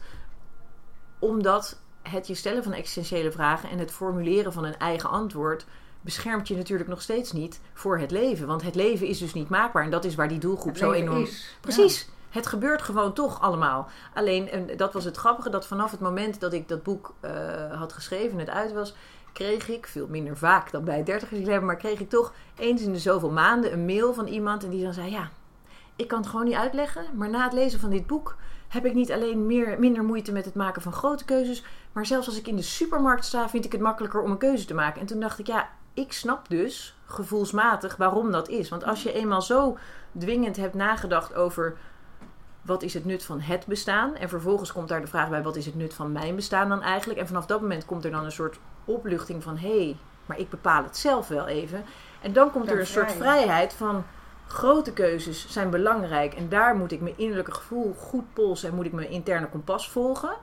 [1.18, 5.66] Omdat het je stellen van existentiële vragen en het formuleren van een eigen antwoord
[6.00, 8.46] beschermt je natuurlijk nog steeds niet voor het leven.
[8.46, 9.84] Want het leven is dus niet maakbaar.
[9.84, 11.56] En dat is waar die doelgroep zo enorm is.
[11.60, 12.08] Precies.
[12.30, 13.88] Het gebeurt gewoon toch allemaal.
[14.14, 17.30] Alleen, en dat was het grappige, dat vanaf het moment dat ik dat boek eh,
[17.78, 18.94] had geschreven en het uit was,
[19.32, 22.92] kreeg ik, veel minder vaak dan bij 30 dilemma, maar kreeg ik toch eens in
[22.92, 25.30] de zoveel maanden een mail van iemand en die dan zei, ja,
[25.96, 28.36] ik kan het gewoon niet uitleggen, maar na het lezen van dit boek
[28.68, 32.26] heb ik niet alleen meer, minder moeite met het maken van grote keuzes, maar zelfs
[32.26, 35.00] als ik in de supermarkt sta, vind ik het makkelijker om een keuze te maken.
[35.00, 38.68] En toen dacht ik, ja, ik snap dus gevoelsmatig waarom dat is.
[38.68, 39.78] Want als je eenmaal zo
[40.18, 41.76] dwingend hebt nagedacht over
[42.62, 44.16] wat is het nut van het bestaan?
[44.16, 46.82] En vervolgens komt daar de vraag bij, wat is het nut van mijn bestaan dan
[46.82, 47.20] eigenlijk?
[47.20, 49.96] En vanaf dat moment komt er dan een soort opluchting van, hé, hey,
[50.26, 51.84] maar ik bepaal het zelf wel even.
[52.22, 53.20] En dan komt er een soort vrij.
[53.20, 54.04] vrijheid van,
[54.46, 56.34] grote keuzes zijn belangrijk.
[56.34, 59.90] En daar moet ik mijn innerlijke gevoel goed polsen en moet ik mijn interne kompas
[59.90, 60.36] volgen.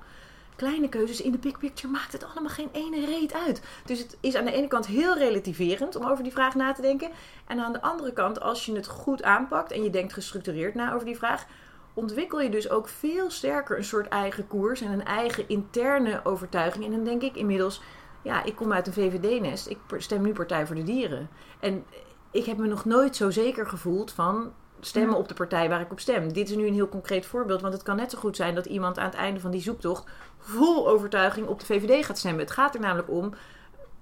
[0.55, 3.61] Kleine keuzes in de big picture maakt het allemaal geen ene reet uit.
[3.85, 6.81] Dus het is aan de ene kant heel relativerend om over die vraag na te
[6.81, 7.09] denken.
[7.47, 10.93] En aan de andere kant, als je het goed aanpakt en je denkt gestructureerd na
[10.93, 11.45] over die vraag,
[11.93, 16.85] ontwikkel je dus ook veel sterker een soort eigen koers en een eigen interne overtuiging.
[16.85, 17.81] En dan denk ik inmiddels,
[18.21, 21.29] ja, ik kom uit een VVD-nest, ik stem nu Partij voor de Dieren.
[21.59, 21.85] En
[22.33, 25.91] ik heb me nog nooit zo zeker gevoeld van stemmen op de partij waar ik
[25.91, 26.33] op stem.
[26.33, 28.65] Dit is nu een heel concreet voorbeeld, want het kan net zo goed zijn dat
[28.65, 30.05] iemand aan het einde van die zoektocht
[30.37, 32.41] vol overtuiging op de VVD gaat stemmen.
[32.41, 33.33] Het gaat er namelijk om,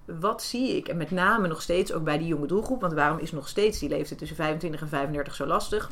[0.04, 0.88] wat zie ik?
[0.88, 3.78] En met name nog steeds ook bij die jonge doelgroep, want waarom is nog steeds
[3.78, 5.90] die leeftijd tussen 25 en 35 zo lastig?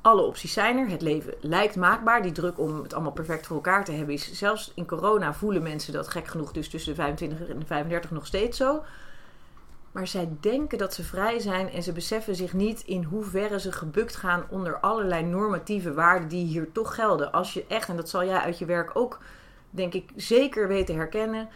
[0.00, 0.88] Alle opties zijn er.
[0.88, 2.22] Het leven lijkt maakbaar.
[2.22, 5.62] Die druk om het allemaal perfect voor elkaar te hebben is zelfs in corona voelen
[5.62, 8.82] mensen dat gek genoeg dus tussen de 25 en de 35 nog steeds zo.
[9.96, 13.72] Maar zij denken dat ze vrij zijn en ze beseffen zich niet in hoeverre ze
[13.72, 17.32] gebukt gaan onder allerlei normatieve waarden die hier toch gelden.
[17.32, 19.20] Als je echt, en dat zal jij uit je werk ook
[19.70, 21.48] denk ik zeker weten herkennen,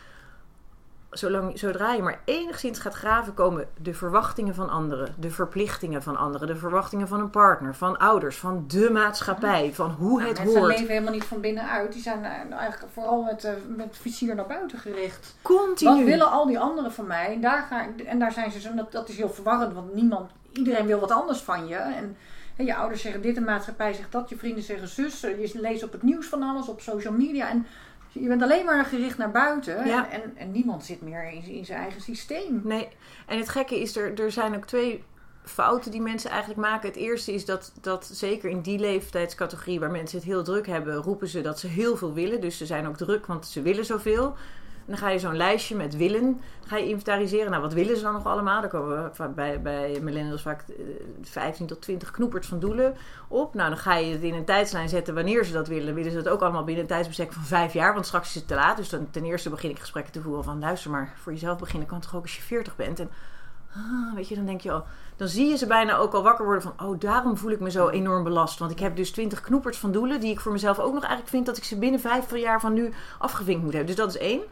[1.11, 6.17] zolang, zodra je maar enigszins gaat graven, komen de verwachtingen van anderen, de verplichtingen van
[6.17, 10.59] anderen, de verwachtingen van een partner, van ouders, van de maatschappij, van hoe het Mensen
[10.59, 10.73] hoort.
[10.73, 11.93] leven helemaal niet van binnenuit.
[11.93, 15.37] Die zijn eh, eigenlijk vooral met, eh, met vizier naar buiten gericht.
[15.43, 15.91] Continu.
[15.91, 17.33] Wat willen al die anderen van mij?
[17.35, 20.31] En daar, ga, en daar zijn ze zo, dat, dat is heel verwarrend, want niemand,
[20.53, 21.77] iedereen wil wat anders van je.
[21.77, 22.17] En,
[22.57, 25.61] hè, je ouders zeggen dit, de maatschappij zegt dat, je vrienden zeggen zus, eh, je
[25.61, 27.49] leest op het nieuws van alles, op social media.
[27.49, 27.67] En
[28.13, 29.87] je bent alleen maar gericht naar buiten.
[29.87, 30.11] Ja.
[30.11, 32.61] En, en, en niemand zit meer in, in zijn eigen systeem.
[32.65, 32.89] Nee,
[33.27, 35.05] en het gekke is, er, er zijn ook twee
[35.45, 36.89] fouten die mensen eigenlijk maken.
[36.89, 40.95] Het eerste is dat, dat zeker in die leeftijdscategorie waar mensen het heel druk hebben,
[40.95, 42.41] roepen ze dat ze heel veel willen.
[42.41, 44.37] Dus ze zijn ook druk, want ze willen zoveel.
[44.91, 47.51] Dan ga je zo'n lijstje met willen, ga je inventariseren.
[47.51, 48.61] Nou, wat willen ze dan nog allemaal?
[48.61, 50.75] Daar komen we bij, bij millennials vaak eh,
[51.23, 52.97] 15 tot 20 knoepers van doelen
[53.29, 53.55] op.
[53.55, 55.95] Nou, dan ga je het in een tijdslijn zetten wanneer ze dat willen.
[55.95, 58.49] Willen ze dat ook allemaal binnen een tijdsbestek van vijf jaar, want straks is het
[58.49, 58.77] te laat.
[58.77, 61.89] Dus dan ten eerste begin ik gesprekken te voeren van luister maar, voor jezelf beginnen
[61.89, 63.01] kan toch ook als je 40 bent.
[63.01, 63.11] En
[63.75, 64.85] ah, weet je, dan denk je al,
[65.17, 67.71] dan zie je ze bijna ook al wakker worden van, oh, daarom voel ik me
[67.71, 68.59] zo enorm belast.
[68.59, 71.31] Want ik heb dus 20 knoepers van doelen die ik voor mezelf ook nog eigenlijk
[71.31, 73.97] vind dat ik ze binnen vijf jaar van nu afgevinkt moet hebben.
[73.97, 74.43] Dus dat is één.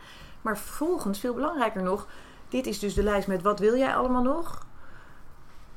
[0.43, 2.07] Maar vervolgens, veel belangrijker nog,
[2.49, 4.67] dit is dus de lijst met wat wil jij allemaal nog?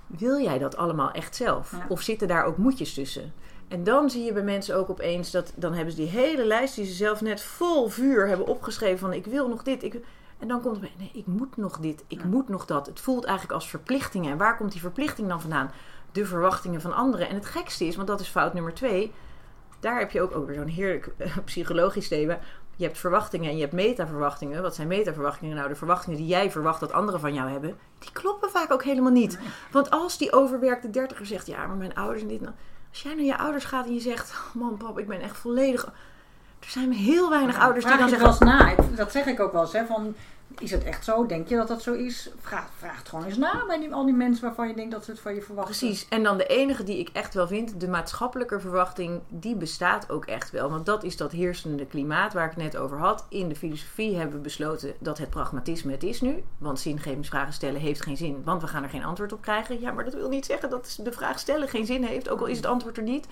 [0.08, 1.72] Wil jij dat allemaal echt zelf?
[1.72, 1.86] Ja.
[1.90, 3.34] Of zitten daar ook moedjes tussen?
[3.68, 6.76] En dan zie je bij mensen ook opeens dat dan hebben ze die hele lijst
[6.76, 9.84] die ze zelf net vol vuur hebben opgeschreven van ik wil nog dit.
[9.84, 10.00] Ik,
[10.40, 12.26] en dan komt er bij, nee, ik moet nog dit, ik Ja.
[12.28, 12.86] moet nog dat.
[12.86, 14.32] Het voelt eigenlijk als verplichtingen.
[14.32, 15.72] En waar komt die verplichting dan vandaan?
[16.12, 17.30] De verwachtingen van anderen.
[17.30, 19.12] En het gekste is, want dat is fout nummer twee.
[19.80, 22.40] Daar heb je ook, ook weer zo'n heerlijk eh, psychologisch thema.
[22.82, 24.62] Je hebt verwachtingen en je hebt metaverwachtingen.
[24.62, 25.56] Wat zijn metaverwachtingen?
[25.56, 28.84] Nou, de verwachtingen die jij verwacht dat anderen van jou hebben, die kloppen vaak ook
[28.84, 29.40] helemaal niet.
[29.72, 32.42] Want als die overwerkte dertiger zegt, ja, maar mijn ouders en dit.
[32.42, 32.54] Nou,
[32.90, 35.38] als jij naar je ouders gaat en je zegt, oh, man, pap, ik ben echt
[35.38, 35.84] volledig.
[36.60, 38.96] Er zijn heel weinig ouders die dan zeggen, wel eens na.
[38.96, 39.74] Dat zeg ik ook wel eens.
[39.74, 40.16] Hè, van,
[40.60, 41.26] is het echt zo?
[41.26, 42.30] Denk je dat dat zo is?
[42.40, 45.12] Vraag, vraag het gewoon eens na bij al die mensen waarvan je denkt dat ze
[45.12, 45.78] het van je verwachten.
[45.78, 46.08] Precies.
[46.10, 50.26] En dan de enige die ik echt wel vind, de maatschappelijke verwachting, die bestaat ook
[50.26, 50.70] echt wel.
[50.70, 53.26] Want dat is dat heersende klimaat waar ik het net over had.
[53.30, 56.44] In de filosofie hebben we besloten dat het pragmatisme het is nu.
[56.58, 59.80] Want zingevingsvragen stellen heeft geen zin, want we gaan er geen antwoord op krijgen.
[59.80, 62.46] Ja, maar dat wil niet zeggen dat de vraag stellen geen zin heeft, ook al
[62.46, 63.28] is het antwoord er niet.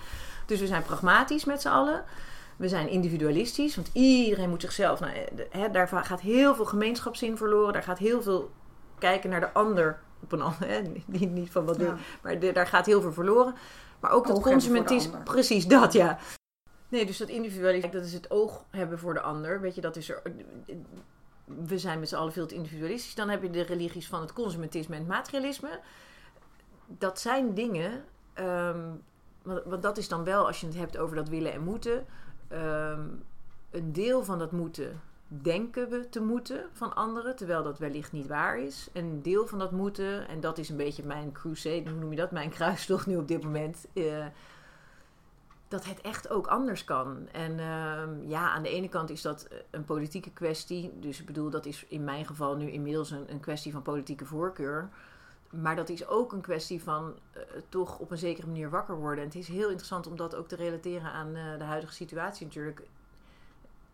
[0.46, 2.04] Dus we zijn pragmatisch met z'n allen.
[2.60, 5.00] We zijn individualistisch, want iedereen moet zichzelf.
[5.00, 7.72] Nou, eh, hè, daar gaat heel veel gemeenschapszin verloren.
[7.72, 8.50] Daar gaat heel veel
[8.98, 10.68] kijken naar de ander op een ander.
[10.74, 11.96] Hè, niet, niet van wat Ja.
[12.22, 13.54] maar de- daar gaat heel veel verloren.
[14.00, 15.18] Maar ook dat consumentisme.
[15.18, 16.18] Precies dat, ja.
[16.88, 19.60] Nee, dus dat individualisme, dat is het oog hebben voor de ander.
[19.60, 20.22] Weet je, dat is er.
[21.44, 23.14] We zijn met z'n allen veel te individualistisch.
[23.14, 25.80] Dan heb je de religies van het consumentisme en het materialisme.
[26.86, 28.04] Dat zijn dingen.
[28.34, 28.80] ehm,
[29.42, 32.06] want dat is dan wel, als je het hebt over dat willen en moeten.
[32.50, 33.00] Ehm,
[33.70, 35.00] een deel van dat moeten
[35.32, 38.88] denken we te moeten van anderen, terwijl dat wellicht niet waar is.
[38.92, 42.10] En een deel van dat moeten, en dat is een beetje mijn crusade, hoe noem
[42.10, 42.30] je dat?
[42.30, 43.86] Mijn kruistocht nu op dit moment.
[43.92, 44.26] eh,
[45.68, 47.28] dat het echt ook anders kan.
[47.32, 50.92] En ehm, ja, aan de ene kant is dat een politieke kwestie.
[51.00, 54.24] Dus ik bedoel, dat is in mijn geval nu inmiddels een, een kwestie van politieke
[54.24, 54.88] voorkeur.
[55.50, 59.18] Maar dat is ook een kwestie van eh, toch op een zekere manier wakker worden.
[59.18, 62.46] En het is heel interessant om dat ook te relateren aan eh, de huidige situatie
[62.46, 62.82] natuurlijk.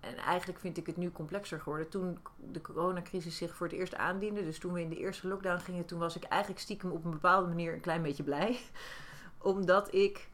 [0.00, 1.88] En eigenlijk vind ik het nu complexer geworden.
[1.88, 2.18] Toen
[2.52, 5.84] de coronacrisis zich voor het eerst aandiende, dus toen we in de eerste lockdown gingen,
[5.84, 8.58] toen was ik eigenlijk stiekem op een bepaalde manier een klein beetje blij.
[9.38, 10.28] Omdat ik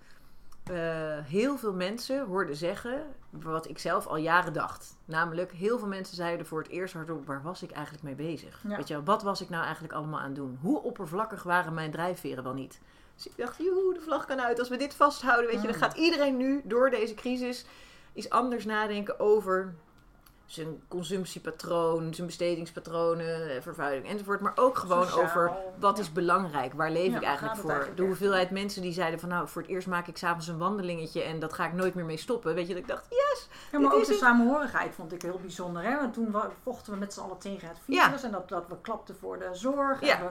[0.65, 0.77] eh,
[1.25, 4.97] heel veel mensen hoorde zeggen wat ik zelf al jaren dacht.
[5.05, 8.61] Namelijk, heel veel mensen zeiden voor het eerst hardop, waar was ik eigenlijk mee bezig?
[8.69, 8.77] Ja.
[8.77, 10.59] Weet je, wat was ik nou eigenlijk allemaal aan het doen?
[10.61, 12.81] Hoe oppervlakkig waren mijn drijfveren wel niet?
[13.15, 14.59] Dus ik dacht, joe, de vlag kan uit.
[14.59, 15.83] Als we dit vasthouden, weet je, dan Mm.
[15.83, 17.65] gaat iedereen nu door deze crisis
[18.13, 19.75] iets anders nadenken over
[20.55, 24.41] zijn consumptiepatroon, zijn bestedingspatronen, eh, vervuiling enzovoort.
[24.41, 26.03] Maar ook gewoon Sociaal, over wat ja.
[26.03, 27.71] is belangrijk, waar leef Ja, ik eigenlijk voor.
[27.71, 30.49] eigenlijk de echt hoeveelheid mensen die zeiden van nou, voor het eerst maak ik s'avonds
[30.49, 32.55] een wandelingetje en dat ga ik nooit meer mee stoppen.
[32.55, 33.49] Weet je, dat ik dacht, yes!
[33.73, 34.21] Ja, maar ook de het.
[34.21, 35.83] samenhorigheid vond ik heel bijzonder.
[35.83, 35.97] Hè?
[35.97, 38.23] Want toen vochten we met z'n allen tegen het virus.
[38.23, 40.03] En dat, dat we klapten voor de zorg.
[40.03, 40.31] En we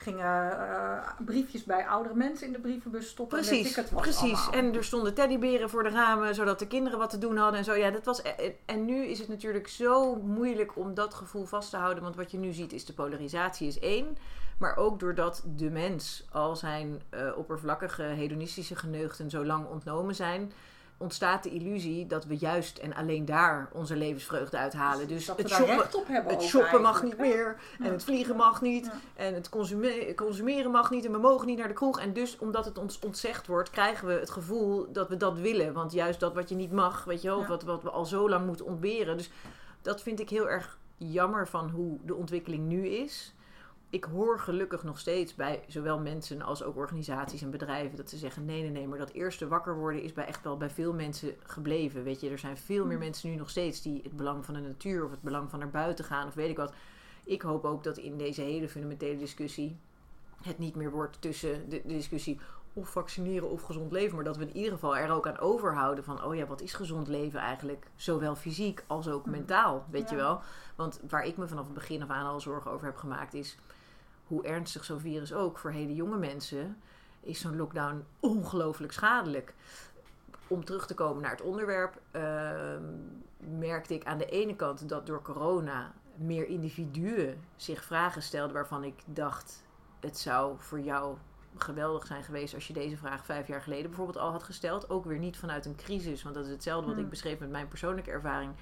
[0.00, 3.38] gingen eh, briefjes bij oudere mensen in de brievenbus stoppen.
[3.38, 4.20] en Precies, wat precies.
[4.20, 4.52] allemaal.
[4.52, 7.64] En er stonden teddyberen voor de ramen, zodat de kinderen wat te doen hadden en
[7.64, 7.74] zo.
[7.74, 8.22] Ja, dat was.
[8.22, 12.02] En, en nu is het natuurlijk zo moeilijk om dat gevoel vast te houden.
[12.02, 14.16] Want wat je nu ziet is de polarisatie is één.
[14.58, 20.52] Maar ook doordat de mens al zijn eh, oppervlakkige hedonistische geneugten zo lang ontnomen zijn.
[21.00, 25.08] Ontstaat de illusie dat we juist en alleen daar onze levensvreugde uithalen.
[25.08, 27.56] Dus dat het shoppen, het shoppen mag niet meer.
[27.80, 28.86] En het vliegen mag niet.
[28.86, 28.92] Ja.
[29.24, 31.04] En het consume- consumeren mag niet.
[31.04, 32.00] En we mogen niet naar de kroeg.
[32.00, 35.72] En dus omdat het ons ontzegd wordt, krijgen we het gevoel dat we dat willen.
[35.72, 37.46] Want juist dat wat je niet mag, weet je wel, Ja.
[37.46, 39.16] wat, wat we al zo lang moeten ontberen.
[39.16, 39.30] Dus
[39.82, 43.34] dat vind ik heel erg jammer van hoe de ontwikkeling nu is.
[43.90, 48.16] Ik hoor gelukkig nog steeds bij zowel mensen als ook organisaties en bedrijven dat ze
[48.16, 50.92] zeggen: nee, nee, nee, maar dat eerste wakker worden is bij echt wel bij veel
[50.92, 52.04] mensen gebleven.
[52.04, 54.60] Weet je, er zijn veel meer mensen nu nog steeds die het belang van de
[54.60, 56.72] natuur of het belang van naar buiten gaan of weet ik wat.
[57.24, 59.76] Ik hoop ook dat in deze hele fundamentele discussie
[60.42, 62.40] het niet meer wordt tussen de, de discussie
[62.72, 66.04] of vaccineren of gezond leven, maar dat we in ieder geval er ook aan overhouden
[66.04, 67.86] van, oh ja, wat is gezond leven eigenlijk?
[67.96, 70.40] Zowel fysiek als ook mentaal, weet je wel.
[70.76, 73.56] Want waar ik me vanaf het begin af aan al zorgen over heb gemaakt is
[74.28, 76.76] hoe ernstig zo'n virus ook voor hele jonge mensen
[77.20, 79.54] is zo'n lockdown ongelooflijk schadelijk.
[80.46, 82.82] Om terug te komen naar het onderwerp, ehm,
[83.58, 88.84] merkte ik aan de ene kant dat door corona meer individuen zich vragen stelden waarvan
[88.84, 89.64] ik dacht,
[90.00, 91.16] het zou voor jou
[91.56, 94.90] geweldig zijn geweest als je deze vraag vijf jaar geleden bijvoorbeeld al had gesteld.
[94.90, 97.04] Ook weer niet vanuit een crisis, want dat is hetzelfde wat Hmm.
[97.04, 98.52] ik beschreef met mijn persoonlijke ervaring.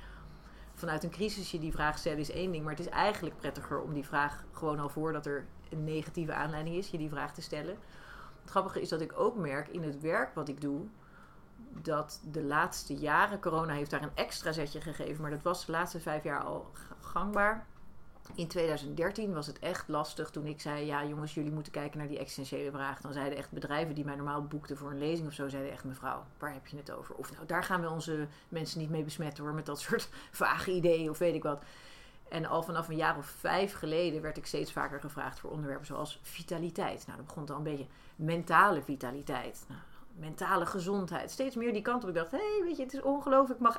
[0.74, 3.80] Vanuit een crisis je die vraag stellen is één ding, maar het is eigenlijk prettiger
[3.80, 7.42] om die vraag gewoon al voordat er een negatieve aanleiding is, je die vraag te
[7.42, 7.76] stellen.
[8.40, 10.80] Het grappige is dat ik ook merk in het werk wat ik doe,
[11.82, 15.72] dat de laatste jaren, corona heeft daar een extra zetje gegeven, maar dat was de
[15.72, 17.66] laatste vijf jaar al gangbaar.
[18.34, 22.08] In 2013 was het echt lastig toen ik zei: Ja, jongens, jullie moeten kijken naar
[22.08, 23.00] die existentiële vraag.
[23.00, 25.84] Dan zeiden echt bedrijven die mij normaal boekten voor een lezing of zo, zeiden echt:
[25.84, 27.14] Mevrouw, waar heb je het over?
[27.14, 30.72] Of nou, daar gaan we onze mensen niet mee besmetten hoor, met dat soort vage
[30.72, 31.62] ideeën of weet ik wat.
[32.28, 35.86] En al vanaf een jaar of vijf geleden werd ik steeds vaker gevraagd voor onderwerpen
[35.86, 37.06] zoals vitaliteit.
[37.06, 39.64] Nou, dat begon al een beetje mentale vitaliteit.
[39.68, 39.80] Nou,
[40.14, 41.30] mentale gezondheid.
[41.30, 42.08] Steeds meer die kant op.
[42.08, 43.60] Ik dacht, hé, hey, weet je, het is ongelooflijk.
[43.60, 43.78] Mag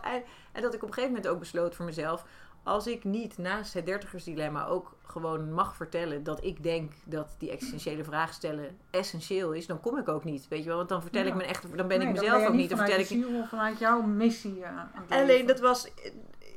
[0.51, 2.25] en dat ik op een gegeven moment ook besloot voor mezelf.
[2.63, 7.51] Als ik niet naast het dertigersdilemma ook gewoon mag vertellen dat ik denk dat die
[7.51, 10.47] existentiële vraag stellen essentieel is, dan kom ik ook niet.
[10.47, 11.27] Weet je wel, want dan vertel Ja.
[11.27, 12.69] ik me echt, dan ben Nee, ik mezelf ben ook niet.
[12.69, 15.87] Dan vanuit vertel ik vanuit jouw missie eh, aan het Alleen dat was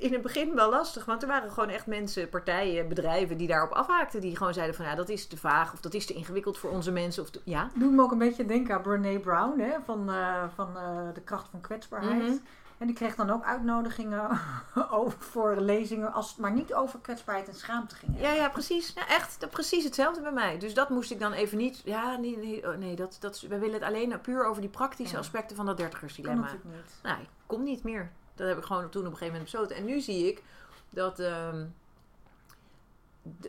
[0.00, 3.72] in het begin wel lastig, want er waren gewoon echt mensen, partijen, bedrijven die daarop
[3.72, 4.20] afhaakten.
[4.20, 6.70] Die gewoon zeiden van ja, dat is te vaag of dat is te ingewikkeld voor
[6.70, 7.22] onze mensen.
[7.22, 10.44] Of te- ja, Doet me ook een beetje denken aan Brene Brown hè, van, eh,
[10.54, 12.22] van eh, de kracht van kwetsbaarheid.
[12.22, 12.36] Mhm.
[12.78, 14.40] En die kreeg dan ook uitnodigingen
[14.90, 18.20] over voor lezingen als het maar niet over kwetsbaarheid en schaamte ging.
[18.20, 18.92] ja, ja precies.
[18.94, 20.58] Ja, echt dat- precies hetzelfde bij mij.
[20.58, 21.80] Dus dat moest ik dan even niet.
[21.84, 25.14] Ja, nee, nee, oh, nee dat, dat, we willen het alleen puur over die praktische
[25.14, 25.20] Ja.
[25.20, 26.40] aspecten van dat dertigersdilemma.
[26.42, 26.94] natuurlijk niet.
[27.02, 28.10] Nou, ik kom niet meer.
[28.40, 29.76] Dat heb ik gewoon toen op een gegeven moment besloten.
[29.76, 30.42] En nu zie ik
[30.90, 31.66] dat ehm,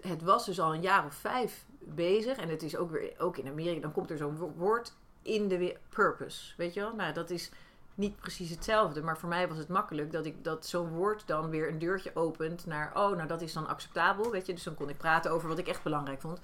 [0.01, 2.37] het was dus al een jaar of vijf bezig.
[2.37, 5.47] En het is ook weer, ook in Amerika, dan komt er zo'n wo- woord in
[5.47, 6.53] de purpose.
[6.57, 6.95] Weet je wel?
[6.95, 7.51] Nou, dat is
[7.95, 9.01] niet precies hetzelfde.
[9.01, 12.15] Maar voor mij was het makkelijk dat ik dat zo'n woord dan weer een deurtje
[12.15, 14.31] opent naar, oh, nou dat is dan acceptabel.
[14.31, 16.39] Weet je, dus dan kon ik praten over wat ik echt belangrijk vond.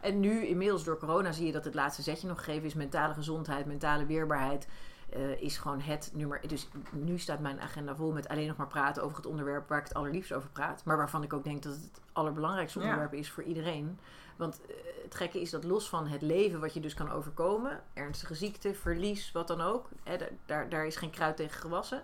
[0.00, 3.14] En nu, inmiddels door corona, zie je dat het laatste zetje nog gegeven is mentale
[3.14, 4.66] gezondheid, mentale weerbaarheid.
[5.12, 6.40] Eh, is gewoon het nummer.
[6.48, 9.78] Dus nu staat mijn agenda vol met alleen nog maar praten over het onderwerp waar
[9.78, 10.84] ik het allerliefst over praat.
[10.84, 12.84] Maar waarvan ik ook denk dat het het allerbelangrijkste Ja.
[12.84, 13.98] onderwerp is voor iedereen.
[14.36, 17.80] Want eh, het gekke is dat los van het leven wat je dus kan overkomen,
[17.94, 22.02] ernstige ziekte, verlies, wat dan ook, hè, daar- daar, daar is geen kruid tegen gewassen.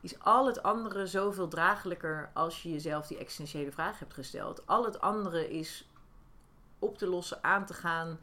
[0.00, 4.66] Is al het andere zoveel draaglijker als je jezelf die existentiële vraag hebt gesteld.
[4.66, 5.88] Al het andere is
[6.78, 8.18] op te lossen, aan te gaan.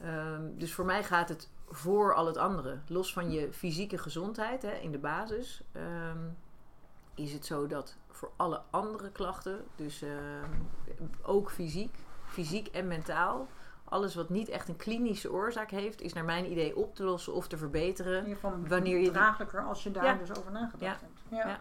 [0.00, 2.78] Ehm, dus voor mij gaat het voor al het andere.
[2.86, 6.18] Los van je fysieke gezondheid hè, in de basis, ehm,
[7.14, 10.50] is het zo dat voor alle andere klachten, dus ehm,
[11.22, 11.94] ook fysiek,
[12.24, 13.48] fysiek en mentaal,
[13.84, 17.34] alles wat niet echt een klinische oorzaak heeft, is naar mijn idee op te lossen
[17.34, 18.12] of te verbeteren.
[18.18, 20.14] In ieder geval Wanneer je draaglijker als je daar Ja.
[20.14, 20.88] dus over nagedacht Ja.
[20.88, 21.46] hebt.
[21.46, 21.60] Ja.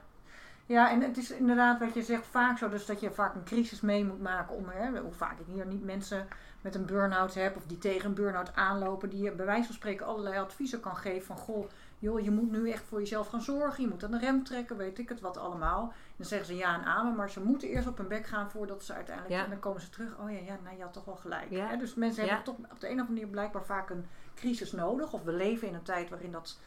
[0.66, 0.92] Ja.
[0.92, 3.82] En het is inderdaad wat je zegt vaak zo, dus dat je vaak een crisis
[3.82, 6.28] mee moet maken om, hè, hoe vaak ik hier niet mensen
[6.62, 9.76] met een burn-out heb of die tegen een burn-out aanlopen, die je bij wijze van
[9.76, 13.42] spreken allerlei adviezen kan geven van, goh, joh, je moet nu echt voor jezelf gaan
[13.42, 15.94] zorgen, je moet aan de rem trekken, weet ik het wat allemaal.
[16.16, 18.84] Dan zeggen ze ja en amen, maar ze moeten eerst op hun bek gaan voordat
[18.84, 19.44] ze uiteindelijk, Ja.
[19.44, 21.50] en dan komen ze terug, oh ja, ja, nou je had toch wel gelijk.
[21.50, 21.68] Ja.
[21.68, 21.78] Hè?
[21.78, 24.06] Dus mensen hebben toch op de een of andere manier blijkbaar vaak een
[24.36, 26.60] crisis nodig, of we leven in een tijd waarin dat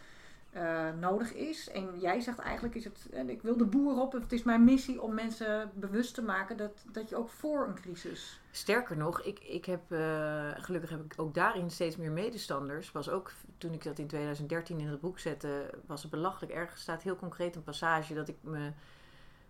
[0.58, 1.70] eh, nodig is.
[1.70, 4.64] En jij zegt eigenlijk is het, en ik wil de boer op, het is mijn
[4.64, 8.40] missie om mensen bewust te maken dat, dat je ook voor een crisis.
[8.50, 12.92] Sterker nog, ik, ik heb, eh, gelukkig heb ik ook daarin steeds meer medestanders.
[12.92, 16.72] Was ook toen ik dat in 2013 in het boek zette, was het belachelijk erg.
[16.72, 18.70] Er staat heel concreet een passage dat ik me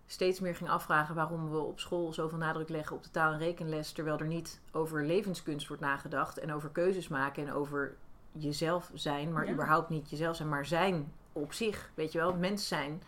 [0.05, 3.39] steeds meer ging afvragen waarom we op school zoveel nadruk leggen op de taal- en
[3.39, 7.97] rekenles, terwijl er niet over levenskunst wordt nagedacht en over keuzes maken en over
[8.43, 9.51] jezelf zijn, maar Ja.
[9.51, 13.01] überhaupt niet jezelf zijn, maar zijn op zich, weet je wel, mens zijn.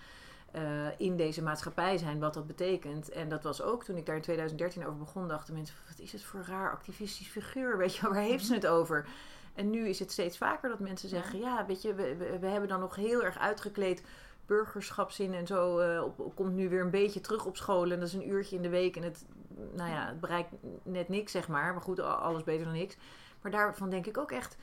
[0.51, 3.09] eh, in deze maatschappij zijn, wat dat betekent.
[3.09, 6.11] En dat was ook toen ik daar in 2013 over begon, dachten mensen: wat is
[6.11, 7.77] het voor een raar activistisch figuur?
[7.77, 9.05] Weet je wel, waar heeft ze het over?
[9.55, 12.47] En nu is het steeds vaker dat mensen zeggen: ja, weet je, we, we, we
[12.47, 14.03] hebben dan nog heel erg uitgekleed
[14.45, 15.79] burgerschapszin en zo.
[15.79, 17.83] eh, op, op- komt nu weer een beetje terug op school.
[17.83, 18.95] En dat is een uurtje in de week.
[18.95, 19.25] En het,
[19.75, 20.49] nou ja, het bereikt
[20.83, 21.73] net niks, zeg maar.
[21.73, 22.97] Maar goed, alles beter dan niks.
[23.41, 24.57] Maar daarvan denk ik ook echt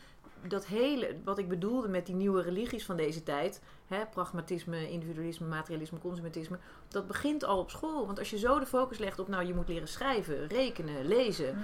[0.49, 5.47] dat hele, wat ik bedoelde met die nieuwe religies van deze tijd, hè, pragmatisme, individualisme,
[5.47, 6.59] materialisme, consumentisme,
[6.89, 8.07] dat begint al op school.
[8.07, 11.59] Want als je zo de focus legt op, nou, je moet leren schrijven, rekenen, lezen,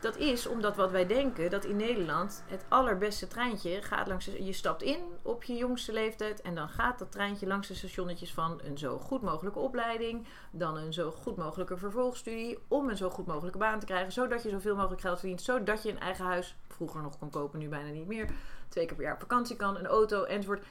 [0.00, 4.44] dat is omdat wat wij denken, dat in Nederland het allerbeste treintje gaat langs, de-
[4.44, 8.32] je stapt in op je jongste leeftijd en dan gaat dat treintje langs de stationnetjes
[8.34, 13.10] van een zo goed mogelijke opleiding, dan een zo goed mogelijke vervolgstudie, om een zo
[13.10, 16.24] goed mogelijke baan te krijgen, zodat je zoveel mogelijk geld verdient, zodat je een eigen
[16.24, 18.30] huis, vroeger nog kon kopen, nu bijna niet meer,
[18.68, 20.64] twee keer per jaar op vakantie kan, een auto enzovoort.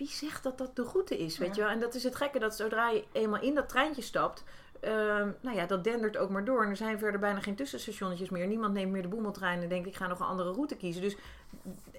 [0.00, 1.54] Wie zegt dat dat de route is, weet Ja.
[1.54, 1.70] je wel?
[1.70, 4.44] En dat is het gekke, dat zodra je eenmaal in dat treintje stapt,
[4.80, 6.62] Ehm, nou ja, dat dendert ook maar door.
[6.62, 8.46] En er zijn verder bijna geen tussenstationnetjes meer.
[8.46, 11.02] Niemand neemt meer de boemeltrein en denkt ik ga nog een andere route kiezen.
[11.02, 11.16] Dus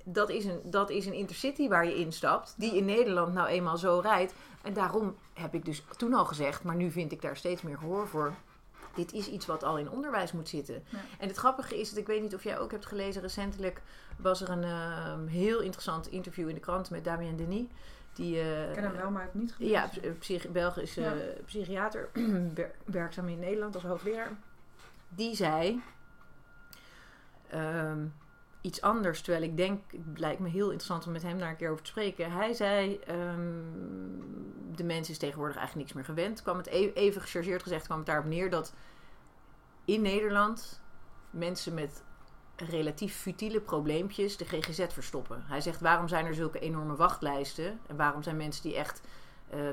[0.03, 2.53] dat is een, dat is een intercity waar je instapt.
[2.57, 4.33] Die in Nederland nou eenmaal zo rijdt.
[4.61, 7.77] En daarom heb ik dus toen al gezegd, maar nu vind ik daar steeds meer
[7.77, 8.33] gehoor voor.
[8.95, 10.83] Dit is iets wat al in onderwijs moet zitten.
[10.89, 10.97] Ja.
[11.19, 13.21] En het grappige is dat ik weet niet of jij ook hebt gelezen.
[13.21, 13.81] Recentelijk
[14.17, 17.65] was er een ehm, heel interessant interview in de krant met Damien Denis.
[18.13, 19.75] Die, eh, Ik ken hem wel, maar ik heb niet gelezen.
[19.75, 21.11] ja, psy- psych- Belgisch eh, Ja.
[21.45, 22.09] psychiater,
[22.55, 24.31] wer- werkzaam in Nederland als hoogleraar.
[25.09, 25.81] Die zei
[27.49, 28.05] ehm,
[28.61, 31.55] iets anders, terwijl ik denk, het lijkt me heel interessant om met hem daar een
[31.55, 32.31] keer over te spreken.
[32.31, 33.49] Hij zei, ehm,
[34.75, 36.41] de mens is tegenwoordig eigenlijk niks meer gewend.
[36.41, 38.73] Kwam het e- even gechargeerd gezegd, kwam het daarop neer dat
[39.85, 40.81] in Nederland
[41.29, 42.03] mensen met
[42.55, 45.43] relatief futiele probleempjes de GGZ verstoppen.
[45.47, 47.79] Hij zegt, waarom zijn er zulke enorme wachtlijsten?
[47.87, 49.01] En waarom zijn mensen die echt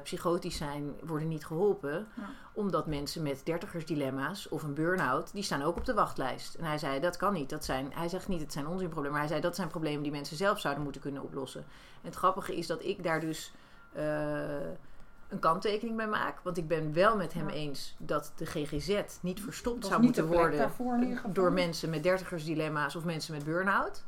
[0.02, 2.06] psychotisch zijn, worden niet geholpen?
[2.16, 2.22] Ja.
[2.52, 6.54] Omdat mensen met dertigersdilemma's of een burn-out, die staan ook op de wachtlijst.
[6.54, 7.50] En hij zei, dat kan niet.
[7.50, 9.10] Dat zijn, hij zegt niet, het zijn onzinproblemen.
[9.10, 11.60] Maar hij zei, dat zijn problemen die mensen zelf zouden moeten kunnen oplossen.
[12.02, 13.52] En het grappige is dat ik daar dus...
[13.92, 14.56] eh,
[15.28, 16.40] een kanttekening bij maak.
[16.42, 17.54] Want ik ben wel met hem Ja.
[17.54, 20.72] eens dat de GGZ niet verstopt zou niet moeten worden
[21.32, 24.04] door mensen met dertigersdilemma's of mensen met burn-out.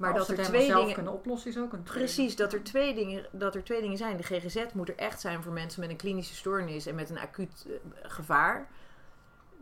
[0.00, 0.94] Maar Als dat er twee zelf dingen.
[0.94, 1.82] kunnen oplossen is ook een.
[1.82, 4.16] Precies, dat er, twee dingen, dat er twee dingen zijn.
[4.16, 7.18] De GGZ moet er echt zijn voor mensen met een klinische stoornis en met een
[7.18, 7.72] acuut eh,
[8.02, 8.68] gevaar.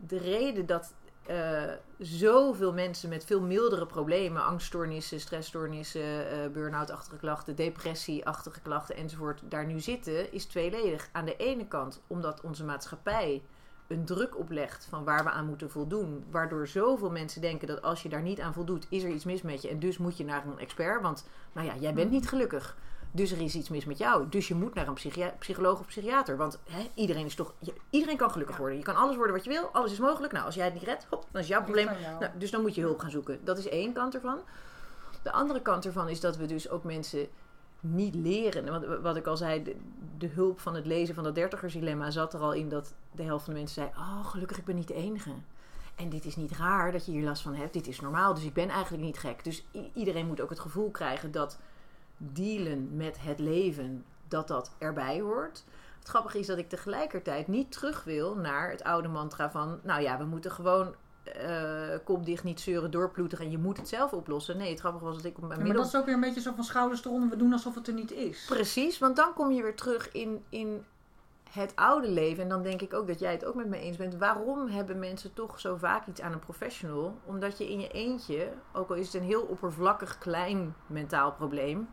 [0.07, 0.93] De reden dat
[1.25, 1.63] eh,
[1.97, 9.65] zoveel mensen met veel mildere problemen, angststoornissen, stressstoornissen, eh burn-out-achtige klachten, depressie-achtige klachten enzovoort, daar
[9.65, 11.09] nu zitten, is tweeledig.
[11.11, 13.41] Aan de ene kant omdat onze maatschappij
[13.89, 18.03] een druk oplegt van waar we aan moeten voldoen, waardoor zoveel mensen denken dat als
[18.03, 20.25] je daar niet aan voldoet, is er iets mis met je en dus moet je
[20.25, 22.77] naar een expert, want nou ja, jij bent niet gelukkig.
[23.11, 24.29] Dus er is iets mis met jou.
[24.29, 26.37] Dus je moet naar een psycholoog of psychiater.
[26.37, 27.53] Want hè, iedereen is toch.
[27.89, 28.77] iedereen kan gelukkig worden.
[28.77, 29.69] Je kan alles worden wat je wil.
[29.71, 30.33] Alles is mogelijk.
[30.33, 31.89] Nou, als jij het niet redt, hop, dan is jouw probleem.
[32.19, 33.39] Nou, dus dan moet je hulp gaan zoeken.
[33.43, 34.39] Dat is één kant ervan.
[35.23, 37.27] De andere kant ervan is dat we dus ook mensen
[37.79, 38.65] niet leren.
[38.65, 39.75] Want wat ik al zei,
[40.17, 43.45] de, hulp van het lezen van dat dertigersdilemma zat er al in dat de helft
[43.45, 45.31] van de mensen zei: Oh, gelukkig, ik ben niet de enige.
[45.95, 47.73] En dit is niet raar dat je hier last van hebt.
[47.73, 49.43] Dit is normaal, dus ik ben eigenlijk niet gek.
[49.43, 51.59] Dus iedereen moet ook het gevoel krijgen dat
[52.17, 55.63] dealen met het leven, dat dat erbij hoort.
[55.99, 59.79] Het grappige is dat ik tegelijkertijd niet terug wil naar het oude mantra van...
[59.83, 60.95] Nou ja, we moeten gewoon
[61.35, 64.57] eh kop dicht, niet zeuren, doorploeteren en je moet het zelf oplossen.
[64.57, 65.83] Nee, het grappige was dat ik op mijn Ja, maar middel...
[65.83, 67.29] dat is ook weer een beetje zo van schouders eronder.
[67.29, 68.45] We doen alsof het er niet is.
[68.47, 70.85] Precies, want dan kom je weer terug in, in
[71.51, 72.43] het oude leven.
[72.43, 74.15] En dan denk ik ook dat jij het ook met me eens bent.
[74.17, 77.19] Waarom hebben mensen toch zo vaak iets aan een professional?
[77.25, 81.89] Omdat je in je eentje, ook al is het een heel oppervlakkig klein mentaal probleem,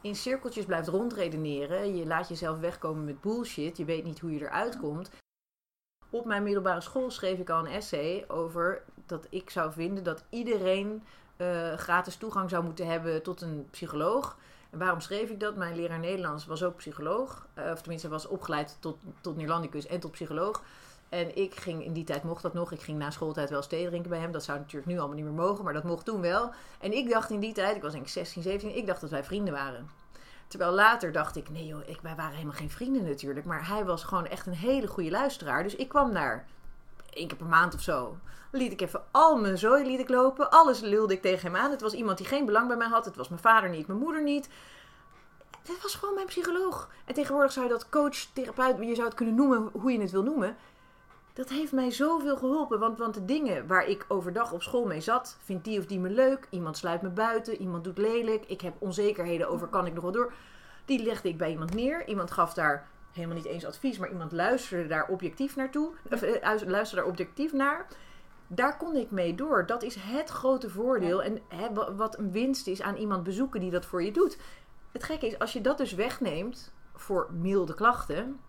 [0.00, 1.96] in cirkeltjes blijft rondredeneren.
[1.96, 3.76] Je laat jezelf wegkomen met bullshit.
[3.76, 5.10] Je weet niet hoe je eruit komt.
[6.12, 10.24] Op mijn middelbare school schreef ik al een essay over dat ik zou vinden dat
[10.28, 11.02] iedereen
[11.36, 14.36] eh, gratis toegang zou moeten hebben tot een psycholoog.
[14.70, 15.56] En waarom schreef ik dat?
[15.56, 17.46] Mijn leraar Nederlands was ook psycholoog.
[17.54, 20.62] Eh, of tenminste, was opgeleid tot, tot Neerlandicus en tot psycholoog.
[21.08, 23.86] En ik ging, in die tijd mocht dat nog, ik ging na schooltijd wel thee
[23.86, 24.32] drinken bij hem.
[24.32, 26.50] Dat zou natuurlijk nu allemaal niet meer mogen, maar dat mocht toen wel.
[26.80, 29.10] En ik dacht in die tijd, ik was denk ik 16, 17, ik dacht dat
[29.10, 30.01] wij vrienden waren.
[30.52, 33.46] Terwijl later dacht ik, nee joh, ik, wij waren helemaal geen vrienden natuurlijk.
[33.46, 35.62] Maar hij was gewoon echt een hele goede luisteraar.
[35.62, 36.46] Dus ik kwam daar
[37.10, 38.16] één keer per maand of zo.
[38.50, 40.50] Liet ik even al mijn zooi liet ik lopen.
[40.50, 41.70] Alles lulde ik tegen hem aan.
[41.70, 43.04] Het was iemand die geen belang bij mij had.
[43.04, 44.48] Het was mijn vader niet, mijn moeder niet.
[45.62, 46.90] Het was gewoon mijn psycholoog.
[47.04, 50.10] En tegenwoordig zou je dat coach, therapeut, je zou het kunnen noemen hoe je het
[50.10, 50.56] wil noemen.
[51.32, 52.78] Dat heeft mij zoveel geholpen.
[52.78, 56.00] Want, want de dingen waar ik overdag op school mee zat, vindt die of die
[56.00, 56.46] me leuk.
[56.50, 58.44] Iemand sluit me buiten, iemand doet lelijk.
[58.46, 60.32] Ik heb onzekerheden over kan ik nog wel door.
[60.84, 62.06] Die legde ik bij iemand neer.
[62.06, 65.92] Iemand gaf daar helemaal niet eens advies, maar iemand luisterde daar objectief naartoe.
[66.10, 67.86] Of, eh, luisterde daar objectief naar.
[68.46, 69.66] Daar kon ik mee door.
[69.66, 71.22] Dat is het grote voordeel.
[71.22, 74.38] En hè, wat een winst is aan iemand bezoeken die dat voor je doet.
[74.92, 78.40] Het gekke is, als je dat dus wegneemt voor milde klachten.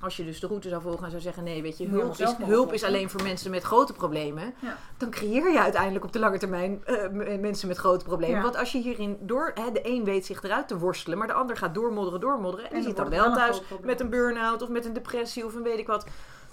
[0.00, 2.34] Als je dus de route zou volgen en zou zeggen: nee, weet je, hulp, is,
[2.38, 4.54] hulp is alleen voor mensen met grote problemen.
[4.58, 4.76] Ja.
[4.96, 8.36] Dan creëer je uiteindelijk op de lange termijn eh, mensen met grote problemen.
[8.36, 8.42] Ja.
[8.42, 11.32] Want als je hierin door, hè, de een weet zich eruit te worstelen, maar de
[11.32, 12.66] ander gaat doormodderen, doormodderen.
[12.66, 15.44] En, En die dan zit dan wel thuis met een burn-out of met een depressie
[15.44, 16.06] of een weet ik wat.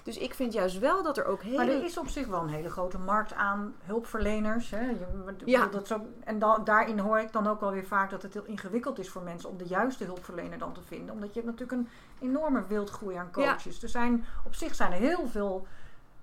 [0.08, 1.56] Dus ik vind juist wel dat er ook hele.
[1.56, 4.70] Maar er is op zich wel een hele grote markt aan hulpverleners.
[4.70, 4.80] Hè.
[4.80, 5.06] Je,
[5.44, 5.66] Ja.
[5.66, 8.44] Dat zo, en da- daarin hoor ik dan ook wel weer vaak dat het heel
[8.44, 11.14] ingewikkeld is voor mensen om de juiste hulpverlener dan te vinden.
[11.14, 11.88] Omdat je hebt natuurlijk een
[12.28, 13.82] enorme wildgroei aan coaches.
[13.82, 15.66] Er zijn, op zich zijn er heel veel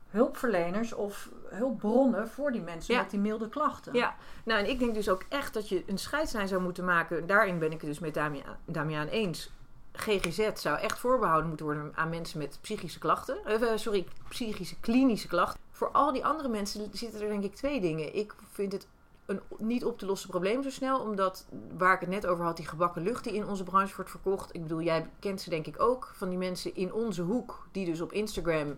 [0.09, 3.01] hulpverleners of hulpbronnen voor die mensen Ja.
[3.01, 3.93] met die milde klachten.
[3.93, 7.27] Ja, nou en ik denk dus ook echt dat je een scheidslijn zou moeten maken.
[7.27, 9.51] Daarin ben ik het dus met Damia- Damiaan eens.
[9.97, 13.45] GGZ zou echt voorbehouden moeten worden aan mensen met psychische klachten.
[13.45, 15.59] Eh, eh, sorry, psychische klinische klachten.
[15.71, 18.15] Voor al die andere mensen zitten er denk ik twee dingen.
[18.15, 18.87] Ik vind het
[19.25, 20.99] een niet op te lossen probleem zo snel.
[20.99, 21.45] Omdat,
[21.77, 24.55] waar ik het net over had, die gebakken lucht die in onze branche wordt verkocht.
[24.55, 26.11] Ik bedoel, jij kent ze denk ik ook.
[26.13, 28.77] Van die mensen in onze hoek die dus op Instagram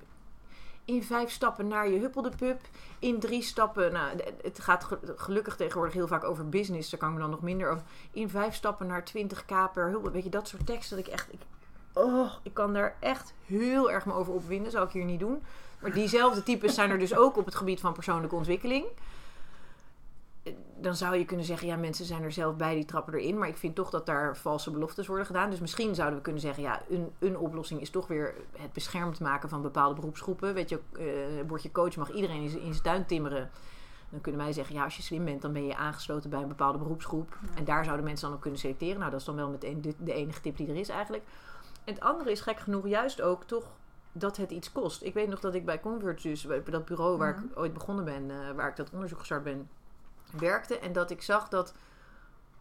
[0.87, 2.61] in vijf stappen naar je huppelde pup.
[2.99, 6.89] In drie stappen, nou, het gaat ge- gelukkig tegenwoordig heel vaak over business.
[6.89, 7.83] Daar kan ik me dan nog minder over.
[8.11, 10.11] In vijf stappen naar 20k per huppel.
[10.11, 11.33] Weet je, dat soort tekst dat ik echt...
[11.33, 11.39] Ik,
[11.93, 14.71] oh, ik kan daar echt heel erg me over opwinden.
[14.71, 15.43] Zou ik hier niet doen.
[15.81, 18.85] Maar diezelfde types zijn er dus ook op het gebied van persoonlijke ontwikkeling.
[20.79, 23.37] Dan zou je kunnen zeggen, ja, mensen zijn er zelf bij, die trappen erin.
[23.37, 25.49] Maar ik vind toch dat daar valse beloftes worden gedaan.
[25.49, 29.19] Dus misschien zouden we kunnen zeggen, ja, een, een oplossing is toch weer het beschermd
[29.19, 30.53] maken van bepaalde beroepsgroepen.
[30.53, 33.49] Weet je, eh word je coach, mag iedereen in zijn- in zijn tuin timmeren.
[34.09, 36.47] Dan kunnen wij zeggen, ja, als je slim bent, dan ben je aangesloten bij een
[36.47, 37.37] bepaalde beroepsgroep.
[37.55, 38.99] En daar zouden mensen dan op kunnen selecteren.
[38.99, 41.23] Nou, dat is dan wel meteen de, de enige tip die er is eigenlijk.
[41.83, 43.65] En het andere is gek genoeg juist ook toch
[44.11, 45.03] dat het iets kost.
[45.03, 48.31] Ik weet nog dat ik bij Converge, dus dat bureau waar ik ooit begonnen ben,
[48.31, 49.69] eh, waar ik dat onderzoek gestart ben,
[50.31, 50.79] werkte.
[50.79, 51.73] En dat ik zag dat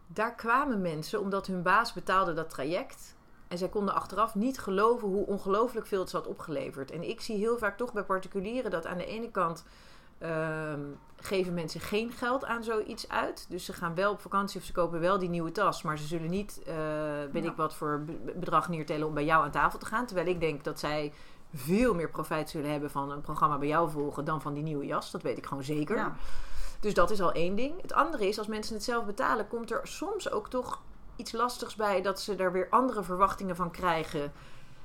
[0.07, 3.15] daar kwamen mensen omdat hun baas betaalde dat traject.
[3.47, 6.91] En zij konden achteraf niet geloven hoe ongelooflijk veel het had opgeleverd.
[6.91, 9.63] En ik zie heel vaak toch bij particulieren dat aan de ene kant
[10.17, 10.79] ehm,
[11.15, 13.45] geven mensen geen geld aan zoiets uit.
[13.49, 15.81] Dus ze gaan wel op vakantie of ze kopen wel die nieuwe tas.
[15.81, 16.75] Maar ze zullen niet, eh,
[17.31, 17.49] weet Ja.
[17.49, 20.05] ik wat voor be- bedrag neertellen om bij jou aan tafel te gaan.
[20.05, 21.13] Terwijl ik denk dat zij
[21.53, 24.85] veel meer profijt zullen hebben van een programma bij jou volgen dan van die nieuwe
[24.85, 25.11] jas.
[25.11, 25.95] Dat weet ik gewoon zeker.
[25.97, 26.15] Ja.
[26.79, 27.81] Dus dat is al één ding.
[27.81, 30.81] Het andere is, als mensen het zelf betalen, komt er soms ook toch
[31.15, 34.31] iets lastigs bij dat ze daar weer andere verwachtingen van krijgen.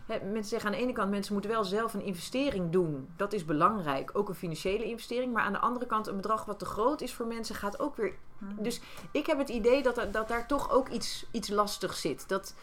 [0.06, 3.08] Hè, mensen zeggen aan de ene kant, mensen moeten wel zelf een investering doen.
[3.16, 5.32] Dat is belangrijk, ook een financiële investering.
[5.32, 7.96] Maar aan de andere kant, een bedrag wat te groot is voor mensen gaat ook
[7.96, 8.14] weer.
[8.38, 8.62] Mhm.
[8.62, 12.28] Dus ik heb het idee dat, dat daar toch ook iets, iets lastigs zit.
[12.28, 12.54] Dat,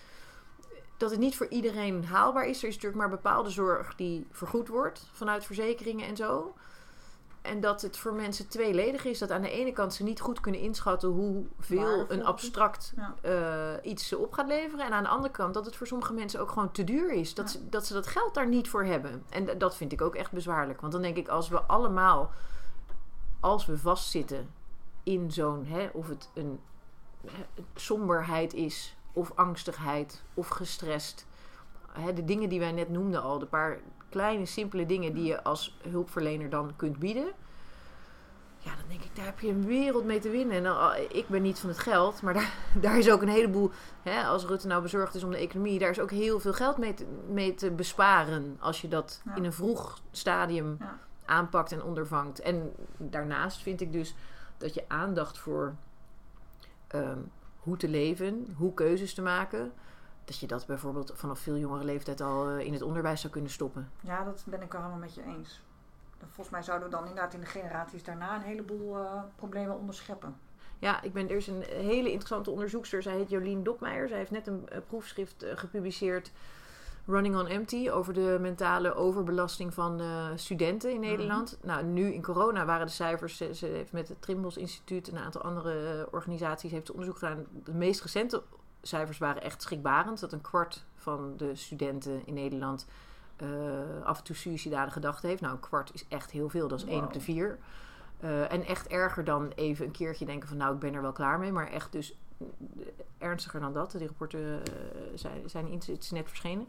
[0.97, 2.61] dat het niet voor iedereen haalbaar is.
[2.61, 6.53] Er is natuurlijk maar bepaalde zorg die vergoed wordt vanuit verzekeringen en zo.
[7.41, 9.19] En dat het voor mensen tweeledig is.
[9.19, 13.15] Dat aan de ene kant ze niet goed kunnen inschatten hoeveel een abstract Ja.
[13.21, 14.85] eh, iets ze op gaat leveren.
[14.85, 17.33] En aan de andere kant dat het voor sommige mensen ook gewoon te duur is.
[17.33, 19.23] Dat, ze, dat ze dat geld daar niet voor hebben.
[19.29, 20.81] En dat vind ik ook echt bezwaarlijk.
[20.81, 22.31] Want dan denk ik, als we allemaal,
[23.39, 24.49] als we vastzitten
[25.03, 26.59] in zo'n, hè, of het een
[27.25, 27.43] hè,
[27.75, 31.25] somberheid is, of angstigheid, of gestrest.
[31.91, 33.79] Hè, de dingen die wij net noemden al, de paar
[34.09, 37.27] kleine, simpele dingen die je als hulpverlener dan kunt bieden.
[38.61, 40.55] Ja, dan denk ik, daar heb je een wereld mee te winnen.
[40.57, 43.27] En dan, ah, ik ben niet van het geld, maar daar, daar is ook een
[43.27, 43.71] heleboel.
[44.03, 46.77] Hè, als Rutte nou bezorgd is om de economie, daar is ook heel veel geld
[46.77, 48.57] mee te, mee te besparen.
[48.59, 49.35] Als je dat Ja.
[49.35, 50.99] in een vroeg stadium Ja.
[51.25, 52.39] aanpakt en ondervangt.
[52.39, 54.15] En daarnaast vind ik dus
[54.57, 55.75] dat je aandacht voor
[56.87, 57.17] ehm,
[57.59, 59.71] hoe te leven, hoe keuzes te maken.
[60.29, 63.51] Dat je dat bijvoorbeeld vanaf veel jongere leeftijd al eh, in het onderwijs zou kunnen
[63.51, 63.91] stoppen.
[64.01, 65.61] Ja, dat ben ik wel helemaal met je eens.
[66.19, 70.35] Volgens mij zouden we dan inderdaad in de generaties daarna een heleboel eh, problemen onderscheppen.
[70.79, 73.01] Ja, ik ben, er is een hele interessante onderzoekster.
[73.01, 74.07] Zij heet Jolien Dopmeijer.
[74.07, 76.31] Zij heeft net een eh, proefschrift gepubliceerd.
[77.05, 77.89] Running on Empty.
[77.89, 80.01] Over de mentale overbelasting van
[80.35, 81.57] studenten in Nederland.
[81.61, 83.37] Nou, nu in corona waren de cijfers.
[83.37, 87.45] Ze, ze heeft met het Trimbos Instituut en een aantal andere organisaties heeft onderzoek gedaan.
[87.63, 88.43] De meest recente
[88.81, 90.19] cijfers waren echt schrikbarend.
[90.19, 92.87] Dat een kwart van de studenten in Nederland
[93.35, 93.47] eh,
[94.03, 95.41] af en toe suïcidale gedachten heeft.
[95.41, 96.67] Nou, een kwart is echt heel veel.
[96.67, 97.57] Dat is één op de vier.
[98.19, 101.11] Eh, en echt erger dan even een keertje denken van nou, ik ben er wel
[101.11, 101.51] klaar mee.
[101.51, 102.45] Maar echt dus eh,
[103.17, 103.91] ernstiger dan dat.
[103.91, 104.61] Die rapporten
[105.15, 106.67] zijn, zijn iets, net verschenen.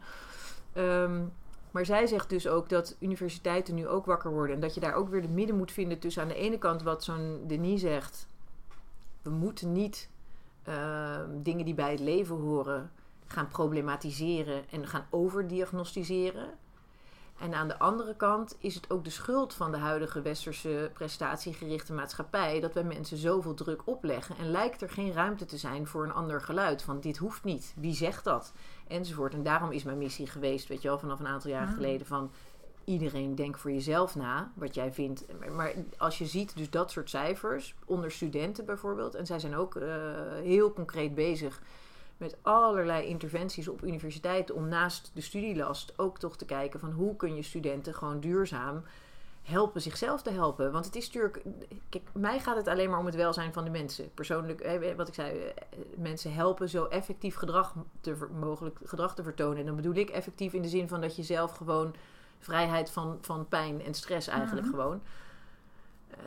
[0.73, 1.23] Ehm,
[1.71, 4.55] maar zij zegt dus ook dat universiteiten nu ook wakker worden.
[4.55, 6.83] En dat je daar ook weer de midden moet vinden tussen aan de ene kant
[6.83, 8.27] wat zo'n Denis zegt.
[9.21, 10.09] We moeten niet
[10.63, 12.91] ehm, dingen die bij het leven horen
[13.27, 16.49] gaan problematiseren en gaan overdiagnostiseren.
[17.39, 21.93] En aan de andere kant is het ook de schuld van de huidige westerse prestatiegerichte
[21.93, 26.03] maatschappij dat wij mensen zoveel druk opleggen en lijkt er geen ruimte te zijn voor
[26.03, 26.81] een ander geluid.
[26.81, 28.53] Van dit hoeft niet, wie zegt dat?
[28.87, 29.33] Enzovoort.
[29.33, 31.75] En daarom is mijn missie geweest, weet je wel, vanaf een aantal jaren Mhm.
[31.75, 32.31] geleden van
[32.83, 35.25] iedereen denk voor jezelf na wat jij vindt.
[35.55, 39.75] Maar- als je ziet dus dat soort cijfers onder studenten bijvoorbeeld, en zij zijn ook
[39.75, 39.87] eh,
[40.43, 41.61] heel concreet bezig
[42.17, 47.15] met allerlei interventies op universiteiten om naast de studielast ook toch te kijken van hoe
[47.15, 48.83] kun je studenten gewoon duurzaam
[49.43, 50.71] helpen zichzelf te helpen.
[50.71, 51.43] Want het is natuurlijk,
[51.89, 54.13] kijk, mij gaat het alleen maar om het welzijn van de mensen.
[54.13, 59.23] Persoonlijk, eh, wat ik zei, eh, mensen helpen zo effectief gedrag te, mogelijk gedrag te
[59.23, 59.57] vertonen.
[59.57, 61.95] En dan bedoel ik effectief in de zin van dat je zelf gewoon
[62.41, 64.75] vrijheid van, van pijn en stress eigenlijk Mhm.
[64.75, 65.01] gewoon.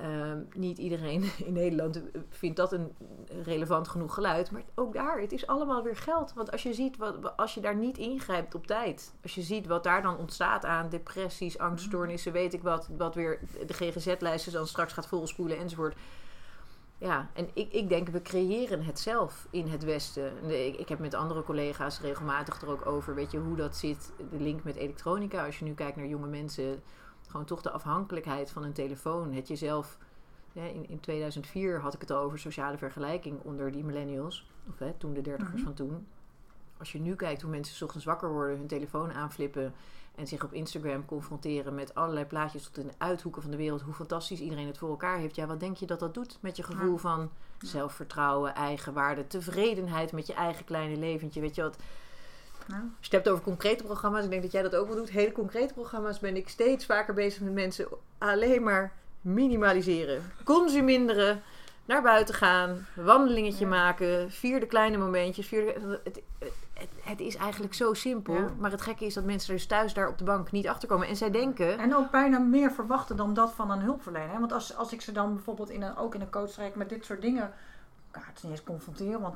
[0.00, 2.92] Ehm, niet iedereen in Nederland vindt dat een
[3.44, 4.50] relevant genoeg geluid.
[4.50, 6.32] Maar ook daar, het is allemaal weer geld.
[6.34, 9.14] Want als je ziet, wat, als je daar niet ingrijpt op tijd.
[9.22, 12.88] Als je ziet wat daar dan ontstaat aan depressies, angststoornissen, weet ik wat.
[12.96, 15.96] Wat weer de GGZ-lijsten dan straks gaat volspoelen enzovoort.
[16.98, 20.50] Ja, en ik, ik denk, we creëren het zelf in het Westen.
[20.66, 24.12] Ik, ik heb met andere collega's regelmatig er ook over, weet je, hoe dat zit.
[24.30, 25.46] De link met elektronica.
[25.46, 26.82] Als je nu kijkt naar jonge mensen,
[27.26, 29.32] gewoon toch de afhankelijkheid van een telefoon.
[29.32, 29.98] Het jezelf.
[30.52, 34.50] Ja, in, in 2004 had ik het al over sociale vergelijking onder die millennials.
[34.68, 35.64] Of hè, toen de dertigers Mhm.
[35.64, 36.06] van toen.
[36.78, 39.74] Als je nu kijkt hoe mensen 's ochtends wakker worden, hun telefoon aanflippen.
[40.14, 43.80] En zich op Instagram confronteren met allerlei plaatjes tot in de uithoeken van de wereld.
[43.80, 45.36] Hoe fantastisch iedereen het voor elkaar heeft.
[45.36, 46.98] Ja, wat denk je dat dat doet met je gevoel Ja.
[46.98, 51.40] van zelfvertrouwen, eigenwaarde, tevredenheid met je eigen kleine leventje?
[51.40, 51.76] Weet je wat?
[52.68, 55.10] Als je het hebt over concrete programma's, ik denk dat jij dat ook wel doet.
[55.10, 57.86] Hele concrete programma's ben ik steeds vaker bezig met mensen
[58.18, 60.32] alleen maar minimaliseren.
[60.44, 61.42] Consuminderen,
[61.84, 63.70] naar buiten gaan, wandelingetje Ja.
[63.70, 65.46] maken, vier de kleine momentjes.
[65.46, 66.22] Vier de- het,
[66.90, 68.48] het, het is eigenlijk zo simpel, Ja.
[68.59, 71.06] maar het gekke is dat mensen dus thuis daar op de bank niet achter komen.
[71.09, 74.31] En zij denken, En ook bijna meer verwachten dan dat van een hulpverlener.
[74.32, 74.39] hè.
[74.39, 77.05] Want als, als ik ze dan bijvoorbeeld in een, ook in een coachtraject met dit
[77.05, 77.52] soort dingen...
[78.12, 79.35] Ja, het is niet eens confronteren, want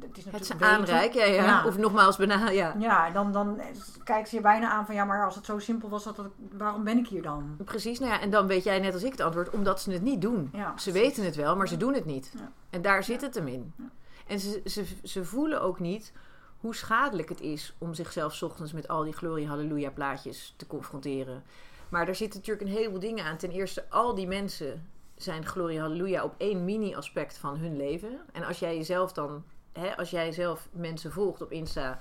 [0.00, 0.66] het is het natuurlijk is weten.
[0.66, 1.44] aanrijk, ja, ja.
[1.44, 1.66] Ja.
[1.66, 2.74] of nogmaals bijna, ja.
[2.78, 3.60] Ja, dan, dan
[4.04, 4.94] kijkt ze je bijna aan van...
[4.94, 7.56] Ja, maar als het zo simpel was, dat het- waarom ben ik hier dan?
[7.64, 10.02] Precies, nou ja, en dan weet jij net als ik het antwoord, omdat ze het
[10.02, 10.50] niet doen.
[10.52, 12.32] Ja, Ze weten het wel, maar ze doen het niet.
[12.38, 12.50] Ja.
[12.70, 13.72] En daar zit het hem in.
[13.76, 13.84] Ja.
[14.26, 16.12] En ze, ze, ze voelen ook niet
[16.60, 21.42] hoe schadelijk het is om zichzelf ochtends met al die glorie halleluja plaatjes te confronteren.
[21.88, 23.36] Maar daar zitten natuurlijk een heleboel dingen aan.
[23.36, 28.20] Ten eerste, al die mensen zijn glorie halleluja op één mini-aspect van hun leven.
[28.32, 32.00] En als jij jezelf dan, hè, als jij zelf mensen volgt op Insta,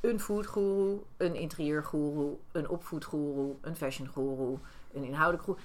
[0.00, 4.58] een foodguru, een interieurguru, een opvoedguru, een fashiongoeroe,
[4.92, 5.58] een inhoudelijk guru,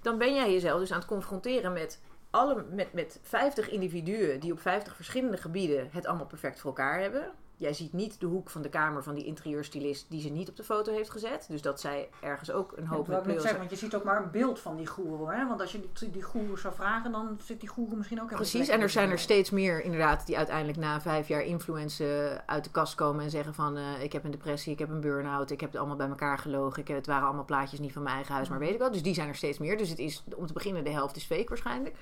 [0.00, 2.00] dan ben jij jezelf dus aan het confronteren met
[2.30, 7.00] alle, met, met 50 individuen die op 50 verschillende gebieden het allemaal perfect voor elkaar
[7.00, 7.32] hebben.
[7.58, 10.56] Jij ziet niet de hoek van de kamer van die interieurstylist die ze niet op
[10.56, 11.46] de foto heeft gezet.
[11.48, 14.04] Dus dat zij ergens ook een Ja, hoop wou ik zeggen, want je ziet ook
[14.04, 15.34] maar een beeld van die goeroe.
[15.34, 15.46] Hè?
[15.46, 18.68] Want als je die, die goeroe zou vragen, dan zit die goeroe misschien ook Precies,
[18.68, 22.70] en er zijn er steeds meer inderdaad die uiteindelijk na vijf jaar influencen uit de
[22.70, 25.60] kast komen en zeggen van eh, ik heb een depressie, ik heb een burn-out, ik
[25.60, 28.34] heb het allemaal bij elkaar gelogen, ik, het waren allemaal plaatjes niet van mijn eigen
[28.34, 28.92] huis, maar weet ik wel.
[28.92, 29.78] Dus die zijn er steeds meer.
[29.78, 31.96] Dus het is, om te beginnen, de helft is fake waarschijnlijk.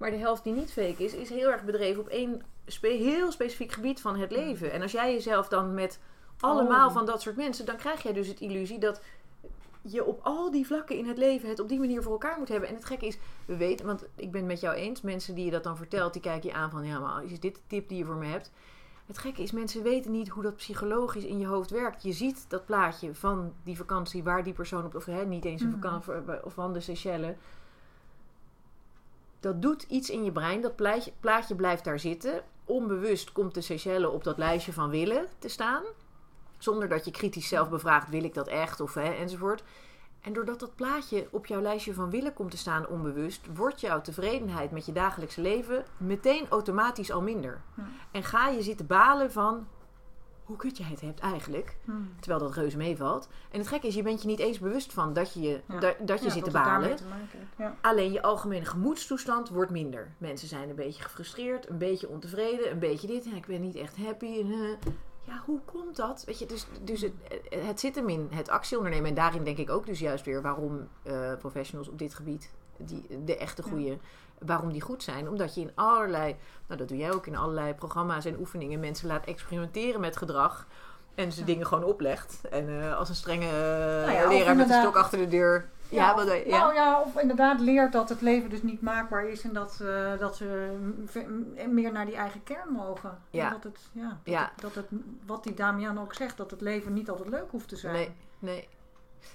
[0.00, 3.32] Maar de helft die niet fake is, is heel erg bedreven op één spe- heel
[3.32, 4.72] specifiek gebied van het leven.
[4.72, 6.00] En als jij jezelf dan met
[6.40, 6.94] allemaal Oh.
[6.94, 9.00] van dat soort mensen, dan krijg jij dus het illusie dat
[9.82, 12.48] je op al die vlakken in het leven het op die manier voor elkaar moet
[12.48, 12.68] hebben.
[12.68, 15.44] En het gekke is, we weten, want ik ben het met jou eens, mensen die
[15.44, 17.88] je dat dan vertelt, die kijken je aan van, ja, maar is dit de tip
[17.88, 18.50] die je voor me hebt?
[19.06, 22.02] Het gekke is, mensen weten niet hoe dat psychologisch in je hoofd werkt.
[22.02, 25.62] Je ziet dat plaatje van die vakantie waar die persoon op, of hè, niet eens
[25.62, 25.80] een Mhm.
[25.80, 27.36] vakantie, of van de Seychelles.
[29.40, 30.60] Dat doet iets in je brein.
[30.60, 32.42] Dat plaatje, plaatje blijft daar zitten.
[32.64, 35.82] Onbewust komt de Seychelles op dat lijstje van willen te staan.
[36.58, 38.80] Zonder dat je kritisch zelf bevraagt, wil ik dat echt?
[38.80, 39.62] Of, hè, enzovoort.
[40.20, 44.00] En doordat dat plaatje op jouw lijstje van willen komt te staan onbewust, wordt jouw
[44.00, 47.60] tevredenheid met je dagelijkse leven meteen automatisch al minder.
[48.10, 49.66] En ga je zitten balen van
[50.50, 52.08] hoe kut jij het hebt eigenlijk, Hmm.
[52.20, 53.28] terwijl dat reuze meevalt.
[53.50, 55.78] En het gekke is, je bent je niet eens bewust van dat je, je- Ja.
[55.80, 56.96] da- dat je Ja, zit te balen.
[56.96, 57.04] te
[57.58, 57.76] Ja.
[57.80, 60.12] Alleen je algemene gemoedstoestand wordt minder.
[60.18, 63.26] Mensen zijn een beetje gefrustreerd, een beetje ontevreden, een beetje dit.
[63.26, 64.44] Ik ben niet echt happy.
[65.24, 66.24] Ja, hoe komt dat?
[66.26, 67.12] Weet je, dus, dus het,
[67.48, 69.08] het zit hem in het actieondernemen.
[69.08, 73.24] En daarin denk ik ook dus juist weer waarom eh, professionals op dit gebied, die,
[73.24, 73.98] de echte goede,
[74.46, 75.28] waarom die goed zijn.
[75.28, 76.36] Omdat je in allerlei,
[76.66, 80.66] nou dat doe jij ook in allerlei programma's en oefeningen, mensen laat experimenteren met gedrag.
[81.14, 82.40] En ze dingen gewoon oplegt.
[82.50, 85.68] En eh, als een strenge eh, Nou ja, leraar met een stok achter de deur.
[85.88, 86.58] Ja, of, ja.
[86.58, 90.18] Nou ja, of inderdaad leert dat het leven dus niet maakbaar is en dat, eh,
[90.18, 90.76] dat ze
[91.68, 93.18] meer naar die eigen kern mogen.
[93.30, 93.46] Ja.
[93.46, 94.34] En dat het, ja, dat.
[94.34, 97.68] Het, dat het, wat die Damian ook zegt, dat het leven niet altijd leuk hoeft
[97.68, 97.94] te zijn.
[97.94, 98.68] Nee, nee.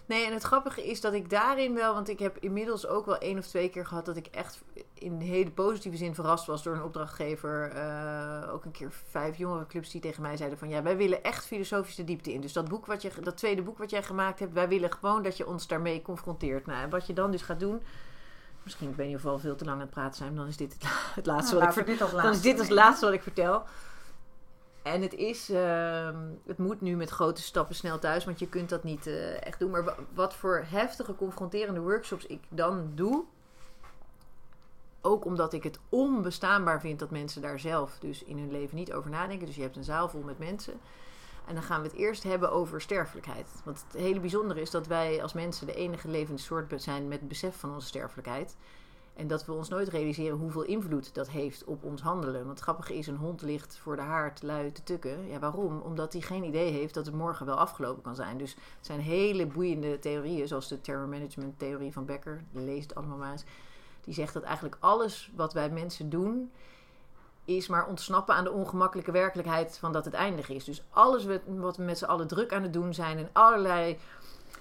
[0.06, 3.18] Nee, en het grappige is dat ik daarin wel, want ik heb inmiddels ook wel
[3.18, 4.64] één of twee keer gehad dat ik echt
[4.94, 7.72] in hele positieve zin verrast was door een opdrachtgever.
[7.72, 11.46] eh, ook een keer vijf jongerenclubs die tegen mij zeiden van ja, wij willen echt
[11.46, 12.42] filosofisch de diepte in.
[12.42, 15.24] Dus dat boek wat je, dat tweede boek wat jij gemaakt hebt, wij willen gewoon
[15.24, 16.66] dat je ons daarmee confronteert.
[16.66, 17.82] Nou, en wat je dan dus gaat doen,
[18.64, 20.48] misschien ik weet niet of we al veel te lang aan het praten zijn, dan
[20.48, 20.84] is dit het,
[21.16, 22.74] het laatste Nou, wat ik als dan is dit nemen.
[22.74, 23.64] laatste wat ik vertel.
[24.86, 28.70] En het is, ehm, het moet nu met grote stappen snel thuis, want je kunt
[28.70, 29.72] dat niet eh, echt doen.
[29.72, 33.24] Maar wa- wat voor heftige, confronterende workshops ik dan doe,
[35.02, 38.94] ook omdat ik het onbestaanbaar vind dat mensen daar zelf dus in hun leven niet
[38.94, 39.46] over nadenken.
[39.46, 40.74] Dus je hebt een zaal vol met mensen.
[41.48, 43.48] En dan gaan we het eerst hebben over sterfelijkheid.
[43.64, 47.28] Want het hele bijzondere is dat wij als mensen de enige levende soort zijn met
[47.28, 48.56] besef van onze sterfelijkheid.
[49.16, 52.40] En dat we ons nooit realiseren hoeveel invloed dat heeft op ons handelen.
[52.40, 55.28] Want het grappige is, een hond ligt voor de haard lui te tukken.
[55.28, 55.80] Ja, waarom?
[55.80, 58.38] Omdat hij geen idee heeft dat het morgen wel afgelopen kan zijn.
[58.38, 62.44] Dus het zijn hele boeiende theorieën, zoals de terror management theorie van Becker.
[62.52, 63.44] Lees het allemaal maar eens.
[64.02, 66.52] Die zegt dat eigenlijk alles wat wij mensen doen,
[67.46, 70.64] is maar ontsnappen aan de ongemakkelijke werkelijkheid van dat het eindig is.
[70.64, 73.98] Dus alles wat we met z'n allen druk aan het doen zijn en allerlei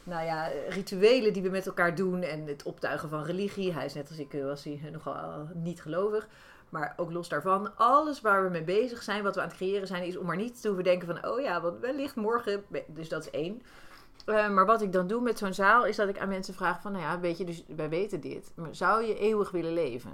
[0.05, 3.73] nou ja, rituelen die we met elkaar doen en het optuigen van religie.
[3.73, 6.29] Hij is net als ik, eh, was hij nogal niet gelovig.
[6.69, 9.87] Maar ook los daarvan, alles waar we mee bezig zijn, wat we aan het creëren
[9.87, 12.65] zijn, is om maar niet te hoeven denken van, oh ja, want wellicht morgen.
[12.87, 13.63] Dus dat is één.
[14.27, 16.81] Eh, maar wat ik dan doe met zo'n zaal, is dat ik aan mensen vraag
[16.81, 18.53] van, nou ja, weet je, dus wij weten dit.
[18.55, 20.11] Maar zou je eeuwig willen leven?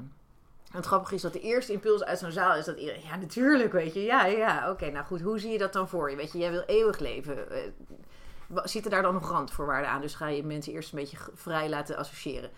[0.70, 3.72] En het grappige is dat de eerste impuls uit zo'n zaal is dat ja natuurlijk,
[3.72, 6.16] weet je, ja, ja, oké, nou goed, hoe zie je dat dan voor je?
[6.16, 7.36] Weet je, jij wil eeuwig leven.
[8.54, 10.00] Zitten daar dan nog randvoorwaarden aan?
[10.00, 12.50] Dus ga je mensen eerst een beetje vrij laten associëren.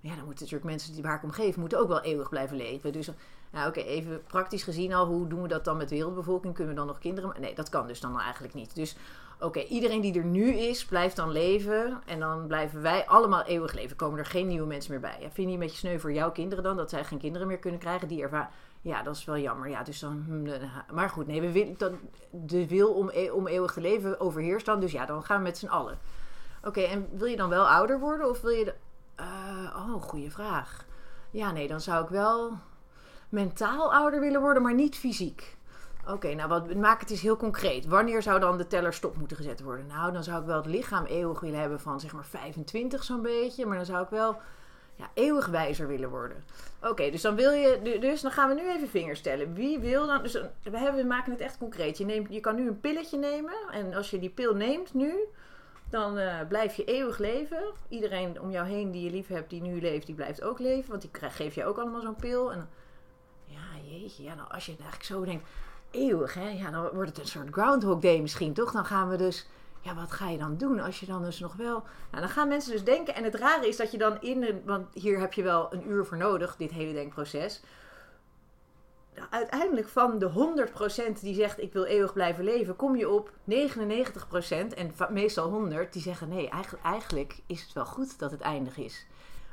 [0.00, 2.92] Ja, dan moeten natuurlijk mensen die waar ik om moeten ook wel eeuwig blijven leven.
[2.92, 3.10] Dus,
[3.50, 6.54] nou oké, even praktisch gezien al, hoe doen we dat dan met wereldbevolking?
[6.54, 7.40] Kunnen we dan nog kinderen?
[7.40, 8.74] Nee, dat kan dus dan eigenlijk niet.
[8.74, 8.96] Dus
[9.40, 12.02] oké, iedereen die er nu is, blijft dan leven.
[12.06, 13.96] En dan blijven wij allemaal eeuwig leven.
[13.96, 15.30] Komen er geen nieuwe mensen meer bij.
[15.32, 16.76] Vind je een beetje sneu voor jouw kinderen dan?
[16.76, 18.08] Dat zij geen kinderen meer kunnen krijgen?
[18.08, 18.48] Die ervaren...
[18.80, 19.68] Ja, dat is wel jammer.
[19.68, 21.98] Ja, dus dan, hm, maar goed, nee, we dan,
[22.30, 24.80] de wil om, e- om eeuwig te leven overheerst dan.
[24.80, 25.98] Dus ja, dan gaan we met z'n allen.
[26.64, 28.28] Oké, en wil je dan wel ouder worden?
[28.28, 28.74] Of wil je...
[29.14, 30.84] Eh, oh, goede vraag.
[31.30, 32.58] Ja, nee, dan zou ik wel
[33.28, 35.56] mentaal ouder willen worden, maar niet fysiek.
[36.06, 37.86] Oké, nou wat, maak het eens heel concreet.
[37.86, 39.86] Wanneer zou dan de teller stop moeten gezet worden?
[39.86, 43.22] Nou, dan zou ik wel het lichaam eeuwig willen hebben van zeg maar 25 zo'n
[43.22, 43.66] beetje.
[43.66, 44.40] Maar dan zou ik wel
[45.00, 46.44] ja, eeuwig wijzer willen worden.
[46.82, 47.80] Oké, dus dan wil je.
[47.82, 49.54] du- Dus dan gaan we nu even vingers tellen.
[49.54, 50.22] Wie wil dan.
[50.22, 50.32] Dus
[50.62, 51.98] we, hebben, maken het echt concreet.
[51.98, 53.54] Je, neemt, je kan nu een pilletje nemen.
[53.72, 55.14] En als je die pil neemt nu.
[55.90, 57.62] Dan eh, blijf je eeuwig leven.
[57.88, 60.90] Iedereen om jou heen die je lief hebt, die nu leeft, die blijft ook leven.
[60.90, 62.52] Want die krijg, geeft je ook allemaal zo'n pil.
[62.52, 62.68] En
[63.46, 63.58] ja,
[63.90, 64.22] jeetje.
[64.22, 65.48] Ja, nou, als je het eigenlijk zo denkt.
[65.90, 66.48] Eeuwig, hè?
[66.48, 68.72] Ja, dan wordt het een soort Groundhog Day misschien, toch?
[68.72, 69.46] Dan gaan we dus.
[69.80, 71.82] Ja, wat ga je dan doen als je dan dus nog wel.
[72.10, 73.14] Nou, dan gaan mensen dus denken.
[73.14, 74.62] En het rare is dat je dan in een.
[74.64, 77.62] Want hier heb je wel een uur voor nodig, dit hele denkproces.
[79.14, 80.30] Nou, uiteindelijk van de
[81.16, 83.32] 100% die zegt ik wil eeuwig blijven leven, kom je op 99%
[84.74, 88.76] en meestal 100 die zeggen nee, eigenlijk, eigenlijk is het wel goed dat het eindig
[88.76, 89.06] is.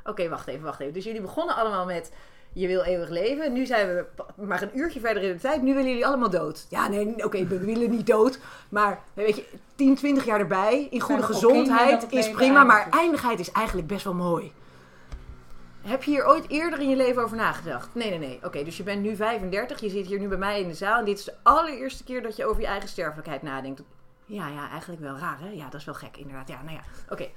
[0.03, 0.93] Oké, wacht even, wacht even.
[0.93, 2.11] Dus jullie begonnen allemaal met
[2.59, 3.53] je wil eeuwig leven.
[3.53, 4.05] Nu zijn we
[4.35, 5.61] maar een uurtje verder in de tijd.
[5.61, 6.65] Nu willen jullie allemaal dood.
[6.69, 8.39] Ja, nee, oké, we willen niet dood.
[8.69, 12.63] Maar weet je, 10, 20 jaar erbij in goede gezondheid is prima.
[12.63, 14.51] Maar eindigheid is eigenlijk best wel mooi.
[15.81, 17.95] Heb je hier ooit eerder in je leven over nagedacht?
[17.95, 18.39] Nee, nee, nee.
[18.43, 19.79] Oké, dus je bent nu 35.
[19.79, 20.99] Je zit hier nu bij mij in de zaal.
[20.99, 23.81] En dit is de allereerste keer dat je over je eigen sterfelijkheid nadenkt.
[24.25, 25.49] Ja, ja, eigenlijk wel raar, hè?
[25.49, 26.47] Ja, dat is wel gek, inderdaad.
[26.47, 26.81] Ja, nou ja.
[27.09, 27.27] Oké,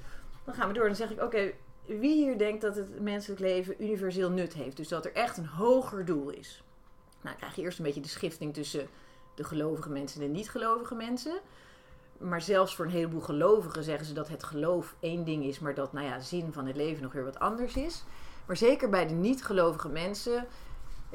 [0.45, 0.85] dan gaan we door.
[0.85, 1.51] Dan zeg ik, oké,
[1.99, 4.77] wie hier denkt dat het menselijk leven universeel nut heeft?
[4.77, 6.63] Dus dat er echt een hoger doel is?
[7.11, 8.87] Nou, dan krijg je eerst een beetje de schifting tussen
[9.35, 11.39] de gelovige mensen en de niet-gelovige mensen.
[12.17, 15.73] Maar zelfs voor een heleboel gelovigen zeggen ze dat het geloof één ding is, maar
[15.73, 18.03] dat nou ja, zin van het leven nog weer wat anders is.
[18.45, 20.47] Maar zeker bij de niet-gelovige mensen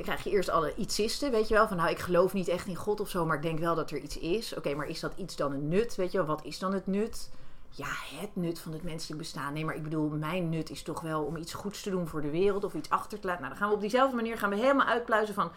[0.03, 1.69] krijg je eerst alle ietsisten, weet je wel.
[1.69, 3.91] Van nou, ik geloof niet echt in God of zo, maar ik denk wel dat
[3.91, 4.55] er iets is.
[4.55, 6.27] Oké, maar is dat iets dan een nut, weet je wel?
[6.27, 7.31] Wat is dan het nut?
[7.77, 7.89] Ja,
[8.21, 9.53] het nut van het menselijk bestaan.
[9.53, 12.23] Nee, maar ik bedoel, mijn nut is toch wel om iets goeds te doen voor
[12.23, 13.43] de wereld of iets achter te laten.
[13.43, 15.51] Nou, dan gaan we op diezelfde manier gaan we helemaal uitpluizen van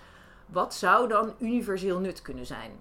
[0.46, 2.72] wat zou dan universeel nut kunnen zijn?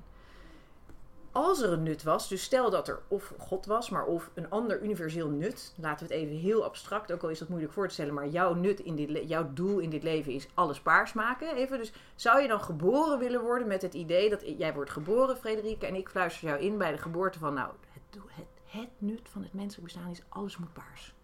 [1.33, 4.51] Als er een nut was, dus stel dat er of God was, maar of een
[4.51, 7.89] ander universeel nut, laten we het even heel abstract, ook al is dat moeilijk voor
[7.89, 11.13] te stellen, maar jouw nut in dit jouw doel in dit leven is alles paars
[11.13, 11.55] maken.
[11.55, 15.37] Even, dus zou je dan geboren willen worden met het idee dat jij wordt geboren,
[15.37, 19.29] Frederike, en ik fluister jou in bij de geboorte van, nou, het, het, het nut
[19.29, 21.15] van het menselijk bestaan is alles moet paars.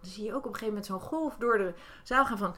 [0.00, 2.54] Dan zie je ook op een gegeven moment zo'n golf door de zaal gaan van,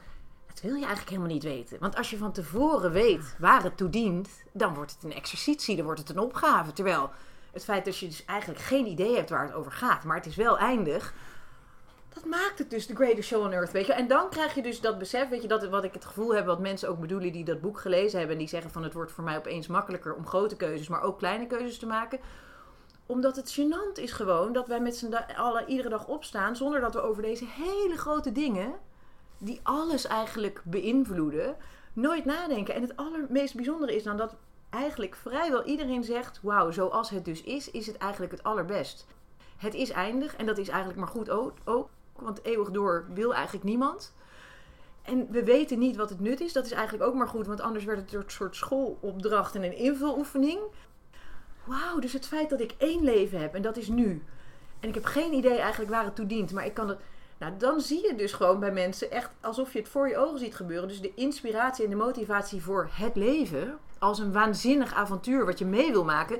[0.47, 1.79] dat wil je eigenlijk helemaal niet weten.
[1.79, 5.75] Want als je van tevoren weet waar het toe dient, dan wordt het een exercitie,
[5.75, 6.73] dan wordt het een opgave.
[6.73, 7.09] Terwijl
[7.51, 10.25] het feit dat je dus eigenlijk geen idee hebt waar het over gaat, maar het
[10.25, 11.13] is wel eindig.
[12.13, 13.93] Dat maakt het dus de greatest show on earth, weet je.
[13.93, 16.45] En dan krijg je dus dat besef, weet je, dat wat ik het gevoel heb,
[16.45, 18.35] wat mensen ook bedoelen die dat boek gelezen hebben.
[18.35, 21.17] En die zeggen van het wordt voor mij opeens makkelijker om grote keuzes, maar ook
[21.17, 22.19] kleine keuzes te maken.
[23.09, 26.93] Omdat het gênant is gewoon dat wij met z'n allen iedere dag opstaan zonder dat
[26.93, 28.73] we over deze hele grote dingen
[29.37, 31.55] die alles eigenlijk beïnvloeden,
[31.93, 32.73] nooit nadenken.
[32.73, 34.35] En het allermeest bijzondere is dan dat
[34.69, 39.07] eigenlijk vrijwel iedereen zegt: Wauw, zoals het dus is, is het eigenlijk het allerbest.
[39.57, 41.53] Het is eindig en dat is eigenlijk maar goed ook
[42.15, 44.13] want eeuwig door wil eigenlijk niemand.
[45.01, 46.53] En we weten niet wat het nut is.
[46.53, 49.75] Dat is eigenlijk ook maar goed, want anders werd het een soort schoolopdracht en een
[49.75, 50.59] invuloefening.
[51.69, 54.23] Wauw, dus het feit dat ik één leven heb en dat is nu.
[54.79, 56.99] En ik heb geen idee eigenlijk waar het toe dient, maar ik kan het.
[57.37, 60.39] Nou, dan zie je dus gewoon bij mensen echt alsof je het voor je ogen
[60.39, 60.87] ziet gebeuren.
[60.87, 65.65] Dus de inspiratie en de motivatie voor het leven, als een waanzinnig avontuur wat je
[65.65, 66.39] mee wil maken,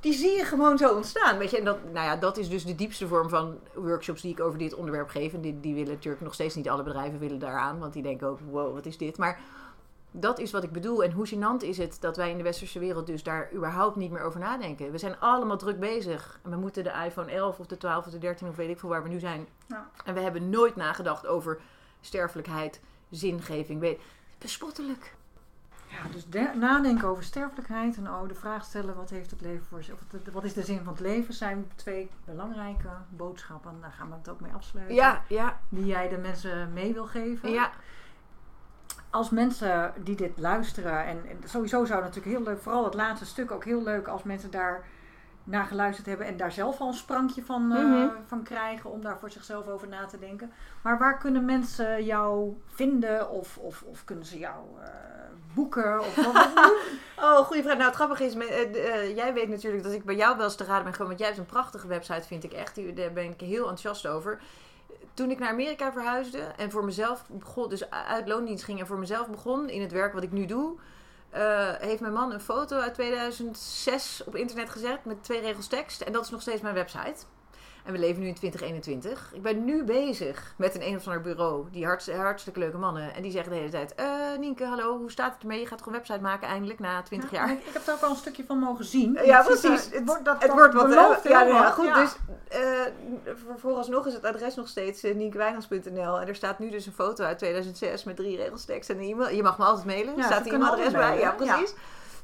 [0.00, 1.38] die zie je gewoon zo ontstaan.
[1.38, 4.32] Weet je, en dat, nou ja, dat is dus de diepste vorm van workshops die
[4.32, 5.32] ik over dit onderwerp geef.
[5.32, 8.28] En die, die willen natuurlijk nog steeds niet alle bedrijven willen daaraan, want die denken
[8.28, 9.18] ook, wow, wat is dit?
[9.18, 9.40] Maar
[10.16, 11.04] dat is wat ik bedoel.
[11.04, 14.10] En hoe gênant is het dat wij in de westerse wereld dus daar überhaupt niet
[14.10, 14.90] meer over nadenken.
[14.90, 16.38] We zijn allemaal druk bezig.
[16.42, 18.78] En we moeten de iPhone 11 of de 12 of de 13 of weet ik
[18.78, 19.46] veel waar we nu zijn.
[19.66, 19.88] Ja.
[20.04, 21.60] En we hebben nooit nagedacht over
[22.00, 22.80] sterfelijkheid,
[23.10, 23.98] zingeving.
[24.38, 25.14] Bespottelijk.
[25.86, 29.66] Ja, dus de- nadenken over sterfelijkheid en oh, de vraag stellen wat heeft het leven
[29.66, 29.94] voor zich,
[30.32, 33.72] wat is de zin van het leven, zijn twee belangrijke boodschappen.
[33.80, 34.94] Daar gaan we het ook mee afsluiten.
[34.96, 37.50] Ja, ja, Die jij de mensen mee wil geven.
[37.50, 37.70] ja.
[39.14, 42.94] Als mensen die dit luisteren, en, en sowieso zou het natuurlijk heel leuk, vooral het
[42.94, 44.84] laatste stuk ook heel leuk als mensen daar
[45.44, 48.08] naar geluisterd hebben en daar zelf al een sprankje van, eh, Mhm.
[48.26, 50.52] van krijgen om daar voor zichzelf over na te denken.
[50.82, 54.88] Maar waar kunnen mensen jou vinden of, of, of kunnen ze jou eh,
[55.54, 56.00] boeken?
[56.00, 56.48] Of wat,
[57.24, 57.76] Oh, goede vraag.
[57.76, 60.64] Nou, het grappige is, eh, jij weet natuurlijk dat ik bij jou wel eens te
[60.64, 61.16] raden ben gekomen.
[61.16, 62.96] Want jij hebt een prachtige website, vind ik echt.
[62.96, 64.40] Daar ben ik heel enthousiast over.
[65.14, 68.98] Toen ik naar Amerika verhuisde en voor mezelf begon, dus uit loondienst ging en voor
[68.98, 70.76] mezelf begon in het werk wat ik nu doe,
[71.30, 76.00] eh, heeft mijn man een foto uit 2006 op internet gezet met twee regels tekst.
[76.00, 77.24] En dat is nog steeds mijn website.
[77.84, 79.30] En we leven nu in 2021.
[79.32, 81.66] Ik ben nu bezig met een een of ander bureau.
[81.70, 83.14] Die hartst, hartstikke leuke mannen.
[83.14, 84.06] En die zeggen de hele tijd: eh,
[84.38, 85.60] Nienke, hallo, hoe staat het ermee?
[85.60, 87.50] Je gaat toch een website maken eindelijk na 20 Ja, jaar?
[87.52, 89.12] Ik, ik heb er ook al een stukje van mogen zien.
[89.24, 89.92] Ja, Het ziet er- precies.
[89.92, 90.88] Het wordt, dat, Het wordt wat.
[90.88, 91.84] belooft eh, ja, goed.
[91.86, 92.00] ja.
[92.00, 92.16] Dus
[92.48, 92.60] eh,
[93.24, 96.20] voor- vooralsnog is het adres nog steeds uh, nienkewijnands.nl.
[96.20, 99.10] En er staat nu dus een foto uit 2006 met drie regels tekst en een
[99.10, 99.34] e-mail.
[99.36, 100.16] Je mag me altijd mailen.
[100.18, 101.18] Er staat ze een altijd bij.
[101.18, 101.74] Ja, precies.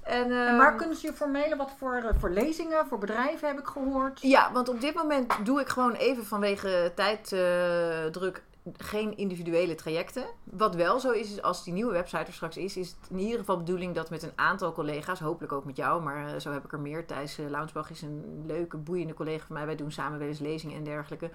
[0.03, 1.59] En, En ehm, waar kunnen ze je voor mailen?
[1.59, 4.19] Wat voor, eh, voor lezingen, voor bedrijven heb ik gehoord?
[4.23, 8.43] Ja, want op dit moment doe ik gewoon even vanwege tijddruk
[8.77, 10.25] geen individuele trajecten.
[10.45, 13.19] Wat wel zo is, is als die nieuwe website er straks is, is het in
[13.19, 16.41] ieder geval de bedoeling dat met een aantal collega's, hopelijk ook met jou, maar eh,
[16.41, 17.07] zo heb ik er meer.
[17.07, 19.67] Thijs uh, Launsbach is een leuke, boeiende collega van mij.
[19.67, 21.31] Wij doen samen wel eens lezingen en dergelijke.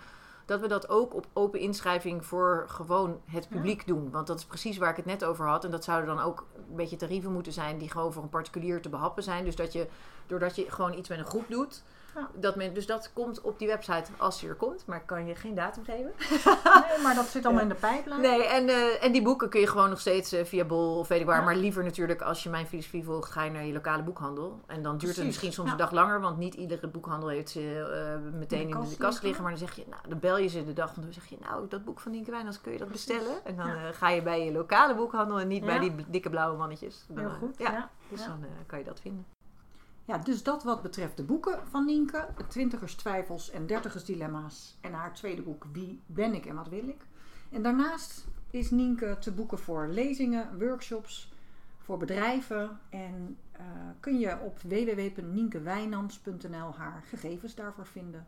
[0.46, 4.12] Dat we dat ook op open inschrijving voor gewoon het publiek doen.
[4.12, 5.64] Want dat is precies waar ik het net over had.
[5.64, 8.82] En dat zouden dan ook een beetje tarieven moeten zijn die gewoon voor een particulier
[8.82, 9.46] te behappen zijn.
[9.46, 9.88] Dus dat je,
[10.28, 11.84] doordat je gewoon iets met een groep doet.
[12.34, 14.86] Dat men, dus dat komt op die website als hij er komt.
[14.86, 16.12] Maar ik kan je geen datum geven.
[16.90, 18.22] Nee, maar dat zit allemaal in de pijplijn.
[18.22, 21.08] Nee, en, eh, en die boeken kun je gewoon nog steeds eh, via Bol of
[21.08, 21.40] weet ik waar.
[21.40, 21.44] Ja.
[21.46, 24.60] Maar liever natuurlijk als je mijn filosofie volgt, ga je naar je lokale boekhandel.
[24.66, 25.74] En dan duurt het misschien soms ja.
[25.74, 27.92] een dag langer, want niet iedere boekhandel heeft ze
[28.24, 29.42] eh, meteen in de, kast kast liggen.
[29.44, 31.38] Maar dan zeg je, nou, dan bel je ze de dag van dan zeg je,
[31.42, 33.06] nou, dat boek van Nienke Wijnands, kun je dat Precies.
[33.08, 33.46] bestellen?
[33.46, 33.92] En dan Ja.
[33.92, 37.06] ga je bij je lokale boekhandel en niet bij die dikke blauwe mannetjes.
[37.08, 37.58] Dan, Heel goed.
[37.58, 39.26] Ja, dus dan kan je dat vinden.
[40.06, 42.28] Ja, dus dat wat betreft de boeken van Nienke.
[42.48, 44.78] Twintigers Twijfels en Dertigers Dilemma's.
[44.82, 47.06] En haar tweede boek Wie ben ik en wat wil ik.
[47.50, 51.34] En daarnaast is Nienke te boeken voor lezingen, workshops,
[51.78, 52.80] voor bedrijven.
[52.90, 53.66] En eh,
[54.00, 58.28] kun je op www.nienkewijnands.nl haar gegevens daarvoor vinden.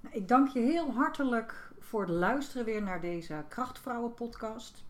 [0.00, 4.84] Nou, ik dank je heel hartelijk voor het luisteren weer naar deze Krachtvrouwen podcast.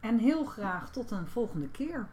[0.00, 2.08] En heel graag tot een volgende keer.